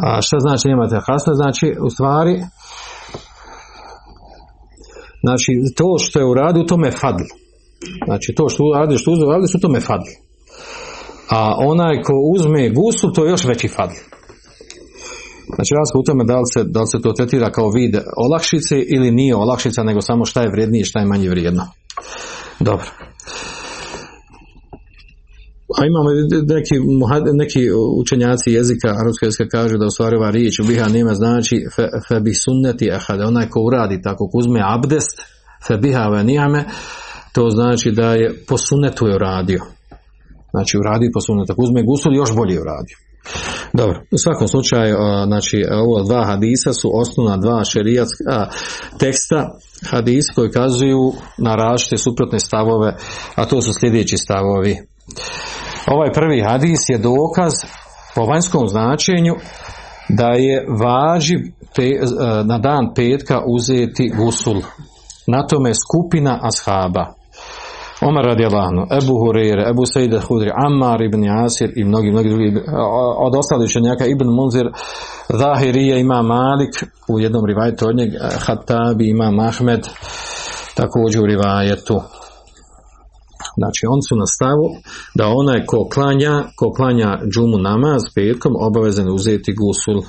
A 0.03 0.21
šta 0.21 0.37
znači 0.39 0.67
nijametel 0.67 1.01
hasle? 1.07 1.33
Znači, 1.35 1.75
u 1.81 1.89
stvari, 1.89 2.43
znači, 5.23 5.51
to 5.77 5.97
što 5.99 6.19
je 6.19 6.25
uradio, 6.25 6.63
to 6.63 6.77
me 6.77 6.91
fadl. 6.91 7.27
Znači, 8.05 8.33
to 8.35 8.49
što 8.49 8.63
uradi, 8.63 8.97
što 8.97 9.11
uzme, 9.11 9.47
su 9.47 9.59
to 9.61 9.69
me 9.69 9.79
fadl. 9.79 10.26
A 11.30 11.55
onaj 11.59 12.01
ko 12.01 12.13
uzme 12.36 12.69
gusul, 12.69 13.11
to 13.15 13.25
je 13.25 13.32
još 13.32 13.45
veći 13.45 13.67
fadl. 13.67 13.99
Znači 15.55 15.71
razlika 15.80 15.99
u 15.99 16.03
tome 16.03 16.23
da 16.25 16.38
li, 16.38 16.47
se, 16.53 16.63
da 16.63 16.80
li 16.80 16.88
se 16.88 17.01
to 17.01 17.13
tretira 17.13 17.51
kao 17.51 17.69
vid 17.69 17.95
olakšice 18.25 18.75
ili 18.95 19.11
nije 19.11 19.36
olakšica, 19.36 19.84
nego 19.84 20.01
samo 20.01 20.25
šta 20.25 20.41
je 20.41 20.51
vrijednije 20.51 20.86
šta 20.86 20.99
je 20.99 21.05
manje 21.05 21.30
vrijedno. 21.30 21.63
Dobro. 22.59 22.88
A 25.78 25.86
imamo 25.86 26.09
neki, 26.55 26.75
neki 27.34 27.59
učenjaci 28.01 28.51
jezika, 28.51 28.88
arabska 28.88 29.25
jezika 29.25 29.47
kažu 29.47 29.78
da 29.78 29.86
u 29.86 29.89
stvari 29.89 30.17
ova 30.17 30.30
riječ 30.30 30.61
biha 30.67 30.88
nima 30.88 31.13
znači 31.13 31.65
fe, 31.75 31.88
fe 32.07 32.19
bi 32.19 32.34
sunneti 32.34 32.91
ahade, 32.91 33.23
onaj 33.23 33.49
ko 33.49 33.61
uradi 33.61 34.01
tako, 34.01 34.30
ko 34.30 34.38
uzme 34.38 34.61
abdest, 34.63 35.21
fe 35.67 35.78
biha 35.78 36.07
ve 36.07 36.23
nijame, 36.23 36.65
to 37.34 37.49
znači 37.49 37.91
da 37.91 38.13
je 38.13 38.43
po 38.47 38.57
sunnetu 38.57 39.07
je 39.07 39.15
uradio. 39.15 39.76
Znači 40.58 40.78
uradio 40.78 41.10
po 41.14 41.22
sunnetu. 41.22 41.51
Ako 41.53 41.62
uzme 41.62 41.82
gusul, 41.84 42.16
još 42.16 42.32
bolje 42.36 42.62
uradio. 42.62 42.97
Dobro, 43.74 44.01
u 44.12 44.18
svakom 44.18 44.47
slučaju, 44.47 44.95
znači, 45.28 45.58
ovo 45.72 46.03
dva 46.03 46.26
hadisa 46.26 46.74
su 46.74 46.91
osnovna 47.01 47.38
dva 47.38 47.64
šerijatska 47.64 48.47
teksta 48.99 49.39
hadis 49.91 50.26
koji 50.36 50.51
kazuju 50.51 51.14
na 51.38 51.55
različite 51.55 51.97
suprotne 51.97 52.39
stavove, 52.39 52.95
a 53.36 53.45
to 53.45 53.62
su 53.62 53.72
sljedeći 53.80 54.18
stavovi. 54.18 54.78
Ovaj 55.88 56.12
prvi 56.14 56.41
hadis 56.49 56.80
je 56.89 56.97
dokaz 56.97 57.53
po 58.16 58.22
vanjskom 58.26 58.68
značenju 58.68 59.34
da 60.10 60.28
je 60.28 60.66
važiv 60.82 61.39
na 62.45 62.58
dan 62.58 62.93
petka 62.95 63.41
uzeti 63.47 64.12
gusul. 64.18 64.62
Na 65.28 65.47
tome 65.47 65.72
skupina 65.76 66.39
ashaba. 66.43 67.16
Omar 68.01 68.25
radijallahu 68.25 68.87
Ebu 69.03 69.13
Hureyre, 69.13 69.69
Ebu 69.69 69.85
Sejde 69.85 70.19
Hudri, 70.19 70.51
Ammar 70.65 71.01
ibn 71.01 71.23
Jasir 71.23 71.71
i 71.75 71.83
mnogi, 71.83 72.11
mnogi 72.11 72.29
drugi, 72.29 72.61
od 73.17 73.35
ostalih 73.35 73.65
učenjaka 73.65 74.05
Ibn 74.05 74.27
Munzir, 74.27 74.67
Zahirije 75.29 75.99
ima 75.99 76.21
Malik, 76.21 76.73
u 77.07 77.19
jednom 77.19 77.45
rivajetu 77.45 77.87
od 77.87 77.95
njeg, 77.95 78.09
Hatabi 78.45 79.09
ima 79.09 79.31
Mahmed, 79.31 79.87
također 80.75 81.21
u 81.21 81.25
rivajetu. 81.25 82.01
Znači, 83.57 83.85
on 83.89 84.01
su 84.07 84.15
na 84.15 84.25
stavu 84.25 84.67
da 85.15 85.27
onaj 85.27 85.65
ko 85.65 85.87
klanja, 85.93 86.43
ko 86.55 86.71
klanja 86.71 87.19
džumu 87.33 87.57
namaz 87.57 88.01
petkom, 88.15 88.53
obavezan 88.59 89.09
uzeti 89.09 89.53
gusul 89.53 90.01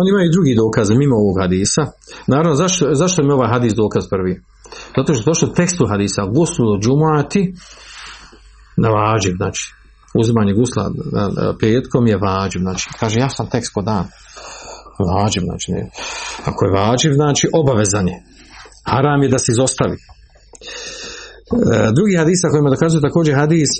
oni 0.00 0.08
imaju 0.10 0.30
drugi 0.32 0.54
dokaz 0.54 0.90
mimo 0.90 1.16
ovog 1.16 1.36
hadisa. 1.42 1.82
Naravno, 2.26 2.54
zašto, 2.54 2.94
zašto 2.94 3.22
mi 3.22 3.32
ovaj 3.32 3.52
hadis 3.54 3.74
dokaz 3.74 4.04
prvi? 4.10 4.34
Zato 4.96 5.14
što 5.14 5.30
došlo 5.30 5.48
tekstu 5.48 5.84
hadisa 5.90 6.22
guslu 6.36 6.80
džumuati 6.82 7.54
na 8.76 8.88
vađiv, 8.88 9.34
znači 9.36 9.64
uzimanje 10.20 10.52
gusla 10.52 10.90
petkom 11.60 12.06
je 12.06 12.16
vađiv, 12.26 12.60
znači 12.60 12.88
kaže 13.00 13.20
ja 13.20 13.28
sam 13.28 13.50
tekst 13.50 13.70
kod 13.74 13.84
dan. 13.84 14.06
Vađiv, 15.10 15.42
znači 15.48 15.72
ne. 15.72 15.90
Ako 16.44 16.64
je 16.64 16.74
vađiv, 16.80 17.12
znači 17.12 17.48
obavezan 17.60 18.08
je. 18.08 18.18
Haram 18.92 19.22
je 19.22 19.28
da 19.28 19.38
se 19.38 19.52
izostavi. 19.52 19.96
E, 19.96 20.02
drugi 21.96 22.14
hadisa 22.16 22.48
kojima 22.50 22.70
dokazuje 22.70 23.00
također 23.08 23.34
hadis 23.34 23.70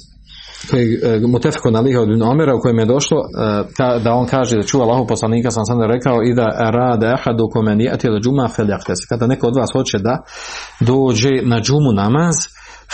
koji 0.70 0.98
e, 1.02 1.20
mutefko 1.26 1.70
na 1.70 1.80
liha 1.80 2.00
od 2.00 2.22
Omera 2.22 2.54
u 2.54 2.60
kojem 2.60 2.78
je 2.78 2.86
došlo 2.86 3.18
e, 3.20 4.00
da 4.04 4.12
on 4.12 4.26
kaže 4.26 4.56
da 4.56 4.62
čuva 4.62 4.84
Allahu 4.84 5.06
poslanika 5.06 5.50
sam 5.50 5.64
sam 5.64 5.82
rekao 5.82 6.22
i 6.22 6.34
da 6.34 6.70
rade 6.70 7.06
ahadu 7.06 7.48
kome 7.52 7.76
nijeti 7.76 8.08
da 8.08 8.20
džuma 8.20 8.48
feljakte 8.56 8.92
kada 9.08 9.26
neko 9.26 9.46
od 9.46 9.56
vas 9.56 9.70
hoće 9.72 9.98
da 9.98 10.18
dođe 10.80 11.30
na 11.42 11.60
džumu 11.60 11.92
namaz 11.92 12.36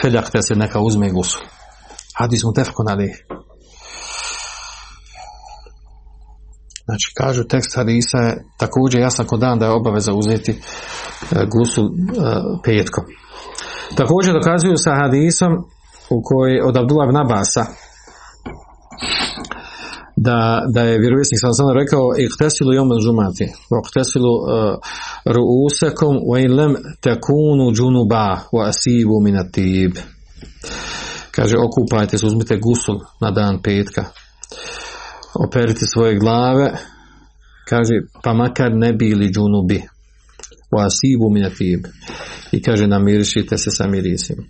feljakte 0.02 0.42
se 0.42 0.54
neka 0.54 0.80
uzme 0.80 1.10
gusu 1.10 1.38
hadis 2.18 2.44
mutefko 2.44 2.82
na 2.82 2.94
lih 2.94 3.24
Znači, 6.84 7.12
kažu 7.16 7.44
tekst 7.44 7.76
hadisa 7.76 8.18
je 8.18 8.44
također 8.58 9.00
jasan 9.00 9.26
kod 9.26 9.40
dan 9.40 9.58
da 9.58 9.66
je 9.66 9.72
obaveza 9.72 10.12
uzeti 10.14 10.52
e, 10.52 10.56
gusu 11.52 11.82
petkom. 12.64 13.04
Također 13.96 14.34
dokazuju 14.34 14.74
sa 14.76 14.94
hadisom 14.94 15.48
u 16.10 16.22
kojoj 16.24 16.60
od 16.60 16.76
Abdullah 16.76 17.08
ibn 17.08 17.16
Abasa 17.16 17.66
da, 20.16 20.62
da 20.74 20.82
je 20.82 20.98
vjerovjesnik 20.98 21.40
sam 21.40 21.52
sam 21.52 21.66
rekao 21.80 22.04
ihtesilu 22.18 22.72
jom 22.72 22.88
žumati 23.00 23.44
ihtesilu 23.86 24.32
uh, 24.34 24.44
ruusekom 25.24 26.14
wa 26.30 26.44
in 26.44 26.52
lem 26.54 26.74
tekunu 27.00 27.72
džunuba 27.72 28.40
wa 28.52 28.68
asibu 28.68 29.20
minatib 29.20 29.92
kaže 31.30 31.56
okupajte 31.56 32.18
se 32.18 32.26
uzmite 32.26 32.56
gusul 32.56 32.98
na 33.20 33.30
dan 33.30 33.62
petka 33.62 34.04
operite 35.34 35.86
svoje 35.86 36.18
glave 36.18 36.72
kaže 37.68 37.94
pa 38.22 38.32
makar 38.34 38.70
ne 38.74 38.92
bili 38.92 39.30
džunubi 39.32 39.82
wa 40.72 40.86
asibu 40.86 41.30
minatib 41.30 41.80
i 42.52 42.62
kaže 42.62 42.86
namiršite 42.86 43.58
se 43.58 43.70
sa 43.70 43.86
mirisima 43.86 44.42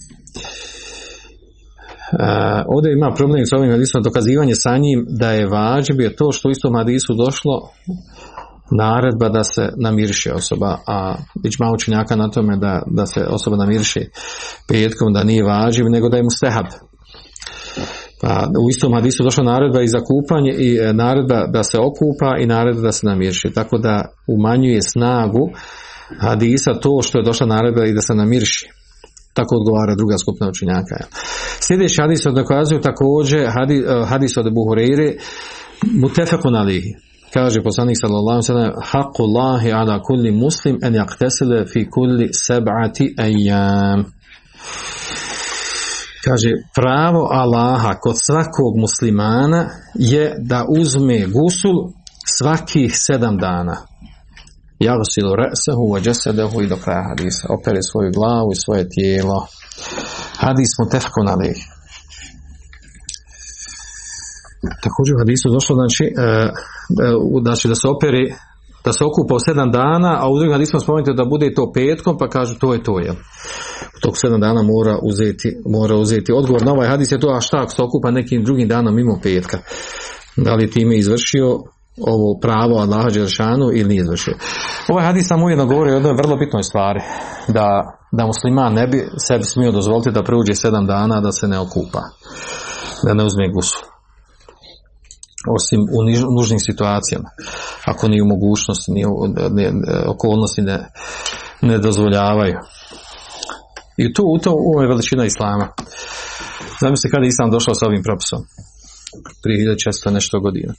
ovdje 2.66 2.92
ima 2.92 3.10
problem 3.16 3.46
s 3.46 3.52
ovim 3.52 3.70
hadisom 3.70 4.02
dokazivanje 4.02 4.54
sa 4.54 4.78
njim 4.78 5.06
da 5.08 5.30
je 5.30 5.48
vađib 5.48 6.00
je 6.00 6.16
to 6.16 6.32
što 6.32 6.48
u 6.48 6.50
istom 6.50 6.74
hadisu 6.74 7.14
došlo 7.14 7.68
naredba 8.70 9.28
da 9.28 9.44
se 9.44 9.68
namirši 9.76 10.30
osoba, 10.30 10.78
a 10.86 11.14
već 11.44 11.58
malo 11.58 11.74
učenjaka 11.74 12.16
na 12.16 12.30
tome 12.30 12.56
da, 12.56 12.82
da 12.86 13.06
se 13.06 13.26
osoba 13.28 13.56
namirši 13.56 14.10
petkom, 14.68 15.12
da 15.12 15.24
nije 15.24 15.44
vađib, 15.44 15.86
nego 15.88 16.08
da 16.08 16.16
je 16.16 16.22
mu 16.22 16.30
stehab. 16.30 16.66
Pa 18.22 18.48
u 18.64 18.70
istom 18.70 18.94
hadisu 18.94 19.22
došla 19.22 19.44
naredba 19.44 19.82
i 19.82 19.88
za 19.88 20.00
kupanje 20.00 20.52
i 20.58 20.76
e, 20.76 20.92
naredba 20.92 21.46
da 21.46 21.62
se 21.62 21.78
okupa 21.78 22.36
i 22.40 22.46
naredba 22.46 22.80
da 22.80 22.92
se 22.92 23.06
namirši. 23.06 23.50
Tako 23.54 23.78
da 23.78 24.04
umanjuje 24.26 24.82
snagu 24.82 25.50
hadisa 26.20 26.72
to 26.82 27.02
što 27.02 27.18
je 27.18 27.24
došla 27.24 27.46
naredba 27.46 27.86
i 27.86 27.92
da 27.92 28.00
se 28.00 28.14
namirši. 28.14 28.79
Tako 29.32 29.56
odgovara 29.56 29.94
druga 29.94 30.18
skupina 30.18 30.50
učenjaka. 30.50 30.96
Sljedeći 31.66 32.00
hadis 32.02 32.20
dokazuju 32.34 32.80
također 32.80 33.50
hadis, 33.56 33.80
eh, 33.86 34.06
hadis 34.06 34.36
od 34.36 34.46
Buhureyre 34.46 35.08
mutefekun 36.02 36.54
alihi. 36.54 36.94
Kaže 37.34 37.62
poslanik 37.62 37.96
sallallahu 38.00 38.42
sallam 38.42 38.72
haqqu 38.92 39.22
Allahi 39.28 39.72
ala 39.72 40.02
kulli 40.02 40.30
muslim 40.30 40.78
en 40.82 40.94
jaktesile 40.94 41.66
fi 41.66 41.90
kulli 41.90 42.28
seb'ati 42.46 43.14
ejam. 43.18 44.04
Kaže, 46.24 46.50
pravo 46.76 47.28
Allaha 47.30 47.94
kod 48.00 48.16
svakog 48.26 48.76
muslimana 48.76 49.68
je 49.94 50.34
da 50.38 50.66
uzme 50.68 51.26
gusul 51.26 51.92
svakih 52.38 52.92
sedam 52.94 53.38
dana. 53.38 53.76
Jagsilu 54.86 55.32
re'sehu 55.42 55.84
wa 55.92 55.98
jasadehu 56.06 56.62
i 56.62 56.66
do 56.66 56.76
kraja 56.84 57.04
hadisa. 57.08 57.46
Opere 57.58 57.80
svoju 57.90 58.10
glavu 58.18 58.50
i 58.52 58.62
svoje 58.64 58.88
tijelo. 58.88 59.46
Hadis 60.44 60.70
mu 60.78 60.90
tefkun 60.90 61.28
alih. 61.28 61.58
Također 64.84 65.14
u 65.14 65.22
hadisu 65.22 65.48
došlo 65.56 65.74
znači, 65.80 66.04
e, 66.04 66.22
e, 66.22 66.50
znači 67.42 67.68
da 67.68 67.74
se 67.74 67.88
operi 67.88 68.34
da 68.84 68.92
se 68.92 69.04
okupa 69.04 69.34
u 69.34 69.40
sedam 69.46 69.70
dana, 69.70 70.18
a 70.20 70.30
u 70.30 70.36
drugim 70.36 70.52
hadisma 70.52 70.80
spomenuti 70.80 71.14
da 71.14 71.24
bude 71.24 71.54
to 71.54 71.72
petkom, 71.72 72.18
pa 72.18 72.28
kažu 72.28 72.54
to 72.58 72.74
je 72.74 72.82
to, 72.82 72.98
jel? 72.98 73.14
U 73.96 74.00
tog 74.00 74.18
sedam 74.18 74.40
dana 74.40 74.62
mora 74.62 74.98
uzeti, 75.02 75.56
mora 75.66 75.96
uzeti 75.96 76.32
odgovor 76.32 76.62
na 76.62 76.72
ovaj 76.72 76.88
hadis 76.88 77.12
je 77.12 77.20
to, 77.20 77.28
a 77.28 77.40
šta 77.40 77.56
ako 77.58 77.70
se 77.70 77.82
okupa 77.82 78.10
nekim 78.10 78.44
drugim 78.44 78.68
danom 78.68 78.94
mimo 78.94 79.18
petka? 79.22 79.58
Da 80.36 80.54
li 80.54 80.70
time 80.70 80.98
izvršio 80.98 81.58
ovo 82.06 82.38
pravo 82.40 82.78
Allaha 82.78 83.10
Đeršanu 83.10 83.70
ili 83.74 83.88
nije 83.88 84.00
izvršio. 84.02 84.34
Ovaj 84.88 85.04
hadis 85.04 85.28
sam 85.28 85.42
ujedno 85.42 85.66
govori 85.66 85.90
o 85.90 85.94
jednoj 85.94 86.12
vrlo 86.12 86.36
bitnoj 86.36 86.62
stvari, 86.62 87.00
da, 87.48 87.98
da 88.12 88.26
musliman 88.26 88.74
ne 88.74 88.86
bi 88.86 89.08
sebi 89.16 89.44
smio 89.44 89.72
dozvoliti 89.72 90.10
da 90.10 90.22
pruđe 90.22 90.54
sedam 90.54 90.86
dana 90.86 91.20
da 91.20 91.32
se 91.32 91.48
ne 91.48 91.58
okupa, 91.58 92.02
da 93.04 93.14
ne 93.14 93.24
uzme 93.24 93.52
gusu. 93.52 93.82
Osim 95.56 95.80
u 95.80 96.34
nužnim 96.36 96.58
situacijama, 96.58 97.28
ako 97.84 98.08
nije 98.08 98.22
u 98.22 98.26
mogućnosti, 98.26 98.92
ne, 98.92 99.04
okolnosti 100.06 100.62
ne, 100.62 100.88
ne 101.62 101.78
dozvoljavaju. 101.78 102.58
I 103.96 104.12
tu, 104.12 104.22
u 104.34 104.38
to 104.38 104.52
u 104.52 104.82
je 104.82 104.88
veličina 104.88 105.24
Islama. 105.24 105.68
Zamislite 106.80 107.10
kada 107.10 107.24
je 107.24 107.28
Islam 107.28 107.50
došao 107.50 107.74
sa 107.74 107.86
ovim 107.86 108.02
propisom. 108.02 108.40
Prije 109.42 109.76
1600 109.76 110.10
nešto 110.10 110.40
godina. 110.40 110.74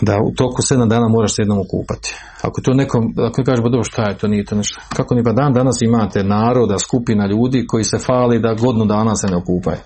Da 0.00 0.14
u 0.28 0.30
toku 0.36 0.62
sedam 0.62 0.88
dana 0.88 1.08
moraš 1.08 1.34
se 1.34 1.42
jednom 1.42 1.58
okupati. 1.58 2.14
Ako 2.42 2.60
to 2.60 2.74
nekom, 2.74 3.14
ako 3.28 3.42
kaže, 3.44 3.62
dobro 3.62 3.84
šta 3.84 4.02
je 4.02 4.18
to, 4.18 4.28
nije 4.28 4.44
to 4.44 4.54
nešto. 4.56 4.80
Kako 4.96 5.14
ni 5.14 5.24
pa 5.24 5.32
dan 5.32 5.52
danas 5.52 5.82
imate 5.82 6.24
naroda, 6.24 6.78
skupina 6.78 7.26
ljudi 7.26 7.66
koji 7.66 7.84
se 7.84 7.98
fali 7.98 8.40
da 8.40 8.54
godinu 8.54 8.84
dana 8.84 9.16
se 9.16 9.26
ne 9.26 9.36
okupaju. 9.36 9.80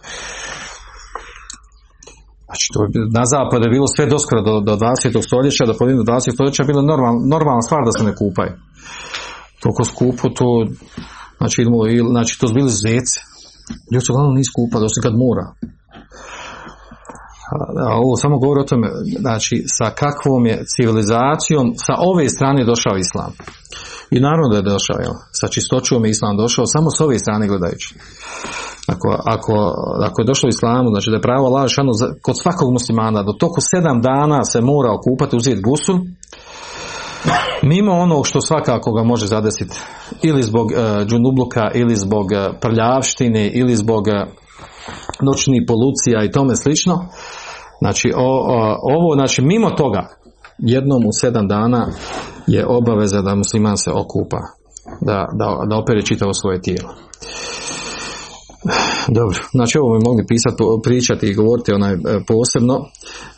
Znači, 2.46 2.66
to 2.72 2.80
na 3.18 3.24
zapadu 3.34 3.64
je 3.64 3.74
bilo 3.76 3.86
sve 3.96 4.06
doskoro 4.06 4.40
do, 4.42 4.54
do 4.60 4.74
20. 4.76 5.22
stoljeća, 5.28 5.66
do 5.66 5.74
polovine 5.78 6.02
20. 6.02 6.34
stoljeća 6.34 6.64
bilo 6.64 6.82
normal, 6.82 7.14
normalna 7.34 7.62
stvar 7.62 7.82
da 7.84 7.92
se 7.98 8.04
ne 8.04 8.14
kupaju. 8.20 8.52
Toliko 9.60 9.84
skupo 9.84 10.28
to, 10.38 10.48
znači, 11.38 11.60
znači 12.10 12.32
to 12.40 12.48
su 12.48 12.54
bili 12.54 12.70
zece. 12.70 13.18
Ljudi 13.92 14.04
se 14.04 14.12
uglavnom 14.12 14.34
nisu 14.40 14.52
kupali, 14.58 14.84
osim 14.84 15.02
kad 15.06 15.14
mora. 15.24 15.46
Ovo 18.04 18.16
samo 18.16 18.38
govori 18.38 18.60
o 18.60 18.70
tome, 18.70 18.88
znači, 19.18 19.64
sa 19.78 19.90
kakvom 20.02 20.46
je 20.46 20.62
civilizacijom 20.72 21.66
sa 21.86 21.94
ove 22.10 22.28
strane 22.28 22.64
došao 22.64 22.96
islam. 22.96 23.32
I 24.10 24.20
naravno 24.20 24.48
da 24.48 24.56
je 24.56 24.70
došao, 24.74 24.98
jel? 25.04 25.14
sa 25.40 25.46
čistoćom 25.48 26.04
je 26.04 26.10
islam 26.10 26.36
došao, 26.36 26.66
samo 26.66 26.90
s 26.90 27.00
ove 27.00 27.18
strane 27.18 27.48
gledajući. 27.48 27.94
Ako, 28.86 29.08
ako, 29.34 29.52
ako 30.08 30.22
je 30.22 30.30
došlo 30.30 30.48
islamu, 30.48 30.88
znači 30.88 31.10
da 31.10 31.16
je 31.16 31.28
pravo 31.28 31.46
Allah 31.46 31.70
kod 32.22 32.40
svakog 32.42 32.72
muslimana, 32.72 33.22
do 33.22 33.32
toku 33.32 33.60
sedam 33.70 34.00
dana 34.00 34.44
se 34.44 34.60
mora 34.60 34.90
okupati, 34.92 35.36
uzeti 35.36 35.62
gusul, 35.62 35.98
mimo 37.62 37.92
onog 37.92 38.26
što 38.26 38.40
svakako 38.40 38.92
ga 38.92 39.02
može 39.02 39.26
zadesiti 39.26 39.78
ili 40.22 40.42
zbog 40.42 40.66
uh, 40.66 41.06
džunubluka, 41.06 41.70
ili 41.74 41.96
zbog 41.96 42.26
uh, 42.26 42.54
prljavštine, 42.60 43.50
ili 43.54 43.76
zbog 43.76 44.06
uh, 44.06 44.14
noćnih 45.22 45.62
polucija 45.66 46.24
i 46.24 46.30
tome 46.30 46.56
slično, 46.56 47.08
znači 47.84 48.12
ovo, 48.96 49.14
znači 49.14 49.42
mimo 49.42 49.70
toga, 49.70 50.08
jednom 50.58 51.06
u 51.06 51.12
sedam 51.20 51.48
dana 51.48 51.86
je 52.46 52.66
obaveza 52.66 53.22
da 53.22 53.34
musliman 53.34 53.76
se 53.76 53.90
okupa, 53.90 54.40
da, 55.00 55.28
da, 55.38 55.66
da 55.68 55.76
opere 55.76 56.02
čitavo 56.02 56.34
svoje 56.34 56.60
tijelo. 56.60 56.88
Dobro, 59.18 59.38
znači 59.52 59.78
ovo 59.78 59.98
bi 59.98 60.04
mogli 60.04 60.24
pisati, 60.28 60.56
pričati 60.84 61.26
i 61.26 61.34
govoriti 61.34 61.72
onaj 61.72 61.92
e, 61.92 61.98
posebno, 62.28 62.74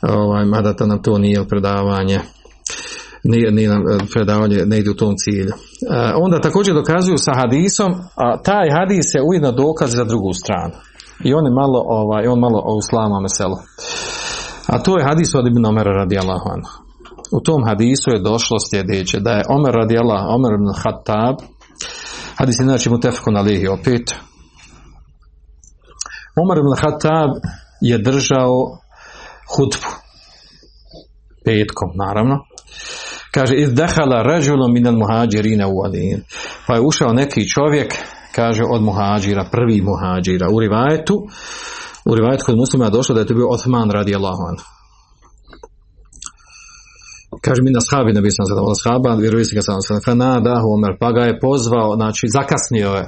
ovaj, 0.02 0.44
mada 0.44 0.76
to 0.76 0.86
nam 0.86 1.02
to 1.02 1.18
nije 1.18 1.48
predavanje, 1.48 2.20
nije, 3.24 3.52
nije 3.52 3.68
nam 3.68 3.82
e, 3.82 3.98
predavanje, 4.14 4.56
ne 4.66 4.78
ide 4.78 4.90
u 4.90 5.00
tom 5.02 5.14
cilju. 5.16 5.52
E, 5.52 5.56
onda 6.24 6.40
također 6.40 6.74
dokazuju 6.74 7.18
sa 7.18 7.32
hadisom, 7.34 7.94
a 8.16 8.42
taj 8.42 8.66
hadis 8.70 9.06
je 9.14 9.22
ujedno 9.28 9.52
dokaz 9.52 9.90
za 9.90 10.04
drugu 10.04 10.32
stranu. 10.32 10.74
I 11.24 11.34
on 11.34 11.44
je 11.46 11.52
malo, 11.52 11.80
ovaj, 11.86 12.26
on 12.26 12.38
malo 12.40 12.58
uslama 12.78 13.20
meselo. 13.20 13.56
A 14.66 14.82
to 14.82 14.98
je 14.98 15.04
hadis 15.04 15.34
od 15.34 15.46
Ibn 15.46 15.66
Omer 15.66 15.86
radijallahu 15.86 16.48
anhu. 16.48 16.86
U 17.32 17.40
tom 17.40 17.64
hadisu 17.64 18.10
je 18.10 18.22
došlo 18.22 18.56
sljedeće, 18.70 19.20
da 19.20 19.30
je 19.30 19.44
Omer 19.48 19.74
radijallahu, 19.74 20.26
Omer 20.28 20.52
ibn 20.54 20.72
Khattab, 20.82 21.36
hadis 22.38 22.56
je 22.60 22.64
znači 22.64 22.90
tefkon 23.02 23.36
alihi 23.36 23.68
opet, 23.68 24.14
Omar 26.42 26.58
ibn 26.58 26.72
Khattab 26.76 27.30
je 27.80 27.98
držao 27.98 28.78
hutbu. 29.56 29.90
Petkom, 31.44 31.90
naravno. 31.94 32.44
Kaže, 33.34 33.54
izdahala 33.56 34.22
rađulom 34.22 34.72
minal 34.72 34.96
muhađirina 34.96 35.68
u 35.68 35.84
Adin. 35.86 36.22
Pa 36.66 36.74
je 36.74 36.80
ušao 36.80 37.12
neki 37.12 37.48
čovjek, 37.48 37.94
kaže, 38.34 38.62
od 38.70 38.82
muhađira, 38.82 39.44
prvi 39.52 39.82
muhađira. 39.82 40.48
U 40.52 40.60
rivajetu, 40.60 41.26
u 42.10 42.14
rivajetu 42.14 42.44
kod 42.46 42.56
muslima 42.56 42.84
je 42.84 42.90
došlo 42.90 43.14
da 43.14 43.20
je 43.20 43.26
to 43.26 43.34
bio 43.34 43.48
Osman 43.48 43.90
radi 43.90 44.14
Allahan. 44.14 44.56
Kaže 47.40 47.62
mi 47.62 47.70
na 47.70 47.80
shabi, 47.80 48.12
ne 48.12 48.30
sam 48.30 48.46
sada 48.46 48.74
shaba, 48.82 49.14
vjeruje 49.14 49.44
se 49.44 49.54
ga 49.54 49.62
sam 49.62 49.80
sam 49.82 50.18
da 50.18 50.54
Omer, 50.74 50.92
pa 51.00 51.12
ga 51.12 51.22
je 51.24 51.40
pozvao, 51.40 51.94
znači 51.96 52.26
zakasnio 52.28 52.90
je, 52.98 53.04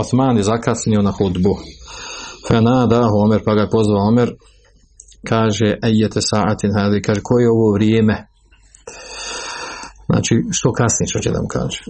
Osman 0.00 0.36
je 0.36 0.42
zakasnio 0.42 1.02
na 1.02 1.12
hudbu. 1.18 1.54
Fenada 2.48 3.00
Omer, 3.24 3.40
pa 3.44 3.54
ga 3.54 3.60
je 3.60 3.70
pozvao 3.70 4.08
Omer, 4.08 4.28
kaže, 5.28 5.68
ejete 5.88 6.20
saatin 6.30 6.70
hadi, 6.78 7.02
kaže, 7.02 7.20
koje 7.22 7.42
je 7.42 7.50
ovo 7.50 7.72
vrijeme? 7.72 8.26
Znači, 10.06 10.34
što 10.50 10.72
kasnije, 10.72 11.08
što 11.08 11.18
će 11.18 11.30
da 11.30 11.40
mu 11.42 11.48
kaže. 11.48 11.80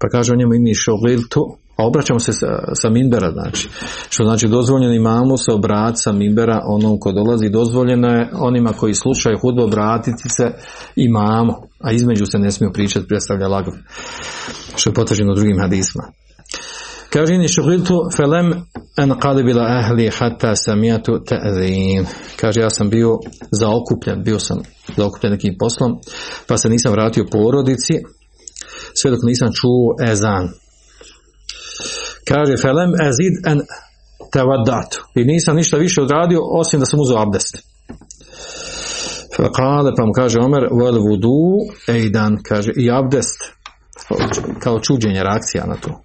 Pa 0.00 0.08
kaže 0.08 0.32
o 0.32 0.36
njemu 0.36 0.54
imi 0.54 0.74
šogiltu, 0.74 1.42
a 1.76 1.86
obraćamo 1.86 2.20
se 2.20 2.32
sa, 2.32 2.46
sa 2.74 2.90
Mimbera, 2.90 3.30
znači. 3.30 3.68
Što 4.08 4.24
znači 4.24 4.48
dozvoljeno 4.48 4.94
imamu 4.94 5.36
se 5.36 5.52
obrati 5.52 5.96
sa 5.96 6.12
Mimbera 6.12 6.60
onom 6.66 7.00
ko 7.00 7.12
dolazi, 7.12 7.48
dozvoljeno 7.48 8.08
je 8.08 8.30
onima 8.34 8.72
koji 8.72 8.94
slušaju 8.94 9.38
hudbu 9.38 9.62
obratiti 9.62 10.28
se 10.36 10.50
imamu, 10.96 11.52
a 11.80 11.92
između 11.92 12.26
se 12.26 12.38
ne 12.38 12.50
smiju 12.50 12.72
pričati, 12.72 13.08
predstavlja 13.08 13.48
lagom. 13.48 13.74
Što 14.76 14.90
je 14.90 14.94
potvrđeno 14.94 15.34
drugim 15.34 15.60
hadisma. 15.60 16.02
Kaže 17.10 17.38
ni 17.38 17.48
šugiltu 17.48 17.94
felem 18.16 18.52
en 18.96 19.10
qalibila 19.10 19.78
ahli 19.78 20.10
hatta 20.18 20.56
samijatu 20.56 21.12
ta'zin. 21.12 22.04
Kaže 22.40 22.60
ja 22.60 22.70
sam 22.70 22.90
bio 22.90 23.18
zaokupljen, 23.50 24.22
bio 24.24 24.38
sam 24.38 24.58
zaokupljen 24.96 25.32
nekim 25.32 25.54
poslom, 25.58 25.92
pa 26.46 26.58
se 26.58 26.68
nisam 26.68 26.92
vratio 26.92 27.24
porodici 27.30 27.94
sve 28.94 29.10
dok 29.10 29.20
nisam 29.22 29.48
čuo 29.60 30.10
ezan. 30.12 30.48
Kaže 32.28 32.56
felem 32.62 32.90
azid 33.08 33.34
en 33.46 33.60
tavaddatu. 34.32 35.04
I 35.14 35.24
nisam 35.24 35.56
ništa 35.56 35.76
više 35.76 36.02
odradio 36.02 36.40
osim 36.60 36.80
da 36.80 36.86
sam 36.86 37.00
uzeo 37.00 37.22
abdest. 37.22 37.58
Kale 39.56 39.90
pa 39.96 40.06
mu 40.06 40.12
kaže 40.12 40.38
Omer 40.40 40.62
vel 40.80 40.98
vudu 41.06 41.40
ejdan, 41.88 42.38
kaže 42.48 42.72
i 42.76 42.90
abdest 42.90 43.38
kao 44.62 44.80
čuđenje 44.80 45.22
reakcija 45.22 45.66
na 45.66 45.74
to 45.74 46.00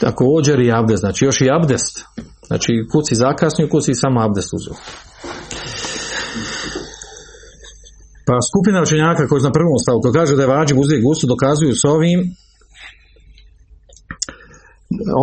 također 0.00 0.60
i 0.60 0.72
abdest, 0.72 1.00
znači 1.00 1.24
još 1.24 1.40
i 1.40 1.50
abdest. 1.58 1.94
Znači 2.46 2.72
kuci 2.92 3.14
zakasnio, 3.14 3.68
kuci 3.68 3.94
samo 3.94 4.18
abdest 4.26 4.50
uzeo. 4.58 4.76
Pa 8.26 8.34
skupina 8.50 8.82
učenjaka 8.82 9.28
koji 9.28 9.42
na 9.42 9.56
prvom 9.58 9.78
stavku 9.84 10.08
kaže 10.18 10.36
da 10.36 10.42
je 10.42 10.54
vađi 10.56 10.74
uzeti 10.74 11.02
gustu 11.02 11.26
dokazuju 11.26 11.72
s 11.82 11.84
ovim 11.94 12.20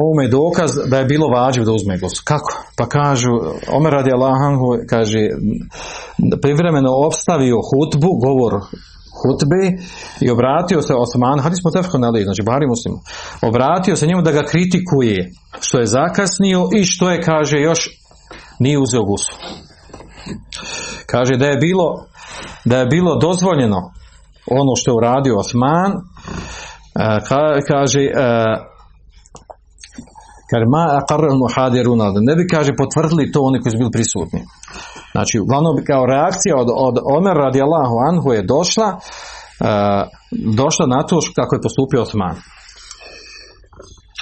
ovome 0.01 0.28
dokaz 0.28 0.71
da 0.89 0.97
je 0.97 1.05
bilo 1.05 1.28
vađiv 1.28 1.63
da 1.63 1.71
uzme 1.71 1.97
gustu. 1.97 2.21
Kako? 2.26 2.51
Pa 2.78 2.86
kažu, 2.86 3.32
Omer 3.78 3.93
radi 3.93 4.11
Allahanhu 4.13 4.65
kaže 4.89 5.19
privremeno 6.41 6.89
obstavio 7.07 7.57
hutbu, 7.69 8.09
govor 8.26 8.53
hutbe 9.21 9.63
i 10.21 10.30
obratio 10.30 10.82
se 10.82 10.93
Osman, 10.93 11.39
hadis 11.39 11.59
na 11.99 12.07
ali, 12.07 12.24
znači 12.24 12.43
Bari 12.45 12.67
muslim, 12.67 12.93
obratio 13.41 13.95
se 13.95 14.07
njemu 14.07 14.21
da 14.21 14.32
ga 14.32 14.43
kritikuje 14.43 15.32
što 15.59 15.80
je 15.80 15.86
zakasnio 15.86 16.67
i 16.76 16.84
što 16.84 17.11
je, 17.11 17.21
kaže, 17.21 17.57
još 17.57 17.89
nije 18.59 18.80
uzeo 18.80 19.03
gusu. 19.03 19.34
Kaže 21.05 21.38
da 21.38 21.45
je 21.45 21.57
bilo 21.57 22.05
da 22.65 22.78
je 22.78 22.86
bilo 22.86 23.15
dozvoljeno 23.15 23.78
ono 24.51 24.76
što 24.76 24.91
je 24.91 24.95
uradio 24.95 25.38
Osman, 25.38 25.91
e, 25.91 25.99
kaže 27.67 28.01
e, 28.01 28.11
kaže 30.54 30.66
ma 30.76 30.84
ne 32.30 32.36
bi 32.39 32.43
kaže 32.54 32.72
potvrdili 32.82 33.32
to 33.34 33.39
oni 33.49 33.58
koji 33.62 33.72
su 33.72 33.78
bili 33.82 33.95
prisutni. 33.97 34.41
Znači, 35.16 35.36
uglavnom 35.39 35.76
kao 35.89 36.04
reakcija 36.14 36.54
od, 36.64 36.70
od 36.88 36.95
Omer 37.18 37.36
radijallahu 37.45 37.95
anhu 38.10 38.28
je 38.38 38.49
došla 38.54 38.89
uh, 38.95 38.99
došla 40.62 40.86
na 40.95 40.99
to 41.08 41.16
kako 41.39 41.56
je 41.56 41.66
postupio 41.66 42.01
Osman. 42.01 42.38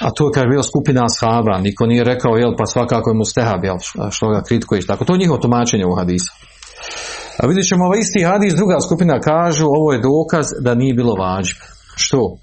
A 0.04 0.08
tu 0.14 0.24
je 0.24 0.32
kad 0.34 0.42
je 0.42 0.48
bila 0.48 0.62
skupina 0.62 1.00
ashaba, 1.10 1.58
niko 1.58 1.86
nije 1.86 2.04
rekao, 2.04 2.36
jel, 2.36 2.52
pa 2.58 2.66
svakako 2.66 3.10
je 3.10 3.14
mu 3.14 3.24
stehab, 3.24 3.64
jel, 3.64 3.78
što 4.10 4.28
ga 4.28 4.42
kritikuješ, 4.48 4.86
tako. 4.86 5.04
To 5.04 5.12
je 5.14 5.18
njihovo 5.18 5.38
tumačenje 5.38 5.86
u 5.86 5.96
hadisu. 5.98 6.32
A 7.40 7.46
vidjet 7.46 7.68
ćemo 7.68 7.84
ovaj 7.84 7.98
isti 8.00 8.24
hadis, 8.24 8.54
druga 8.54 8.76
skupina 8.86 9.20
kažu, 9.20 9.66
ovo 9.66 9.92
je 9.92 10.04
dokaz 10.10 10.46
da 10.60 10.74
nije 10.74 10.94
bilo 10.94 11.14
vađb. 11.14 11.58
Što? 11.96 12.36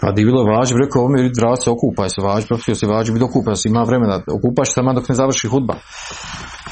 Pa 0.00 0.12
di 0.12 0.24
bilo 0.24 0.44
vađb, 0.44 0.76
rekao, 0.84 1.08
mi 1.08 1.20
je 1.20 1.30
se 1.62 1.70
okupaj 1.70 2.08
se 2.08 2.20
vađb, 2.22 2.46
profesio 2.48 2.74
se 2.74 2.86
vađb, 2.86 3.22
okupaj 3.22 3.56
se, 3.56 3.68
ima 3.68 3.82
vremena, 3.82 4.20
okupaš 4.38 4.68
se 4.74 4.80
dok 4.94 5.08
ne 5.08 5.14
završi 5.14 5.48
hudba. 5.48 5.74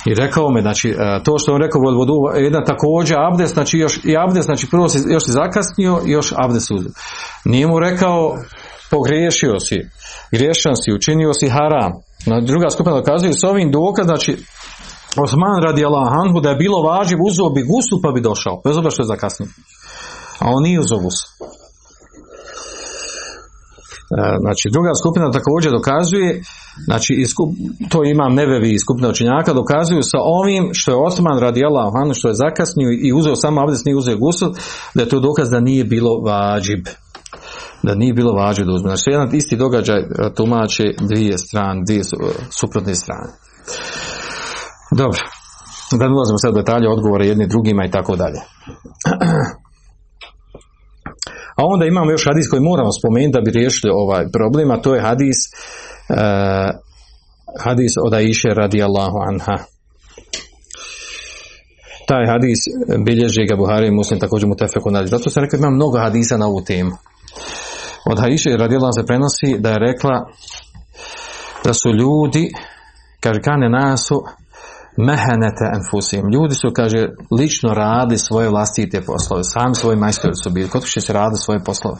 I 0.07 0.15
rekao 0.15 0.51
me, 0.51 0.61
znači, 0.61 0.89
e, 0.91 0.95
to 1.25 1.39
što 1.39 1.53
on 1.53 1.61
rekao 1.61 1.81
vodu, 1.81 2.15
jedan 2.37 2.65
također 2.65 3.17
abdest, 3.33 3.55
znači 3.55 3.79
još 3.79 4.01
i 4.05 4.17
abdest, 4.17 4.47
znači 4.47 4.71
prvo 4.71 4.89
si, 4.89 4.99
još 5.13 5.25
si 5.25 5.31
zakasnio 5.31 6.01
još 6.07 6.33
abdest 6.37 6.71
uzeo. 6.71 6.93
Nije 7.45 7.67
mu 7.67 7.79
rekao, 7.81 8.35
pogriješio 8.91 9.61
si, 9.61 9.77
griješan 10.33 10.77
si, 10.77 10.93
učinio 10.93 11.33
si 11.33 11.49
haram. 11.49 11.93
Na 12.27 12.41
druga 12.41 12.71
skupina 12.71 12.97
dokazuje 12.97 13.33
s 13.33 13.45
ovim 13.45 13.71
dokaz, 13.71 14.07
znači, 14.07 14.37
Osman 15.17 15.63
radi 15.63 15.85
Allahanhu 15.85 16.41
da 16.41 16.51
je 16.51 16.57
bilo 16.57 16.83
važiv, 16.83 17.19
uzeo 17.29 17.51
bi 17.51 17.63
gusu 17.63 18.01
pa 18.03 18.13
bi 18.13 18.21
došao, 18.21 18.61
bez 18.65 18.77
obzira 18.77 18.91
što 18.91 19.03
je 19.03 19.13
zakasnio. 19.15 19.49
A 20.39 20.45
on 20.55 20.63
nije 20.63 20.81
uzeo 20.81 20.99
gusu. 20.99 21.25
E, 24.11 24.37
znači, 24.41 24.69
druga 24.73 24.91
skupina 25.01 25.31
također 25.31 25.73
dokazuje 25.73 26.43
znači 26.85 27.13
to 27.89 28.05
imam 28.05 28.35
nevevi 28.35 28.71
i 28.73 28.79
skupne 28.79 29.09
učenjaka, 29.09 29.53
dokazuju 29.53 30.03
sa 30.03 30.19
ovim 30.21 30.71
što 30.73 30.91
je 30.93 31.03
Osman 31.09 31.39
radi 31.39 31.65
Allah, 31.65 31.93
što 32.15 32.29
je 32.29 32.41
zakasnio 32.45 32.89
i 33.03 33.13
uzeo 33.13 33.37
samo 33.37 33.63
abdest, 33.63 33.85
nije 33.85 33.97
uzeo 33.97 34.17
gusul, 34.17 34.49
da 34.95 35.03
je 35.03 35.09
to 35.09 35.21
dokaz 35.21 35.51
da 35.51 35.61
nije 35.61 35.85
bilo 35.85 36.21
vađib. 36.27 36.85
Da 37.83 37.95
nije 37.95 38.13
bilo 38.15 38.33
vađib 38.33 38.67
da 38.67 38.73
uzme. 38.73 38.89
Znači, 38.89 39.11
jedan 39.11 39.35
isti 39.37 39.57
događaj 39.57 40.01
tumači 40.37 40.97
dvije 41.01 41.39
strane, 41.39 41.83
dvije 41.87 42.03
suprotne 42.61 42.95
strane. 42.95 43.29
Dobro. 44.91 45.21
Da 45.99 46.09
ne 46.09 46.15
ulazimo 46.15 46.39
sad 46.39 46.55
detalje 46.55 46.89
odgovore 46.89 47.27
jedni 47.27 47.47
drugima 47.47 47.85
i 47.85 47.91
tako 47.91 48.17
dalje. 48.17 48.41
A 51.59 51.63
onda 51.67 51.85
imamo 51.87 52.11
još 52.11 52.25
hadis 52.27 52.49
koji 52.51 52.63
moramo 52.63 52.93
spomenuti 52.93 53.37
da 53.37 53.41
bi 53.41 53.51
riješili 53.51 53.93
ovaj 53.95 54.25
problem, 54.33 54.71
a 54.71 54.83
to 54.83 54.95
je 54.95 55.01
hadis 55.01 55.39
uh, 55.49 56.71
hadis 57.65 57.93
od 58.07 58.15
Aisha 58.15 58.49
radijallahu 58.49 59.19
anha. 59.29 59.57
Taj 62.09 62.27
hadis 62.27 62.59
bilježi 63.07 63.47
ga 63.49 63.57
Buhari 63.57 63.87
i 63.87 63.99
Muslim 64.01 64.21
također 64.21 64.49
mu 64.49 64.57
tefeku 64.57 64.91
Zato 65.05 65.31
sam 65.31 65.43
rekao 65.43 65.59
ima 65.59 65.71
mnogo 65.71 65.99
hadisa 65.99 66.37
na 66.37 66.47
ovu 66.47 66.61
temu. 66.65 66.91
Od 68.11 68.19
Aisha 68.21 68.51
radijallahu 68.51 68.93
se 68.93 69.07
prenosi 69.07 69.59
da 69.59 69.71
je 69.71 69.79
rekla 69.79 70.27
da 71.65 71.73
su 71.75 71.89
ljudi, 71.91 72.53
kaže 73.21 73.41
kane 73.41 73.69
nasu, 73.69 74.25
mehenete 75.07 75.65
enfusim. 75.75 76.23
Ljudi 76.33 76.55
su, 76.55 76.69
kaže, 76.75 77.09
lično 77.39 77.71
radi 77.75 78.19
svoje 78.19 78.49
vlastite 78.49 79.01
poslove. 79.01 79.45
Sami 79.45 79.75
svoji 79.75 79.97
majstori 79.97 80.35
su 80.43 80.51
bili. 80.51 80.69
Kod 80.69 80.85
će 80.85 81.01
se 81.01 81.13
radi 81.13 81.37
svoje 81.37 81.65
poslove. 81.65 81.97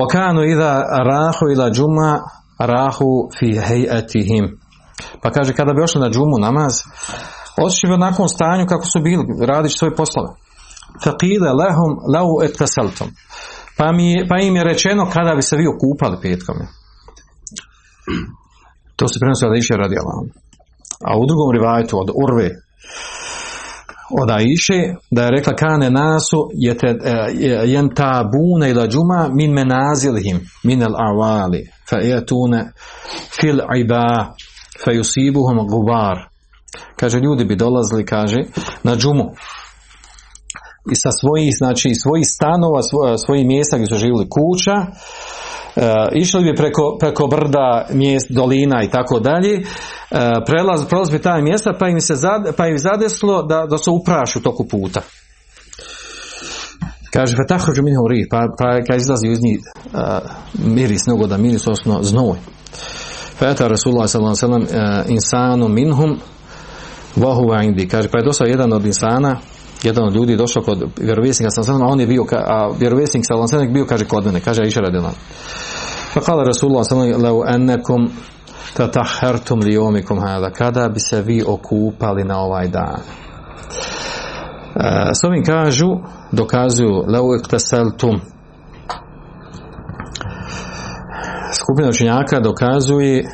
Lokanu 0.00 0.42
ida 0.44 0.82
rahu 1.10 1.44
ila 1.52 1.70
džuma 1.70 2.20
rahu 2.58 3.28
fi 3.38 3.60
hejatihim. 3.66 4.58
Pa 5.22 5.30
kaže, 5.30 5.52
kada 5.54 5.72
bi 5.72 5.82
ošli 5.82 6.00
na 6.00 6.10
džumu 6.10 6.38
namaz, 6.40 6.72
otišli 7.62 7.88
bi 7.88 7.94
onakvom 7.94 8.28
stanju 8.28 8.66
kako 8.66 8.86
su 8.86 9.00
bili, 9.00 9.24
radići 9.46 9.78
svoje 9.78 9.94
poslove. 9.94 10.28
Faqile 11.04 11.50
lehum 11.60 11.92
lau 12.14 12.42
etkaseltom. 12.44 13.08
Pa, 13.76 13.92
mi, 13.92 14.26
pa 14.28 14.38
im 14.38 14.56
je 14.56 14.64
rečeno 14.64 15.10
kada 15.12 15.34
bi 15.34 15.42
se 15.42 15.56
vi 15.56 15.66
okupali 15.66 16.16
petkom. 16.22 16.56
To 18.96 19.08
se 19.08 19.20
prenosi 19.20 19.44
da 19.50 19.58
iše 19.58 19.74
radi 19.76 19.96
Allah. 20.02 20.43
A 21.04 21.18
u 21.18 21.26
drugom 21.26 21.50
rivajtu 21.52 21.98
od 21.98 22.10
Urve 22.24 22.48
od 24.10 24.30
Aiše 24.30 24.94
da 25.10 25.22
je 25.22 25.30
rekla 25.30 25.56
kane 25.56 25.90
nasu 25.90 26.50
jentabune 27.64 28.70
ila 28.70 28.86
džuma 28.88 29.28
min 29.32 29.52
menazilihim 29.52 30.40
min 30.62 30.82
al 30.82 30.94
awali 30.94 31.68
fa 31.90 31.96
yatuna 31.96 32.64
fil 33.40 33.58
iba 33.76 34.34
fa 34.84 34.92
yusibuhum 34.92 35.68
gubar. 35.68 36.16
Kaže 36.96 37.18
ljudi 37.18 37.44
bi 37.44 37.56
dolazili 37.56 38.06
kaže 38.06 38.40
na 38.82 38.96
džumu 38.96 39.24
i 40.92 40.94
sa 40.94 41.10
svojih 41.20 41.54
znači 41.58 41.94
svojih 41.94 42.26
stanova 42.36 42.80
svojih 43.26 43.46
mjesta 43.46 43.76
gdje 43.76 43.86
su 43.86 43.96
živjeli 43.96 44.28
kuća 44.28 44.76
E, 44.82 45.53
išli 46.12 46.44
bi 46.44 46.54
preko, 46.56 46.96
preko 47.00 47.26
brda, 47.26 47.86
mjest, 47.90 48.26
dolina 48.30 48.82
i 48.82 48.90
tako 48.90 49.20
dalje, 49.20 49.54
e, 49.54 49.62
prelaz, 50.46 50.86
prelaz 50.88 51.10
bi 51.10 51.18
taj 51.18 51.42
mjesta 51.42 51.72
pa 51.78 51.88
im 51.88 52.00
se 52.00 52.14
zad, 52.14 52.56
pa 52.56 52.66
im 52.66 52.78
zadeslo 52.78 53.42
da, 53.42 53.66
da 53.66 53.78
se 53.78 53.90
uprašu 53.90 54.42
toku 54.42 54.68
puta. 54.68 55.00
Kaže, 57.14 57.36
pa 57.36 57.44
tako 57.46 57.72
mi 57.82 57.96
uri, 58.04 58.26
pa, 58.30 58.46
pa 58.58 58.84
kad 58.86 59.00
izlazi 59.00 59.26
iz 59.26 59.42
njih 59.42 59.58
uh, 59.60 60.00
miris, 60.54 61.02
da 61.28 61.36
miris, 61.36 61.66
osno 61.66 62.02
znoj. 62.02 62.38
Feta 63.38 63.68
Rasulullah 63.68 64.08
sallam 64.08 64.62
uh, 64.62 64.68
insanu 65.08 65.68
minhum 65.68 66.18
vahuva 67.16 67.62
indi. 67.62 67.88
Kaže, 67.88 68.08
pa 68.08 68.18
je 68.18 68.24
došao 68.24 68.46
jedan 68.46 68.72
od 68.72 68.86
insana, 68.86 69.36
jedan 69.84 70.04
od 70.04 70.14
ljudi 70.14 70.36
došao 70.36 70.62
kod 70.62 70.84
vjerovjesnika 71.00 71.50
sallam, 71.50 71.82
a 71.82 71.86
on 71.86 72.00
je 72.00 72.06
bio, 72.06 72.24
a 72.32 72.70
vjerovjesnik 72.78 73.24
sallam 73.26 73.72
bio, 73.72 73.86
kaže, 73.86 74.04
kod 74.04 74.26
mene, 74.26 74.40
kaže, 74.40 74.62
iša 74.62 74.80
radilan. 74.80 75.12
Pa 76.14 76.20
kala 76.20 76.44
Rasulullah 76.44 76.84
sallam, 76.88 77.22
leu 77.22 77.42
ennekum 77.54 78.08
tatahertum 78.76 79.60
li 79.60 79.78
omikum 79.78 80.18
hada, 80.18 80.50
kada 80.50 80.88
bi 80.88 81.00
se 81.00 81.22
vi 81.22 81.42
okupali 81.46 82.24
na 82.24 82.38
ovaj 82.38 82.68
dan. 82.68 83.00
E, 84.76 85.10
s 85.14 85.24
ovim 85.24 85.44
kažu, 85.44 85.88
dokazuju 86.32 87.04
leu 87.08 87.36
iktaseltum 87.36 88.20
skupina 91.54 91.88
učenjaka 91.88 92.40
dokazuje 92.40 93.24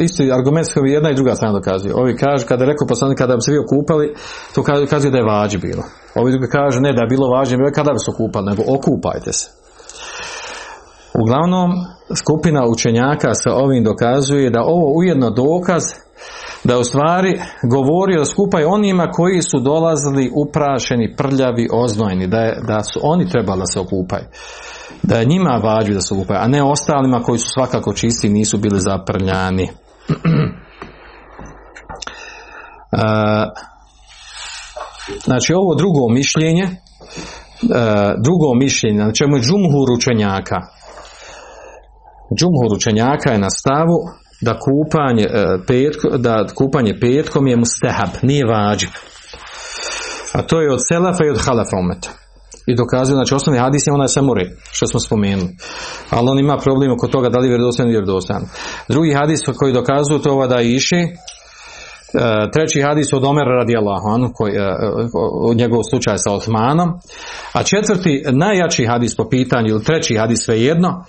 isti 0.00 0.32
argument 0.32 0.74
koji 0.74 0.92
jedna 0.92 1.10
i 1.10 1.14
druga 1.14 1.34
strana 1.34 1.58
dokazuje. 1.58 1.94
Ovi 1.94 2.16
kažu, 2.16 2.46
kada 2.46 2.64
je 2.64 2.70
rekao 2.70 2.86
poslanik 2.86 3.18
kada 3.18 3.34
bi 3.34 3.40
se 3.40 3.52
vi 3.52 3.58
okupali, 3.58 4.14
to 4.54 4.62
kaže 4.90 5.10
da 5.10 5.18
je 5.18 5.24
vađi 5.24 5.58
bilo. 5.58 5.82
Ovi 6.14 6.32
drugi 6.32 6.48
kažu, 6.48 6.80
ne, 6.80 6.92
da 6.92 7.02
je 7.02 7.08
bilo 7.08 7.28
vađi, 7.28 7.56
kada 7.74 7.92
bi 7.92 7.98
se 7.98 8.10
okupali, 8.10 8.46
nego 8.46 8.62
okupajte 8.76 9.32
se. 9.32 9.50
Uglavnom, 11.22 11.70
skupina 12.22 12.66
učenjaka 12.68 13.34
sa 13.34 13.54
ovim 13.54 13.84
dokazuje 13.84 14.50
da 14.50 14.62
ovo 14.62 14.98
ujedno 14.98 15.30
dokaz 15.30 15.84
da 16.64 16.78
u 16.78 16.84
stvari 16.84 17.40
govori 17.70 18.18
da 18.18 18.24
skupaj 18.24 18.64
onima 18.64 19.10
koji 19.10 19.42
su 19.42 19.60
dolazili 19.60 20.32
uprašeni, 20.34 21.16
prljavi, 21.16 21.68
oznojni, 21.72 22.26
da, 22.26 22.38
je, 22.38 22.60
da 22.68 22.84
su 22.84 23.00
oni 23.02 23.28
trebali 23.28 23.60
da 23.60 23.66
se 23.66 23.80
okupaju. 23.80 24.24
Da 25.02 25.18
je 25.18 25.24
njima 25.24 25.60
vađu 25.62 25.94
da 25.94 26.00
se 26.00 26.14
okupaju, 26.14 26.40
a 26.42 26.48
ne 26.48 26.62
ostalima 26.62 27.22
koji 27.22 27.38
su 27.38 27.46
svakako 27.54 27.92
čisti 27.92 28.28
nisu 28.28 28.58
bili 28.58 28.80
zaprljani. 28.80 29.68
znači 35.24 35.54
ovo 35.54 35.74
drugo 35.74 36.08
mišljenje, 36.08 36.68
drugo 38.24 38.54
mišljenje, 38.54 38.98
na 38.98 39.12
čemu 39.12 39.36
je 39.36 39.42
džumhur 39.42 39.90
učenjaka, 39.96 40.60
džumhur 42.38 42.76
učenjaka 42.76 43.32
je 43.32 43.38
na 43.38 43.50
stavu 43.50 43.98
da 44.44 44.58
kupanje, 44.58 45.24
e, 45.24 45.58
petko, 45.66 46.08
da 46.18 46.46
kupanje 46.54 46.92
petkom 47.00 47.46
je 47.46 47.56
mustehab, 47.56 48.10
nije 48.22 48.44
vađib. 48.46 48.90
A 50.32 50.42
to 50.42 50.60
je 50.60 50.72
od 50.72 50.80
selafa 50.88 51.24
i 51.24 51.30
od 51.30 51.40
halafa 51.46 51.76
umeta. 51.76 52.10
I 52.66 52.74
dokazuje, 52.74 53.14
znači 53.14 53.34
osnovni 53.34 53.60
hadis 53.60 53.86
je 53.86 53.92
onaj 53.92 54.08
samure, 54.08 54.44
što 54.72 54.86
smo 54.86 55.00
spomenuli. 55.00 55.50
Ali 56.10 56.28
on 56.30 56.38
ima 56.38 56.56
problem 56.56 56.92
oko 56.92 57.06
toga 57.06 57.28
da 57.28 57.38
li 57.38 57.48
je 57.48 57.54
ili 57.54 57.90
vjerodostojan. 57.90 58.42
Drugi 58.88 59.12
hadis 59.12 59.40
koji 59.58 59.72
dokazuju 59.72 60.18
to 60.18 60.46
da 60.46 60.60
iši, 60.60 60.96
e, 60.96 61.08
treći 62.52 62.82
hadis 62.82 63.12
od 63.12 63.24
Omer 63.24 63.44
radi 63.46 63.76
Allahu 63.76 64.32
koji 64.34 64.52
u 65.50 65.54
njegov 65.54 65.80
slučaj 65.90 66.14
sa 66.18 66.32
Osmanom, 66.32 66.88
a 67.52 67.62
četvrti 67.62 68.22
najjači 68.32 68.86
hadis 68.86 69.16
po 69.16 69.28
pitanju, 69.28 69.78
treći 69.78 70.16
hadis 70.16 70.44
svejedno, 70.44 71.04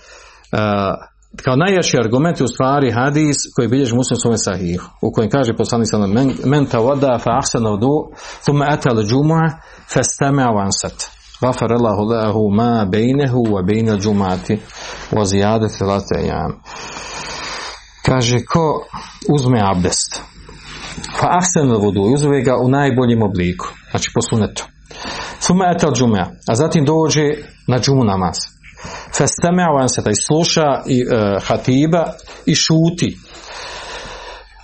kao 1.44 1.56
najjači 1.56 1.98
argument 1.98 2.40
je 2.40 2.44
u 2.44 2.48
stvari 2.48 2.92
hadis 2.92 3.38
koji 3.56 3.68
bilježi 3.68 3.96
muslim 3.96 4.18
svome 4.18 4.38
sahih, 4.38 4.82
u 5.02 5.12
kojem 5.12 5.30
kaže 5.30 5.58
poslanik 5.58 5.88
sallam, 5.90 6.12
men, 6.12 6.34
men 6.46 6.66
fa 7.24 7.38
ahsana 7.38 7.70
vdu, 7.72 7.94
thumma 8.44 8.66
ata 8.70 8.90
al 8.90 9.04
džumu'a, 9.04 9.50
fa 9.94 10.02
stama'a 10.04 10.50
wa 10.56 10.66
ansat. 10.66 11.16
Gafar 11.42 11.72
lahu 11.72 12.52
ma 12.52 12.86
bejnehu 12.92 13.40
wa 13.54 13.66
bejne 13.66 13.92
al 13.92 14.00
džumati, 14.00 14.60
wa 15.12 15.26
zijade 15.26 15.68
filate 15.78 16.28
jam. 16.28 16.62
Kaže, 18.06 18.38
ko 18.46 18.86
uzme 19.30 19.60
abdest, 19.72 20.22
fa 21.20 21.28
ahsana 21.40 21.78
vodu, 21.78 22.02
uzme 22.02 22.42
ga 22.42 22.56
u 22.58 22.70
najboljem 22.70 23.24
obliku, 23.24 23.68
znači 23.92 24.12
po 24.14 24.22
sunetu. 24.22 24.66
Thumma 25.42 25.66
ata 25.76 25.88
al 25.88 25.94
džumu'a, 25.94 26.26
a 26.48 26.56
zatim 26.56 26.86
dođe 26.86 27.24
na 27.68 27.80
džumu 27.80 28.04
namaz. 28.04 28.55
Festeme'avan 29.18 29.88
se 29.88 30.04
taj 30.04 30.16
sluša 30.16 30.82
i 30.86 31.02
e, 31.02 31.40
hatiba 31.48 32.04
i 32.46 32.56
šuti. 32.56 33.18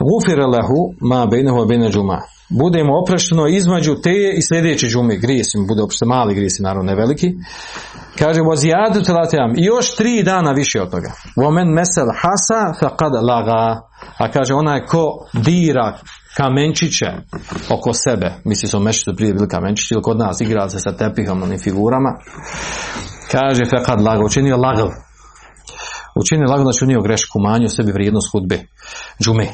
Gufire 0.08 0.46
lehu 0.46 0.94
ma 1.02 1.26
bejnehu 1.26 1.66
bejne 1.66 1.90
džuma. 1.90 2.22
Bude 2.50 2.84
mu 2.84 2.92
oprašteno 3.04 3.48
između 3.48 3.96
te 3.96 4.34
i 4.38 4.42
sljedeće 4.42 4.88
džume 4.88 5.18
grijesi, 5.18 5.58
bude 5.68 5.82
opšte 5.82 6.06
mali 6.06 6.36
grijesi, 6.36 6.64
naravno 6.64 6.92
ne 6.92 6.96
veliki. 6.96 7.30
Kaže, 8.20 8.42
vozijadu 8.42 9.02
telatijam, 9.02 9.52
i 9.58 9.66
još 9.66 9.96
tri 9.96 10.24
dana 10.24 10.52
više 10.52 10.82
od 10.82 10.92
toga. 10.92 11.12
Vomen 11.36 11.68
mesel 11.68 12.08
hasa 12.22 12.74
faqad 12.80 13.24
laga. 13.30 13.82
A 14.18 14.32
kaže, 14.32 14.54
onaj 14.54 14.86
ko 14.86 15.28
dira 15.34 15.98
kamenčiće 16.38 17.08
oko 17.70 17.94
sebe, 17.94 18.34
misli 18.46 18.68
su 18.70 18.80
mešicu 18.80 19.16
prije 19.16 19.34
bili 19.34 19.48
kamenčići, 19.48 19.94
ili 19.94 20.04
kod 20.04 20.18
nas 20.18 20.42
igra 20.42 20.70
se 20.70 20.80
sa 20.80 20.92
tepihom, 20.98 21.44
onim 21.44 21.60
figurama, 21.60 22.10
Kaže 23.32 23.66
fekad 23.66 24.02
laga, 24.02 24.24
učinio 24.26 24.58
lagav. 24.58 24.90
Učinio 26.16 26.50
lagav, 26.50 26.64
znači 26.64 26.86
unio 26.86 27.02
grešku, 27.02 27.40
manju 27.40 27.70
sebi 27.70 27.92
vrijednost 27.92 28.32
hudbe, 28.32 28.60
džume. 29.24 29.48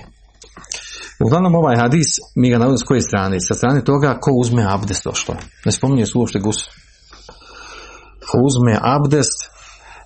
Uglavnom 1.25 1.55
ovaj 1.55 1.77
hadis, 1.77 2.07
mi 2.35 2.49
ga 2.49 2.57
navodimo 2.57 2.77
s 2.77 2.83
koje 2.83 3.01
strane? 3.01 3.37
Sa 3.39 3.53
strane 3.53 3.83
toga 3.83 4.17
ko 4.21 4.31
uzme 4.31 4.65
abdest 4.69 5.03
došlo. 5.03 5.35
Ne 5.65 5.71
spominje 5.71 6.05
su 6.05 6.19
uopšte 6.19 6.39
gus. 6.39 6.57
Ko 8.27 8.37
uzme 8.47 8.79
abdest, 8.81 9.49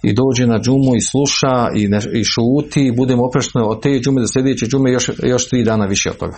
i 0.04 0.14
dođe 0.14 0.48
na 0.48 0.60
džumu 0.60 0.96
i 0.96 1.02
sluša 1.02 1.70
i, 1.76 1.88
ne, 1.88 2.00
i 2.14 2.24
šuti 2.24 2.88
i 2.88 2.96
budemo 2.96 3.26
oprešno 3.26 3.62
od 3.66 3.82
te 3.82 4.00
džume 4.00 4.22
do 4.22 4.28
sljedeće 4.28 4.66
džume 4.66 4.92
još, 4.92 5.10
još 5.24 5.50
tri 5.50 5.64
dana 5.64 5.86
više 5.86 6.10
od 6.10 6.18
toga. 6.18 6.38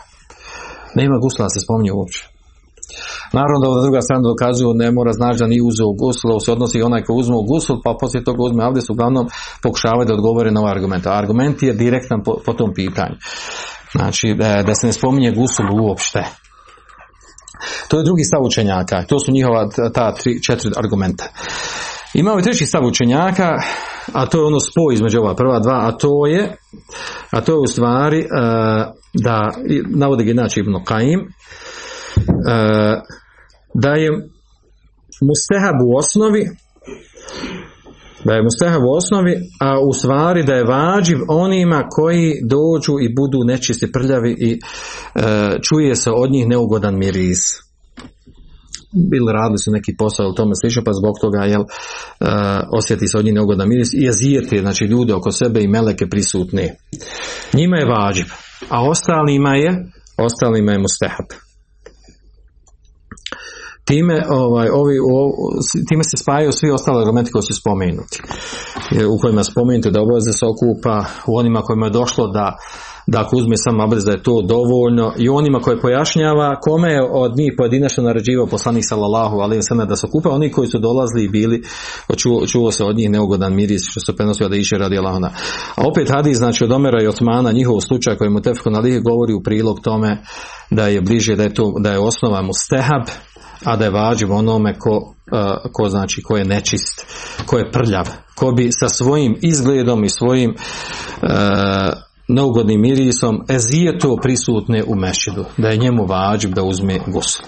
Nema 0.96 1.18
gusla 1.18 1.50
se 1.50 1.60
spominje 1.60 1.92
uopće. 1.92 2.28
Naravno 3.34 3.76
da 3.76 3.82
druga 3.82 4.02
strana 4.02 4.30
dokazuju 4.32 4.74
ne 4.74 4.92
mora 4.92 5.12
znači 5.12 5.40
da 5.40 5.48
nije 5.48 5.64
uzeo 5.64 5.92
gusul, 6.02 6.40
se 6.40 6.52
odnosi 6.52 6.82
onaj 6.82 7.04
ko 7.04 7.14
uzme 7.14 7.36
gusul 7.52 7.76
pa 7.84 7.98
poslije 8.00 8.24
toga 8.24 8.44
uzme 8.44 8.66
abdest, 8.66 8.90
uglavnom 8.90 9.26
pokušavaju 9.64 10.06
da 10.08 10.14
odgovore 10.14 10.52
na 10.52 10.60
ovaj 10.62 10.72
argument. 10.72 11.08
Argument 11.08 11.64
je 11.64 11.74
direktan 11.74 12.20
po, 12.26 12.34
po 12.46 12.54
tom 12.54 12.74
pitanju. 12.74 13.16
Znači 13.96 14.36
da, 14.40 14.64
da 14.68 14.74
se 14.76 14.88
ne 14.88 14.94
spominje 14.94 15.32
gusul 15.32 15.66
uopšte. 15.82 16.24
To 17.88 17.98
je 17.98 18.04
drugi 18.04 18.24
stav 18.24 18.42
učenjaka. 18.44 19.04
To 19.08 19.20
su 19.20 19.32
njihova 19.32 19.70
ta 19.94 20.16
tri, 20.16 20.44
četiri 20.44 20.72
argumenta. 20.78 21.26
Imamo 22.14 22.40
i 22.40 22.44
treći 22.44 22.66
stav 22.66 22.86
učenjaka, 22.86 23.50
a 24.14 24.26
to 24.26 24.38
je 24.38 24.46
ono 24.46 24.60
spoj 24.60 24.94
između 24.94 25.20
ova 25.20 25.36
prva 25.36 25.60
dva, 25.60 25.88
a 25.88 25.92
to 25.92 26.26
je, 26.28 26.58
a 27.32 27.42
to 27.42 27.52
je 27.52 27.60
u 27.60 27.68
stvari 27.68 28.20
uh, 28.20 28.28
da, 29.14 29.50
navodi 29.96 30.24
ga 30.24 30.32
inače 30.32 30.60
Ibn 30.60 30.76
uh, 30.76 30.82
da 33.74 33.90
je 33.90 34.10
mustehab 35.28 35.78
u 35.88 35.98
osnovi 35.98 36.48
da 38.26 38.34
je 38.34 38.44
mustehab 38.44 38.84
u 38.84 38.94
osnovi, 39.00 39.36
a 39.60 39.80
u 39.90 39.94
stvari 39.94 40.44
da 40.44 40.54
je 40.54 40.64
vađiv 40.64 41.18
onima 41.28 41.88
koji 41.90 42.34
dođu 42.44 42.94
i 43.02 43.14
budu 43.16 43.40
nečisti 43.46 43.92
prljavi 43.92 44.36
i 44.40 44.52
e, 44.52 44.60
čuje 45.62 45.96
se 45.96 46.12
od 46.12 46.32
njih 46.32 46.48
neugodan 46.48 46.98
miris. 46.98 47.40
Bili 49.12 49.34
radili 49.34 49.58
su 49.58 49.72
neki 49.72 49.96
posao 49.98 50.30
u 50.30 50.34
tome 50.34 50.52
slično, 50.62 50.82
pa 50.86 50.92
zbog 50.94 51.16
toga 51.22 51.40
jel, 51.44 51.62
e, 51.62 51.66
osjeti 52.78 53.08
se 53.08 53.18
od 53.18 53.26
njih 53.26 53.34
neugodan 53.34 53.70
miris 53.70 53.94
i 53.94 54.04
jezijete, 54.04 54.58
znači 54.58 54.86
ljude 54.86 55.14
oko 55.14 55.32
sebe 55.32 55.62
i 55.62 55.68
meleke 55.68 56.08
prisutne. 56.10 56.76
Njima 57.54 57.78
je 57.78 57.90
vađiv, 57.96 58.26
a 58.70 58.90
ostalima 58.90 59.56
je 59.56 59.92
ostalima 60.18 60.72
je 60.72 60.80
mustehab. 60.80 61.28
Time, 63.86 64.24
ovaj, 64.30 64.70
ovi, 64.70 64.98
o, 65.12 65.32
time 65.90 66.04
se 66.04 66.18
spajaju 66.18 66.52
svi 66.52 66.72
ostali 66.72 67.02
argumenti 67.02 67.32
koji 67.32 67.44
su 67.44 67.54
spomenuti. 67.54 68.22
U 69.14 69.18
kojima 69.22 69.40
je 69.40 69.52
spomenuto 69.54 69.90
da 69.90 70.02
obaveze 70.02 70.34
se 70.34 70.46
okupa, 70.46 71.06
u 71.28 71.38
onima 71.38 71.62
kojima 71.62 71.86
je 71.86 71.98
došlo 72.00 72.28
da 72.28 72.58
da 73.08 73.22
ako 73.22 73.38
uzme 73.38 73.58
sam 73.58 73.82
abdest 73.82 74.06
da 74.06 74.12
je 74.12 74.24
to 74.24 74.42
dovoljno 74.42 75.14
i 75.18 75.30
onima 75.30 75.60
koje 75.60 75.82
pojašnjava 75.82 76.60
kome 76.60 76.92
je 76.92 77.10
od 77.12 77.38
njih 77.38 77.54
pojedinačno 77.58 78.04
naređivao 78.04 78.48
poslanik 78.48 78.84
sallallahu 78.88 79.38
alejhi 79.38 79.62
ve 79.80 79.86
da 79.86 79.96
se 79.96 80.08
okupa 80.08 80.30
oni 80.30 80.52
koji 80.52 80.68
su 80.68 80.80
dolazili 80.80 81.24
i 81.24 81.30
bili 81.30 81.64
čuo, 82.16 82.48
čuo 82.48 82.72
se 82.72 82.84
od 82.84 82.96
njih 82.96 83.10
neugodan 83.10 83.56
miris 83.56 83.82
što 83.90 84.00
se 84.00 84.16
prenosio 84.16 84.50
da 84.50 84.56
iše 84.56 84.78
radi 84.78 84.98
Allahona. 84.98 85.30
A 85.76 85.82
opet 85.88 86.10
hadis 86.10 86.38
znači 86.38 86.64
od 86.64 86.72
Omera 86.72 87.04
i 87.04 87.08
Otmana 87.08 87.52
njihov 87.52 87.80
slučaj 87.80 88.18
koji 88.18 88.30
mu 88.30 88.42
tefko 88.42 88.70
na 88.70 88.82
govori 89.04 89.34
u 89.34 89.44
prilog 89.44 89.80
tome 89.84 90.22
da 90.72 90.88
je 90.88 91.02
bliže 91.02 91.36
da 91.36 91.44
je 91.44 91.54
to 91.54 91.74
da 91.80 91.92
je 91.92 92.00
osnova 92.00 92.42
mu 92.42 92.52
stehab 92.54 93.33
a 93.64 93.76
da 93.76 93.86
je 93.86 93.92
vađiv 93.92 94.32
onome 94.32 94.80
ko, 94.80 95.14
ko 95.72 95.90
znači 95.90 96.22
ko 96.22 96.38
je 96.38 96.46
nečist, 96.46 97.06
ko 97.46 97.58
je 97.58 97.72
prljav, 97.72 98.10
ko 98.36 98.52
bi 98.52 98.70
sa 98.72 98.90
svojim 98.90 99.38
izgledom 99.42 100.04
i 100.04 100.10
svojim 100.10 100.52
uh, 100.52 101.30
neugodnim 102.28 102.82
mirisom 102.82 103.46
ezijeto 103.50 104.18
prisutne 104.22 104.84
u 104.84 104.96
mešidu, 104.96 105.46
da 105.58 105.70
je 105.70 105.78
njemu 105.78 106.06
vađiv 106.06 106.52
da 106.52 106.64
uzme 106.64 107.00
gusul. 107.08 107.46